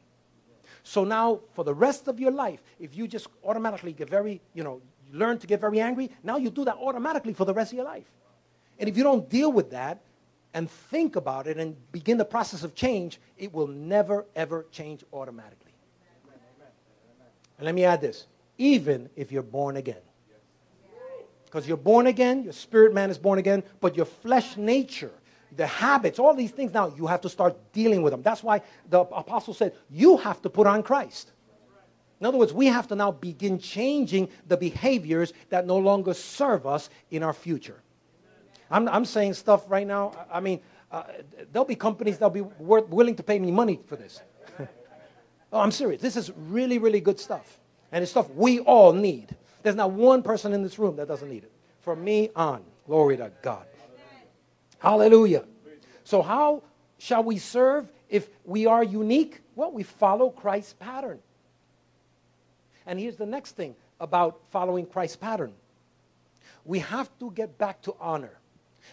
So 0.84 1.03
now, 1.03 1.41
for 1.53 1.63
the 1.63 1.73
rest 1.73 2.07
of 2.07 2.19
your 2.19 2.32
life, 2.32 2.61
if 2.79 2.95
you 2.95 3.07
just 3.07 3.27
automatically 3.43 3.93
get 3.93 4.09
very, 4.09 4.41
you 4.53 4.63
know, 4.63 4.82
learn 5.11 5.38
to 5.39 5.47
get 5.47 5.61
very 5.61 5.79
angry, 5.79 6.09
now 6.23 6.38
you 6.38 6.49
do 6.49 6.65
that 6.65 6.75
automatically 6.75 7.34
for 7.34 7.45
the 7.45 7.53
rest 7.53 7.71
of 7.71 7.77
your 7.77 7.86
life. 7.86 8.09
And 8.79 8.89
if 8.89 8.97
you 8.97 9.03
don't 9.03 9.29
deal 9.29 9.51
with 9.51 9.71
that 9.71 10.01
and 10.53 10.69
think 10.69 11.15
about 11.15 11.47
it 11.47 11.57
and 11.57 11.75
begin 11.91 12.17
the 12.17 12.25
process 12.25 12.63
of 12.63 12.73
change, 12.73 13.19
it 13.38 13.53
will 13.53 13.67
never, 13.67 14.25
ever 14.36 14.65
change 14.71 15.03
automatically. 15.13 15.71
And 17.57 17.65
let 17.65 17.75
me 17.75 17.86
add 17.86 18.01
this 18.01 18.25
even 18.57 19.09
if 19.15 19.32
you're 19.32 19.43
born 19.43 19.77
again. 19.77 20.01
Because 21.45 21.67
you're 21.67 21.77
born 21.77 22.07
again, 22.07 22.43
your 22.43 22.53
spirit 22.53 22.93
man 22.93 23.09
is 23.09 23.17
born 23.17 23.38
again, 23.38 23.63
but 23.82 23.95
your 23.97 24.05
flesh 24.05 24.55
nature, 24.55 25.11
the 25.56 25.68
habits, 25.68 26.20
all 26.20 26.34
these 26.34 26.52
things 26.52 26.74
now, 26.74 26.93
you 26.95 27.08
have 27.08 27.22
to 27.22 27.30
start 27.30 27.58
dealing 27.74 28.02
with 28.02 28.12
them. 28.12 28.22
That's 28.22 28.43
why 28.43 28.62
the 28.89 29.02
apostle 29.02 29.54
said, 29.54 29.74
you 29.89 30.18
have 30.18 30.41
to 30.43 30.49
put 30.49 30.68
on 30.68 30.84
Christ. 30.84 31.32
In 32.20 32.28
other 32.28 32.38
words, 32.38 32.54
we 32.54 32.68
have 32.68 32.88
to 32.89 32.95
now 32.95 33.12
begin 33.12 33.58
changing 33.58 34.30
the 34.47 34.56
behaviors 34.56 35.34
that 35.49 35.66
no 35.66 35.78
longer 35.78 36.14
serve 36.14 36.68
us 36.68 36.89
in 37.10 37.24
our 37.24 37.34
future. 37.34 37.82
I'm, 38.70 38.88
I'm 38.88 39.06
saying 39.06 39.34
stuff 39.34 39.70
right 39.70 39.88
now. 39.88 40.14
I 40.32 40.39
mean, 40.39 40.62
uh, 40.91 41.04
there'll 41.52 41.66
be 41.66 41.76
companies 41.76 42.20
that'll 42.20 42.30
be 42.30 42.41
worth, 42.41 42.88
willing 42.89 43.16
to 43.16 43.24
pay 43.24 43.39
me 43.39 43.52
money 43.52 43.80
for 43.88 43.95
this. 43.95 44.22
oh, 44.60 45.60
I'm 45.60 45.72
serious. 45.72 46.02
This 46.02 46.16
is 46.16 46.32
really, 46.38 46.78
really 46.78 47.02
good 47.02 47.20
stuff. 47.20 47.60
And 47.91 48.04
it's 48.04 48.12
stuff 48.12 48.30
we 48.36 48.60
all 48.60 48.93
need. 48.93 49.36
There's 49.64 49.76
not 49.76 49.91
one 49.91 50.22
person 50.22 50.54
in 50.54 50.64
this 50.64 50.78
room 50.80 50.95
that 50.97 51.08
doesn't 51.08 51.30
need 51.30 51.43
it. 51.43 51.52
From 51.82 52.04
me 52.04 52.30
on. 52.36 52.64
Glory 52.86 53.18
to 53.18 53.32
God. 53.41 53.66
Hallelujah. 54.82 55.45
So, 56.03 56.21
how 56.21 56.63
shall 56.97 57.23
we 57.23 57.38
serve 57.38 57.88
if 58.09 58.27
we 58.45 58.65
are 58.65 58.84
unique? 58.84 59.41
Well, 59.55 59.71
we 59.71 59.84
follow 59.84 60.32
Christ's 60.32 60.73
pattern. 60.73 61.19
And 62.88 62.99
here's 62.99 63.15
the 63.15 63.27
next 63.27 63.55
thing 63.55 63.75
about 63.99 64.39
following 64.49 64.88
Christ's 64.88 65.17
pattern 65.17 65.53
we 66.65 66.79
have 66.79 67.09
to 67.19 67.32
get 67.32 67.57
back 67.57 67.82
to 67.84 67.95
honor. 67.99 68.38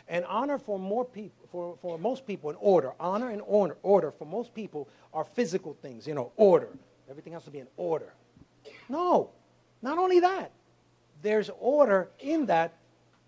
And 0.06 0.24
honor 0.26 0.58
for 0.58 0.78
more 0.78 1.04
people, 1.04 1.46
for, 1.50 1.76
for 1.80 1.98
most 1.98 2.26
people, 2.26 2.50
in 2.50 2.56
order. 2.60 2.92
Honor 3.00 3.30
and 3.30 3.42
order, 3.44 3.76
order 3.82 4.10
for 4.10 4.26
most 4.26 4.54
people 4.54 4.88
are 5.14 5.24
physical 5.24 5.74
things, 5.80 6.06
you 6.06 6.14
know, 6.14 6.32
order. 6.36 6.68
Everything 7.08 7.32
has 7.32 7.44
to 7.44 7.50
be 7.50 7.58
in 7.58 7.66
order. 7.76 8.12
No, 8.88 9.30
not 9.80 9.98
only 9.98 10.20
that. 10.20 10.52
There's 11.22 11.50
order 11.58 12.08
in 12.20 12.46
that. 12.46 12.74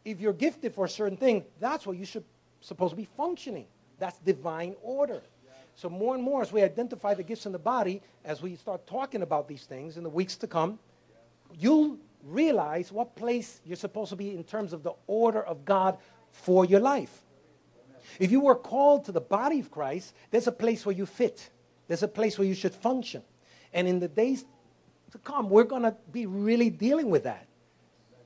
If 0.04 0.20
you're 0.20 0.34
gifted 0.34 0.74
for 0.74 0.84
a 0.84 0.88
certain 0.88 1.16
thing, 1.16 1.44
that's 1.58 1.86
what 1.86 1.96
you 1.96 2.04
should 2.04 2.24
supposed 2.60 2.92
to 2.92 2.96
be 2.96 3.08
functioning. 3.16 3.66
That's 3.98 4.18
divine 4.18 4.74
order. 4.82 5.22
So 5.74 5.88
more 5.88 6.14
and 6.14 6.22
more, 6.22 6.42
as 6.42 6.52
we 6.52 6.62
identify 6.62 7.14
the 7.14 7.22
gifts 7.22 7.46
in 7.46 7.52
the 7.52 7.58
body, 7.58 8.02
as 8.24 8.42
we 8.42 8.56
start 8.56 8.86
talking 8.86 9.22
about 9.22 9.48
these 9.48 9.64
things 9.64 9.96
in 9.96 10.02
the 10.02 10.10
weeks 10.10 10.36
to 10.36 10.46
come, 10.46 10.78
you'll 11.58 11.96
realize 12.24 12.92
what 12.92 13.16
place 13.16 13.60
you're 13.64 13.76
supposed 13.76 14.10
to 14.10 14.16
be 14.16 14.34
in 14.34 14.44
terms 14.44 14.72
of 14.72 14.82
the 14.82 14.92
order 15.06 15.42
of 15.42 15.64
God 15.64 15.98
for 16.32 16.64
your 16.64 16.80
life. 16.80 17.22
If 18.18 18.30
you 18.30 18.40
were 18.40 18.56
called 18.56 19.04
to 19.06 19.12
the 19.12 19.20
body 19.20 19.60
of 19.60 19.70
Christ, 19.70 20.14
there's 20.30 20.46
a 20.46 20.52
place 20.52 20.84
where 20.84 20.94
you 20.94 21.06
fit. 21.06 21.48
There's 21.88 22.02
a 22.02 22.08
place 22.08 22.38
where 22.38 22.46
you 22.46 22.54
should 22.54 22.74
function. 22.74 23.22
And 23.72 23.86
in 23.86 24.00
the 24.00 24.08
days 24.08 24.44
to 25.12 25.18
come, 25.18 25.48
we're 25.48 25.64
going 25.64 25.82
to 25.82 25.94
be 26.12 26.26
really 26.26 26.70
dealing 26.70 27.10
with 27.10 27.24
that. 27.24 27.46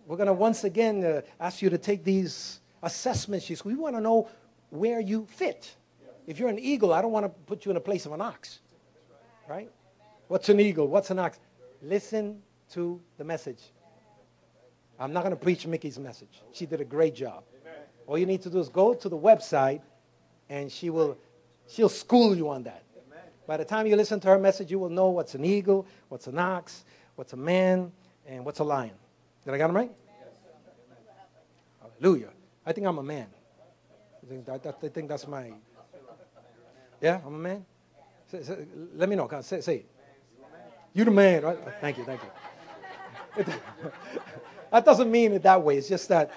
We're 0.07 0.17
going 0.17 0.27
to 0.27 0.35
once 0.35 0.65
again 0.65 1.05
uh, 1.05 1.21
ask 1.41 1.63
you 1.63 1.71
to 1.71 1.79
take 1.79 2.05
these 2.05 2.61
assessment 2.85 3.43
sheets. 3.43 3.65
We 3.65 3.75
want 3.75 3.97
to 3.97 4.01
know 4.01 4.29
where 4.71 5.01
you 5.01 5.27
fit. 5.29 5.75
If 6.27 6.39
you're 6.39 6.49
an 6.49 6.59
eagle, 6.59 6.93
I 6.93 7.03
don't 7.03 7.13
want 7.13 7.27
to 7.27 7.31
put 7.47 7.65
you 7.65 7.71
in 7.71 7.77
a 7.77 7.81
place 7.81 8.07
of 8.07 8.13
an 8.13 8.21
ox. 8.21 8.61
Right? 9.49 9.71
What's 10.29 10.49
an 10.49 10.61
eagle? 10.61 10.87
What's 10.89 11.11
an 11.11 11.19
ox? 11.19 11.39
Listen 11.83 12.41
to 12.73 13.01
the 13.19 13.25
message. 13.25 13.61
I'm 14.99 15.13
not 15.13 15.23
going 15.23 15.37
to 15.37 15.41
preach 15.41 15.67
Mickey's 15.67 15.99
message. 15.99 16.41
She 16.53 16.67
did 16.67 16.81
a 16.81 16.85
great 16.85 17.15
job. 17.15 17.45
All 18.07 18.17
you 18.17 18.27
need 18.27 18.43
to 18.43 18.51
do 18.51 18.59
is 18.59 18.69
go 18.69 18.95
to 18.95 19.09
the 19.09 19.17
website 19.17 19.81
and 20.49 20.71
she 20.71 20.91
will 20.91 21.17
she'll 21.69 21.89
school 21.89 22.37
you 22.37 22.49
on 22.49 22.63
that. 22.65 22.83
By 23.47 23.57
the 23.57 23.65
time 23.65 23.87
you 23.87 23.97
listen 23.97 24.21
to 24.21 24.29
her 24.29 24.39
message, 24.39 24.71
you 24.71 24.79
will 24.79 24.89
know 24.89 25.09
what's 25.11 25.35
an 25.35 25.45
eagle, 25.45 25.87
what's 26.09 26.27
an 26.27 26.39
ox, 26.39 26.85
what's 27.17 27.33
a 27.35 27.37
man, 27.37 27.93
and 28.27 28.45
what's 28.45 28.61
a 28.61 28.65
lion. 28.65 28.93
Did 29.45 29.55
I 29.55 29.59
get 29.59 29.67
them 29.67 29.77
right? 29.77 29.91
Hallelujah. 32.01 32.31
I 32.67 32.73
think 32.73 32.87
I'm 32.87 32.99
a 32.99 33.03
man. 33.03 33.27
I 34.23 34.27
think, 34.27 34.47
that, 34.47 34.77
I 34.83 34.89
think 34.89 35.09
that's 35.09 35.27
my. 35.27 35.53
Yeah, 37.01 37.21
I'm 37.27 37.35
a 37.35 37.39
man? 37.39 37.67
Say, 38.31 38.43
say, 38.43 38.65
let 38.95 39.09
me 39.09 39.17
know. 39.17 39.29
Say, 39.43 39.61
say 39.61 39.77
it. 39.77 39.91
You're 40.95 41.07
the 41.07 41.11
man, 41.11 41.43
right? 41.43 41.59
Oh, 41.61 41.73
thank 41.81 41.99
you, 41.99 42.05
thank 42.05 42.21
you. 43.37 43.45
that 44.71 44.85
doesn't 44.85 45.11
mean 45.11 45.33
it 45.33 45.43
that 45.43 45.63
way. 45.63 45.77
It's 45.77 45.89
just 45.89 46.09
that 46.09 46.31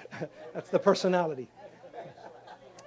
that's 0.53 0.69
the 0.69 0.79
personality. 0.79 1.47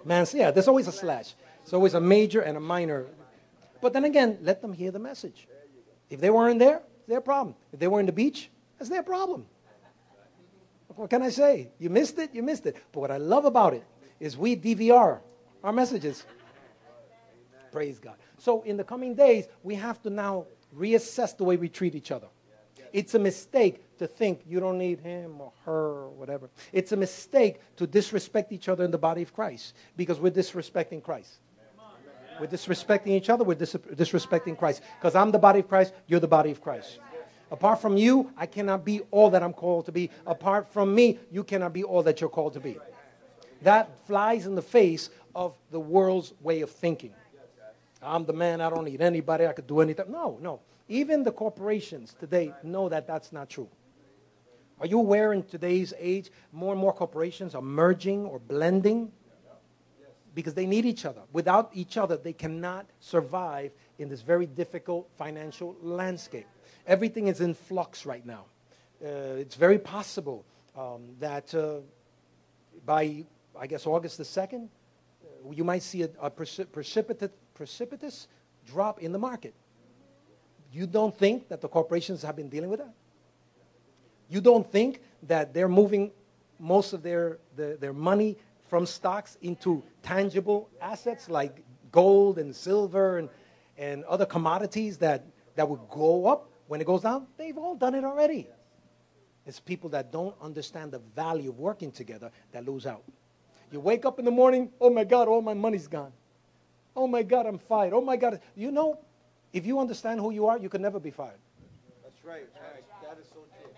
Man, 0.04 0.26
yeah, 0.32 0.50
there's 0.50 0.68
always 0.68 0.88
a 0.88 0.92
slash. 0.92 1.34
There's 1.62 1.74
always 1.74 1.94
a 1.94 2.00
major 2.00 2.40
and 2.40 2.56
a 2.56 2.60
minor 2.60 3.06
but 3.80 3.92
then 3.92 4.04
again, 4.04 4.38
let 4.42 4.60
them 4.60 4.72
hear 4.72 4.90
the 4.90 4.98
message. 4.98 5.48
If 6.08 6.20
they 6.20 6.30
weren't 6.30 6.58
there, 6.58 6.82
their 7.08 7.20
problem. 7.20 7.56
If 7.72 7.80
they 7.80 7.88
were 7.88 8.00
in 8.00 8.06
the 8.06 8.12
beach, 8.12 8.50
that's 8.78 8.90
their 8.90 9.02
problem. 9.02 9.46
What 10.96 11.10
can 11.10 11.22
I 11.22 11.30
say? 11.30 11.70
You 11.78 11.90
missed 11.90 12.18
it, 12.18 12.34
you 12.34 12.42
missed 12.42 12.66
it. 12.66 12.76
But 12.92 13.00
what 13.00 13.10
I 13.10 13.16
love 13.16 13.44
about 13.44 13.74
it 13.74 13.84
is 14.18 14.36
we 14.36 14.56
DVR 14.56 15.20
our 15.62 15.72
messages. 15.72 16.24
Praise 17.72 17.98
God. 17.98 18.16
So 18.38 18.62
in 18.62 18.76
the 18.76 18.84
coming 18.84 19.14
days, 19.14 19.46
we 19.62 19.74
have 19.76 20.02
to 20.02 20.10
now 20.10 20.46
reassess 20.76 21.36
the 21.36 21.44
way 21.44 21.56
we 21.56 21.68
treat 21.68 21.94
each 21.94 22.10
other. 22.10 22.26
It's 22.92 23.14
a 23.14 23.18
mistake 23.18 23.98
to 23.98 24.06
think 24.08 24.40
you 24.48 24.58
don't 24.58 24.78
need 24.78 25.00
him 25.00 25.40
or 25.40 25.52
her 25.64 26.04
or 26.04 26.10
whatever. 26.10 26.50
It's 26.72 26.90
a 26.90 26.96
mistake 26.96 27.60
to 27.76 27.86
disrespect 27.86 28.50
each 28.50 28.68
other 28.68 28.84
in 28.84 28.90
the 28.90 28.98
body 28.98 29.22
of 29.22 29.32
Christ 29.32 29.76
because 29.96 30.18
we're 30.18 30.32
disrespecting 30.32 31.02
Christ. 31.02 31.38
We're 32.40 32.46
disrespecting 32.46 33.08
each 33.08 33.28
other. 33.28 33.44
We're 33.44 33.54
dis- 33.54 33.74
disrespecting 33.74 34.58
Christ. 34.58 34.82
Because 34.98 35.14
I'm 35.14 35.30
the 35.30 35.38
body 35.38 35.60
of 35.60 35.68
Christ. 35.68 35.92
You're 36.06 36.20
the 36.20 36.28
body 36.28 36.50
of 36.50 36.60
Christ. 36.60 36.98
Apart 37.50 37.80
from 37.80 37.96
you, 37.96 38.32
I 38.36 38.46
cannot 38.46 38.84
be 38.84 39.00
all 39.10 39.30
that 39.30 39.42
I'm 39.42 39.52
called 39.52 39.86
to 39.86 39.92
be. 39.92 40.10
Apart 40.26 40.72
from 40.72 40.94
me, 40.94 41.18
you 41.30 41.42
cannot 41.42 41.72
be 41.72 41.82
all 41.82 42.02
that 42.04 42.20
you're 42.20 42.30
called 42.30 42.52
to 42.54 42.60
be. 42.60 42.78
That 43.62 43.90
flies 44.06 44.46
in 44.46 44.54
the 44.54 44.62
face 44.62 45.10
of 45.34 45.54
the 45.70 45.80
world's 45.80 46.32
way 46.40 46.60
of 46.60 46.70
thinking. 46.70 47.12
I'm 48.02 48.24
the 48.24 48.32
man. 48.32 48.60
I 48.60 48.70
don't 48.70 48.84
need 48.84 49.02
anybody. 49.02 49.46
I 49.46 49.52
could 49.52 49.66
do 49.66 49.80
anything. 49.80 50.10
No, 50.10 50.38
no. 50.40 50.60
Even 50.88 51.22
the 51.22 51.32
corporations 51.32 52.14
today 52.18 52.54
know 52.62 52.88
that 52.88 53.06
that's 53.06 53.32
not 53.32 53.50
true. 53.50 53.68
Are 54.80 54.86
you 54.86 54.98
aware 54.98 55.34
in 55.34 55.42
today's 55.42 55.92
age, 55.98 56.30
more 56.52 56.72
and 56.72 56.80
more 56.80 56.92
corporations 56.92 57.54
are 57.54 57.62
merging 57.62 58.24
or 58.24 58.38
blending 58.38 59.12
because 60.34 60.54
they 60.54 60.66
need 60.66 60.84
each 60.84 61.04
other. 61.04 61.20
Without 61.32 61.70
each 61.74 61.96
other, 61.96 62.16
they 62.16 62.32
cannot 62.32 62.86
survive 63.00 63.72
in 63.98 64.08
this 64.08 64.22
very 64.22 64.46
difficult 64.46 65.08
financial 65.16 65.76
landscape. 65.82 66.46
Everything 66.90 67.28
is 67.28 67.40
in 67.40 67.54
flux 67.54 68.04
right 68.04 68.26
now. 68.26 68.46
Uh, 69.00 69.38
it's 69.38 69.54
very 69.54 69.78
possible 69.78 70.44
um, 70.76 71.02
that 71.20 71.54
uh, 71.54 71.76
by, 72.84 73.24
I 73.56 73.68
guess, 73.68 73.86
August 73.86 74.18
the 74.18 74.24
2nd, 74.24 74.64
uh, 74.66 75.52
you 75.52 75.62
might 75.62 75.84
see 75.84 76.02
a, 76.02 76.10
a 76.20 76.28
precip- 76.28 76.72
precipitous, 76.72 77.30
precipitous 77.54 78.26
drop 78.66 78.98
in 78.98 79.12
the 79.12 79.20
market. 79.20 79.54
You 80.72 80.88
don't 80.88 81.16
think 81.16 81.48
that 81.48 81.60
the 81.60 81.68
corporations 81.68 82.22
have 82.22 82.34
been 82.34 82.48
dealing 82.48 82.70
with 82.70 82.80
that? 82.80 82.92
You 84.28 84.40
don't 84.40 84.68
think 84.68 85.00
that 85.28 85.54
they're 85.54 85.68
moving 85.68 86.10
most 86.58 86.92
of 86.92 87.04
their, 87.04 87.38
the, 87.54 87.78
their 87.78 87.92
money 87.92 88.36
from 88.68 88.84
stocks 88.84 89.38
into 89.42 89.84
tangible 90.02 90.68
assets 90.80 91.30
like 91.30 91.62
gold 91.92 92.40
and 92.40 92.54
silver 92.54 93.18
and, 93.18 93.28
and 93.78 94.02
other 94.06 94.26
commodities 94.26 94.98
that, 94.98 95.24
that 95.54 95.68
would 95.68 95.88
go 95.88 96.26
up 96.26 96.49
when 96.70 96.80
it 96.80 96.86
goes 96.86 97.02
down, 97.02 97.26
they've 97.36 97.58
all 97.58 97.74
done 97.74 97.96
it 97.96 98.04
already. 98.04 98.46
It's 99.44 99.58
people 99.58 99.90
that 99.90 100.12
don't 100.12 100.36
understand 100.40 100.92
the 100.92 101.00
value 101.16 101.50
of 101.50 101.58
working 101.58 101.90
together 101.90 102.30
that 102.52 102.64
lose 102.64 102.86
out. 102.86 103.02
You 103.72 103.80
wake 103.80 104.04
up 104.04 104.20
in 104.20 104.24
the 104.24 104.30
morning, 104.30 104.70
oh 104.80 104.88
my 104.88 105.02
God, 105.02 105.26
all 105.26 105.42
my 105.42 105.52
money's 105.52 105.88
gone. 105.88 106.12
Oh 106.94 107.08
my 107.08 107.24
God, 107.24 107.46
I'm 107.46 107.58
fired. 107.58 107.92
Oh 107.92 108.00
my 108.00 108.14
God. 108.16 108.40
You 108.54 108.70
know, 108.70 109.00
if 109.52 109.66
you 109.66 109.80
understand 109.80 110.20
who 110.20 110.30
you 110.30 110.46
are, 110.46 110.58
you 110.58 110.68
can 110.68 110.80
never 110.80 111.00
be 111.00 111.10
fired. 111.10 111.40
That's 112.04 112.24
right. 112.24 112.46
That's 112.54 112.64
right. 112.72 112.84
That 113.02 113.18
is 113.20 113.26
so 113.30 113.40
true. 113.58 113.72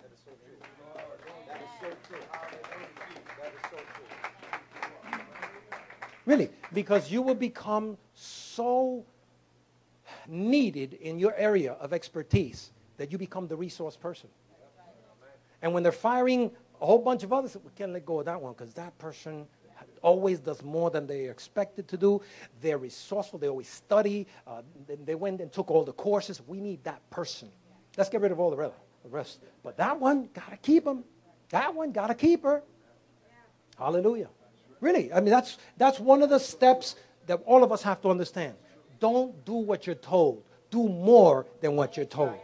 That 0.00 0.10
is 0.10 0.18
so 0.24 0.32
true. 0.42 0.58
That 1.46 1.62
is 1.62 1.70
so 1.78 1.90
true. 2.08 2.22
That 3.40 3.52
is 3.54 3.62
so 3.70 3.76
true. 3.76 5.20
Really, 6.26 6.50
because 6.72 7.08
you 7.08 7.22
will 7.22 7.36
become 7.36 7.96
so 8.14 9.04
needed 10.32 10.94
in 10.94 11.18
your 11.18 11.34
area 11.36 11.72
of 11.74 11.92
expertise 11.92 12.72
that 12.96 13.12
you 13.12 13.18
become 13.18 13.46
the 13.46 13.56
resource 13.56 13.96
person. 13.96 14.28
And 15.60 15.72
when 15.72 15.82
they're 15.82 15.92
firing 15.92 16.50
a 16.80 16.86
whole 16.86 16.98
bunch 16.98 17.22
of 17.22 17.32
others, 17.32 17.56
we 17.62 17.70
can't 17.76 17.92
let 17.92 18.04
go 18.04 18.20
of 18.20 18.26
that 18.26 18.40
one 18.40 18.52
because 18.52 18.74
that 18.74 18.96
person 18.98 19.46
always 20.00 20.40
does 20.40 20.62
more 20.62 20.90
than 20.90 21.06
they 21.06 21.28
are 21.28 21.30
expected 21.30 21.86
to 21.88 21.96
do. 21.96 22.20
They're 22.60 22.78
resourceful. 22.78 23.38
They 23.38 23.48
always 23.48 23.68
study. 23.68 24.26
Uh, 24.46 24.62
they 25.04 25.14
went 25.14 25.40
and 25.40 25.52
took 25.52 25.70
all 25.70 25.84
the 25.84 25.92
courses. 25.92 26.40
We 26.46 26.60
need 26.60 26.82
that 26.84 27.08
person. 27.10 27.48
Let's 27.96 28.10
get 28.10 28.20
rid 28.20 28.32
of 28.32 28.40
all 28.40 28.50
the 28.50 28.72
rest. 29.08 29.40
But 29.62 29.76
that 29.76 30.00
one, 30.00 30.28
got 30.34 30.50
to 30.50 30.56
keep 30.56 30.84
them. 30.84 31.04
That 31.50 31.74
one, 31.74 31.92
got 31.92 32.08
to 32.08 32.14
keep 32.14 32.42
her. 32.42 32.62
Hallelujah. 33.78 34.28
Really, 34.80 35.12
I 35.12 35.20
mean, 35.20 35.30
that's, 35.30 35.58
that's 35.76 36.00
one 36.00 36.22
of 36.22 36.30
the 36.30 36.38
steps 36.38 36.96
that 37.26 37.40
all 37.46 37.62
of 37.62 37.70
us 37.70 37.82
have 37.82 38.00
to 38.02 38.10
understand. 38.10 38.54
Don't 39.02 39.44
do 39.44 39.54
what 39.54 39.84
you're 39.84 39.96
told, 39.96 40.44
do 40.70 40.88
more 40.88 41.44
than 41.60 41.74
what 41.74 41.96
you're 41.96 42.06
told. 42.06 42.38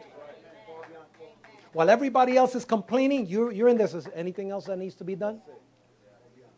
While 1.73 1.89
everybody 1.89 2.37
else 2.37 2.57
is 2.57 2.65
complaining, 2.65 3.27
you're, 3.27 3.53
you're 3.53 3.69
in 3.69 3.79
this. 3.79 3.95
Is 3.95 4.09
anything 4.13 4.51
else 4.51 4.65
that 4.65 4.77
needs 4.77 4.97
to 4.97 5.05
be 5.05 5.15
done? 5.15 5.41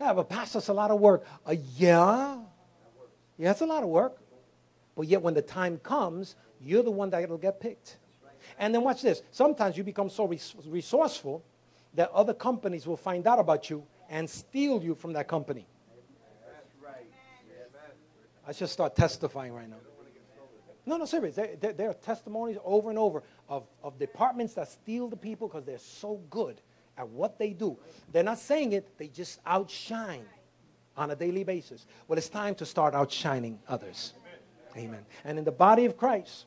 Yeah, 0.00 0.14
but 0.14 0.30
Pastor, 0.30 0.56
it's 0.56 0.68
a 0.68 0.72
lot 0.72 0.90
of 0.90 1.00
work. 1.00 1.26
Uh, 1.46 1.56
yeah. 1.76 2.38
Yeah, 3.36 3.50
it's 3.50 3.60
a 3.60 3.66
lot 3.66 3.82
of 3.82 3.90
work. 3.90 4.16
But 4.96 5.06
yet 5.06 5.20
when 5.20 5.34
the 5.34 5.42
time 5.42 5.76
comes, 5.76 6.34
you're 6.62 6.82
the 6.82 6.90
one 6.90 7.10
that 7.10 7.28
will 7.28 7.36
get 7.36 7.60
picked. 7.60 7.98
And 8.58 8.74
then 8.74 8.82
watch 8.82 9.02
this. 9.02 9.20
Sometimes 9.32 9.76
you 9.76 9.84
become 9.84 10.08
so 10.08 10.26
resourceful 10.66 11.44
that 11.92 12.10
other 12.12 12.32
companies 12.32 12.86
will 12.86 12.96
find 12.96 13.26
out 13.26 13.38
about 13.38 13.68
you 13.68 13.84
and 14.08 14.30
steal 14.30 14.82
you 14.82 14.94
from 14.94 15.12
that 15.12 15.28
company. 15.28 15.66
I 18.48 18.52
should 18.52 18.70
start 18.70 18.96
testifying 18.96 19.52
right 19.52 19.68
now. 19.68 19.76
No, 20.86 20.96
no, 20.96 21.04
serious. 21.04 21.36
There, 21.36 21.50
there, 21.60 21.72
there, 21.72 21.90
are 21.90 21.94
testimonies 21.94 22.56
over 22.64 22.90
and 22.90 22.98
over 22.98 23.22
of, 23.48 23.64
of 23.82 23.98
departments 23.98 24.54
that 24.54 24.68
steal 24.68 25.08
the 25.08 25.16
people 25.16 25.48
because 25.48 25.64
they're 25.64 25.78
so 25.78 26.20
good 26.30 26.60
at 26.96 27.08
what 27.08 27.38
they 27.38 27.50
do. 27.50 27.78
They're 28.12 28.22
not 28.22 28.38
saying 28.38 28.72
it, 28.72 28.86
they 28.98 29.08
just 29.08 29.40
outshine 29.46 30.24
on 30.96 31.10
a 31.10 31.16
daily 31.16 31.44
basis. 31.44 31.86
Well, 32.08 32.18
it's 32.18 32.28
time 32.28 32.54
to 32.56 32.66
start 32.66 32.94
outshining 32.94 33.58
others. 33.68 34.14
Amen. 34.76 34.88
Amen. 34.88 35.06
And 35.24 35.38
in 35.38 35.44
the 35.44 35.52
body 35.52 35.84
of 35.84 35.96
Christ, 35.96 36.46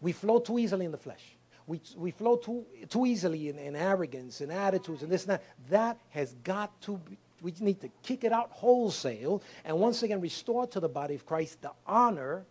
we 0.00 0.12
flow 0.12 0.38
too 0.38 0.58
easily 0.58 0.84
in 0.84 0.92
the 0.92 0.98
flesh. 0.98 1.36
We, 1.66 1.80
we 1.96 2.12
flow 2.12 2.36
too, 2.36 2.64
too 2.88 3.04
easily 3.04 3.50
in, 3.50 3.58
in 3.58 3.76
arrogance 3.76 4.40
and 4.40 4.50
attitudes 4.50 5.02
and 5.02 5.12
this 5.12 5.24
and 5.24 5.32
that. 5.32 5.44
That 5.68 5.98
has 6.10 6.34
got 6.44 6.80
to 6.82 6.96
be, 6.98 7.18
we 7.42 7.52
need 7.60 7.80
to 7.82 7.90
kick 8.02 8.24
it 8.24 8.32
out 8.32 8.50
wholesale 8.50 9.42
and 9.64 9.78
once 9.78 10.02
again 10.02 10.20
restore 10.20 10.66
to 10.68 10.80
the 10.80 10.88
body 10.88 11.14
of 11.14 11.26
Christ 11.26 11.60
the 11.62 11.72
honor 11.86 12.46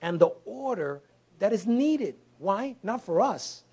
and 0.00 0.18
the 0.18 0.30
order 0.44 1.02
that 1.38 1.52
is 1.52 1.66
needed. 1.66 2.14
Why? 2.38 2.76
Not 2.82 3.02
for 3.04 3.20
us, 3.20 3.64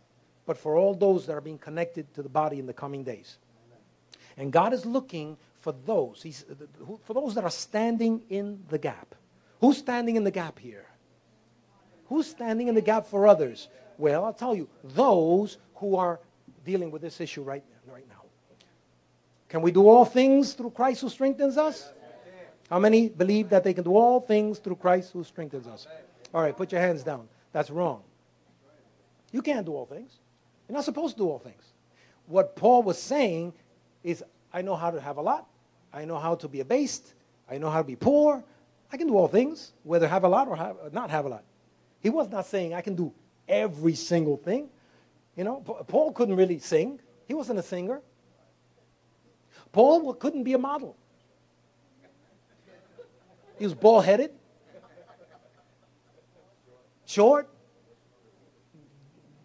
but 0.46 0.58
for 0.58 0.76
all 0.76 0.94
those 0.94 1.26
that 1.28 1.34
are 1.34 1.42
being 1.42 1.58
connected 1.58 2.14
to 2.16 2.24
the 2.24 2.30
body 2.30 2.60
in 2.60 2.66
the 2.66 2.74
coming 2.74 3.04
days. 3.04 3.38
And 4.38 4.52
God 4.52 4.74
is 4.74 4.86
looking 4.86 5.38
for 5.60 5.74
those, 5.86 6.22
he's, 6.22 6.46
uh, 6.50 6.96
for 7.06 7.14
those 7.14 7.36
that 7.36 7.44
are 7.44 7.50
standing 7.50 8.24
in 8.30 8.64
the 8.70 8.78
gap. 8.78 9.16
Who's 9.62 9.78
standing 9.78 10.16
in 10.16 10.24
the 10.24 10.32
gap 10.32 10.60
here? 10.60 10.86
Who's 12.08 12.28
standing 12.28 12.68
in 12.68 12.76
the 12.76 12.82
gap 12.82 13.08
for 13.08 13.28
others? 13.28 13.70
Well, 13.98 14.26
I'll 14.26 14.34
tell 14.34 14.56
you, 14.56 14.68
those 14.84 15.58
who 15.76 15.96
are 15.96 16.20
dealing 16.66 16.92
with 16.92 17.02
this 17.02 17.22
issue 17.22 17.44
right, 17.44 17.64
right 17.88 18.08
now. 18.10 18.24
Can 19.48 19.62
we 19.62 19.72
do 19.72 19.88
all 19.88 20.04
things 20.04 20.54
through 20.54 20.72
Christ 20.72 21.02
who 21.02 21.10
strengthens 21.10 21.58
us? 21.58 21.92
How 22.70 22.80
many 22.80 23.08
believe 23.08 23.50
that 23.50 23.64
they 23.64 23.74
can 23.74 23.84
do 23.84 23.96
all 23.96 24.20
things 24.20 24.58
through 24.60 24.78
Christ 24.78 25.14
who 25.14 25.24
strengthens 25.24 25.68
us? 25.68 25.88
All 26.34 26.42
right, 26.42 26.56
put 26.56 26.72
your 26.72 26.82
hands 26.82 27.04
down. 27.04 27.28
That's 27.52 27.70
wrong. 27.70 28.02
You 29.32 29.42
can't 29.42 29.66
do 29.66 29.74
all 29.74 29.86
things. 29.86 30.12
You're 30.68 30.76
not 30.76 30.86
supposed 30.86 31.16
to 31.16 31.24
do 31.24 31.30
all 31.30 31.40
things. 31.40 31.64
What 32.28 32.56
Paul 32.56 32.84
was 32.84 32.98
saying 32.98 33.54
is, 34.04 34.24
I 34.52 34.62
know 34.62 34.76
how 34.76 34.92
to 34.92 35.00
have 35.00 35.18
a 35.18 35.22
lot. 35.22 35.48
I 35.94 36.06
know 36.06 36.18
how 36.18 36.36
to 36.36 36.48
be 36.48 36.60
abased. 36.62 37.14
I 37.50 37.58
know 37.58 37.70
how 37.70 37.80
to 37.80 37.88
be 37.88 37.96
poor. 37.96 38.44
I 38.92 38.98
can 38.98 39.08
do 39.08 39.18
all 39.18 39.28
things, 39.28 39.74
whether 39.84 40.08
have 40.08 40.24
a 40.24 40.30
lot 40.30 40.48
or 40.48 40.56
have, 40.56 40.94
not 40.94 41.10
have 41.10 41.26
a 41.26 41.30
lot. 41.30 41.44
He 42.00 42.10
was 42.10 42.30
not 42.30 42.46
saying 42.46 42.74
I 42.74 42.82
can 42.82 42.96
do 42.96 43.12
every 43.48 43.96
single 43.96 44.38
thing. 44.38 44.70
You 45.36 45.44
know, 45.44 45.62
Paul 45.88 46.12
couldn't 46.12 46.36
really 46.36 46.60
sing. 46.60 47.00
He 47.28 47.34
wasn't 47.34 47.60
a 47.60 47.64
singer. 47.64 48.02
Paul 49.72 50.14
couldn't 50.14 50.44
be 50.44 50.54
a 50.54 50.60
model. 50.60 50.96
He 53.58 53.66
was 53.66 53.74
bald 53.74 54.06
headed 54.06 54.32
short. 57.14 57.50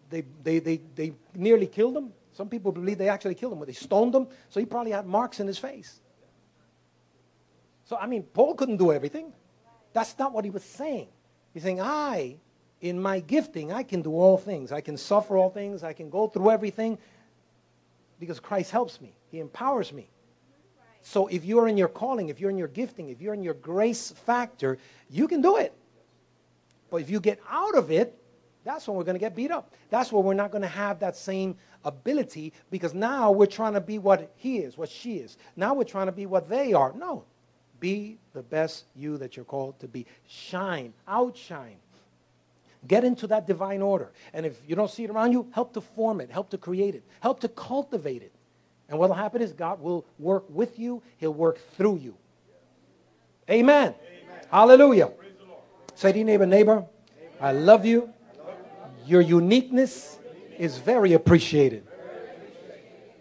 They, 0.09 0.23
they, 0.43 0.59
they, 0.59 0.81
they 0.95 1.13
nearly 1.35 1.67
killed 1.67 1.95
him. 1.95 2.11
Some 2.33 2.49
people 2.49 2.71
believe 2.71 2.97
they 2.97 3.09
actually 3.09 3.35
killed 3.35 3.53
him, 3.53 3.59
but 3.59 3.67
they 3.67 3.73
stoned 3.73 4.15
him. 4.15 4.27
So 4.49 4.59
he 4.59 4.65
probably 4.65 4.91
had 4.91 5.05
marks 5.05 5.39
in 5.39 5.47
his 5.47 5.57
face. 5.57 5.99
So, 7.85 7.97
I 7.97 8.07
mean, 8.07 8.23
Paul 8.23 8.55
couldn't 8.55 8.77
do 8.77 8.91
everything. 8.91 9.33
That's 9.93 10.17
not 10.17 10.33
what 10.33 10.45
he 10.45 10.51
was 10.51 10.63
saying. 10.63 11.07
He's 11.53 11.63
saying, 11.63 11.81
I, 11.81 12.37
in 12.81 13.01
my 13.01 13.19
gifting, 13.19 13.71
I 13.73 13.83
can 13.83 14.01
do 14.01 14.11
all 14.11 14.37
things. 14.37 14.71
I 14.71 14.81
can 14.81 14.97
suffer 14.97 15.37
all 15.37 15.49
things. 15.49 15.83
I 15.83 15.93
can 15.93 16.09
go 16.09 16.27
through 16.27 16.51
everything 16.51 16.97
because 18.19 18.39
Christ 18.39 18.71
helps 18.71 19.01
me. 19.01 19.13
He 19.31 19.39
empowers 19.39 19.91
me. 19.91 20.09
So 21.01 21.27
if 21.27 21.45
you're 21.45 21.67
in 21.67 21.77
your 21.77 21.87
calling, 21.87 22.29
if 22.29 22.39
you're 22.39 22.49
in 22.49 22.57
your 22.57 22.67
gifting, 22.67 23.09
if 23.09 23.21
you're 23.21 23.33
in 23.33 23.43
your 23.43 23.53
grace 23.53 24.11
factor, 24.25 24.77
you 25.09 25.27
can 25.27 25.41
do 25.41 25.57
it. 25.57 25.73
But 26.89 27.01
if 27.01 27.09
you 27.09 27.19
get 27.19 27.39
out 27.49 27.75
of 27.75 27.91
it, 27.91 28.15
that's 28.63 28.87
when 28.87 28.97
we're 28.97 29.03
going 29.03 29.15
to 29.15 29.19
get 29.19 29.35
beat 29.35 29.51
up. 29.51 29.73
That's 29.89 30.11
when 30.11 30.23
we're 30.23 30.33
not 30.33 30.51
going 30.51 30.61
to 30.61 30.67
have 30.67 30.99
that 30.99 31.15
same 31.15 31.55
ability 31.85 32.53
because 32.69 32.93
now 32.93 33.31
we're 33.31 33.45
trying 33.45 33.73
to 33.73 33.81
be 33.81 33.97
what 33.97 34.31
he 34.35 34.59
is, 34.59 34.77
what 34.77 34.89
she 34.89 35.17
is. 35.17 35.37
Now 35.55 35.73
we're 35.73 35.85
trying 35.85 36.07
to 36.07 36.11
be 36.11 36.25
what 36.25 36.49
they 36.49 36.73
are. 36.73 36.93
No. 36.93 37.23
Be 37.79 38.17
the 38.33 38.43
best 38.43 38.85
you 38.95 39.17
that 39.17 39.35
you're 39.35 39.45
called 39.45 39.79
to 39.79 39.87
be. 39.87 40.05
Shine, 40.27 40.93
outshine. 41.07 41.77
Get 42.87 43.03
into 43.03 43.27
that 43.27 43.47
divine 43.47 43.81
order. 43.81 44.11
And 44.33 44.45
if 44.45 44.57
you 44.67 44.75
don't 44.75 44.91
see 44.91 45.03
it 45.03 45.09
around 45.09 45.31
you, 45.31 45.47
help 45.51 45.73
to 45.73 45.81
form 45.81 46.21
it, 46.21 46.29
help 46.29 46.49
to 46.51 46.57
create 46.57 46.95
it, 46.95 47.03
help 47.21 47.39
to 47.41 47.47
cultivate 47.47 48.21
it. 48.21 48.33
And 48.89 48.97
what 48.97 49.09
will 49.09 49.15
happen 49.15 49.41
is 49.41 49.53
God 49.53 49.81
will 49.81 50.05
work 50.17 50.45
with 50.49 50.79
you, 50.79 51.01
He'll 51.17 51.33
work 51.33 51.59
through 51.77 51.97
you. 51.97 52.15
Amen. 53.49 53.93
Amen. 53.93 54.45
Hallelujah. 54.51 55.11
Say 55.99 56.13
to 56.13 56.17
your 56.17 56.25
neighbor, 56.25 56.45
neighbor, 56.45 56.85
I 57.41 57.51
love 57.51 57.85
you. 57.85 58.13
Your 59.05 59.19
uniqueness 59.19 60.17
is 60.57 60.77
very 60.77 61.11
appreciated. 61.11 61.85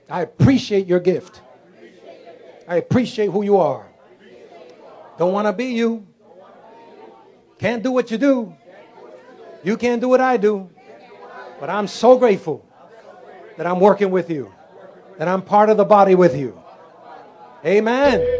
I 0.08 0.22
appreciate 0.22 0.86
your 0.86 1.00
gift. 1.00 1.40
I 2.68 2.76
appreciate 2.76 3.32
who 3.32 3.42
you 3.42 3.56
are. 3.56 3.88
Don't 5.18 5.32
want 5.32 5.48
to 5.48 5.52
be 5.52 5.64
you. 5.64 6.06
Can't 7.58 7.82
do 7.82 7.90
what 7.90 8.12
you 8.12 8.16
do. 8.16 8.54
You 9.64 9.76
can't 9.76 10.00
do 10.00 10.08
what 10.08 10.20
I 10.20 10.36
do. 10.36 10.70
But 11.58 11.70
I'm 11.70 11.88
so 11.88 12.16
grateful 12.16 12.64
that 13.56 13.66
I'm 13.66 13.80
working 13.80 14.12
with 14.12 14.30
you, 14.30 14.54
that 15.16 15.26
I'm 15.26 15.42
part 15.42 15.68
of 15.68 15.78
the 15.78 15.84
body 15.84 16.14
with 16.14 16.36
you. 16.36 16.62
Amen. 17.64 18.37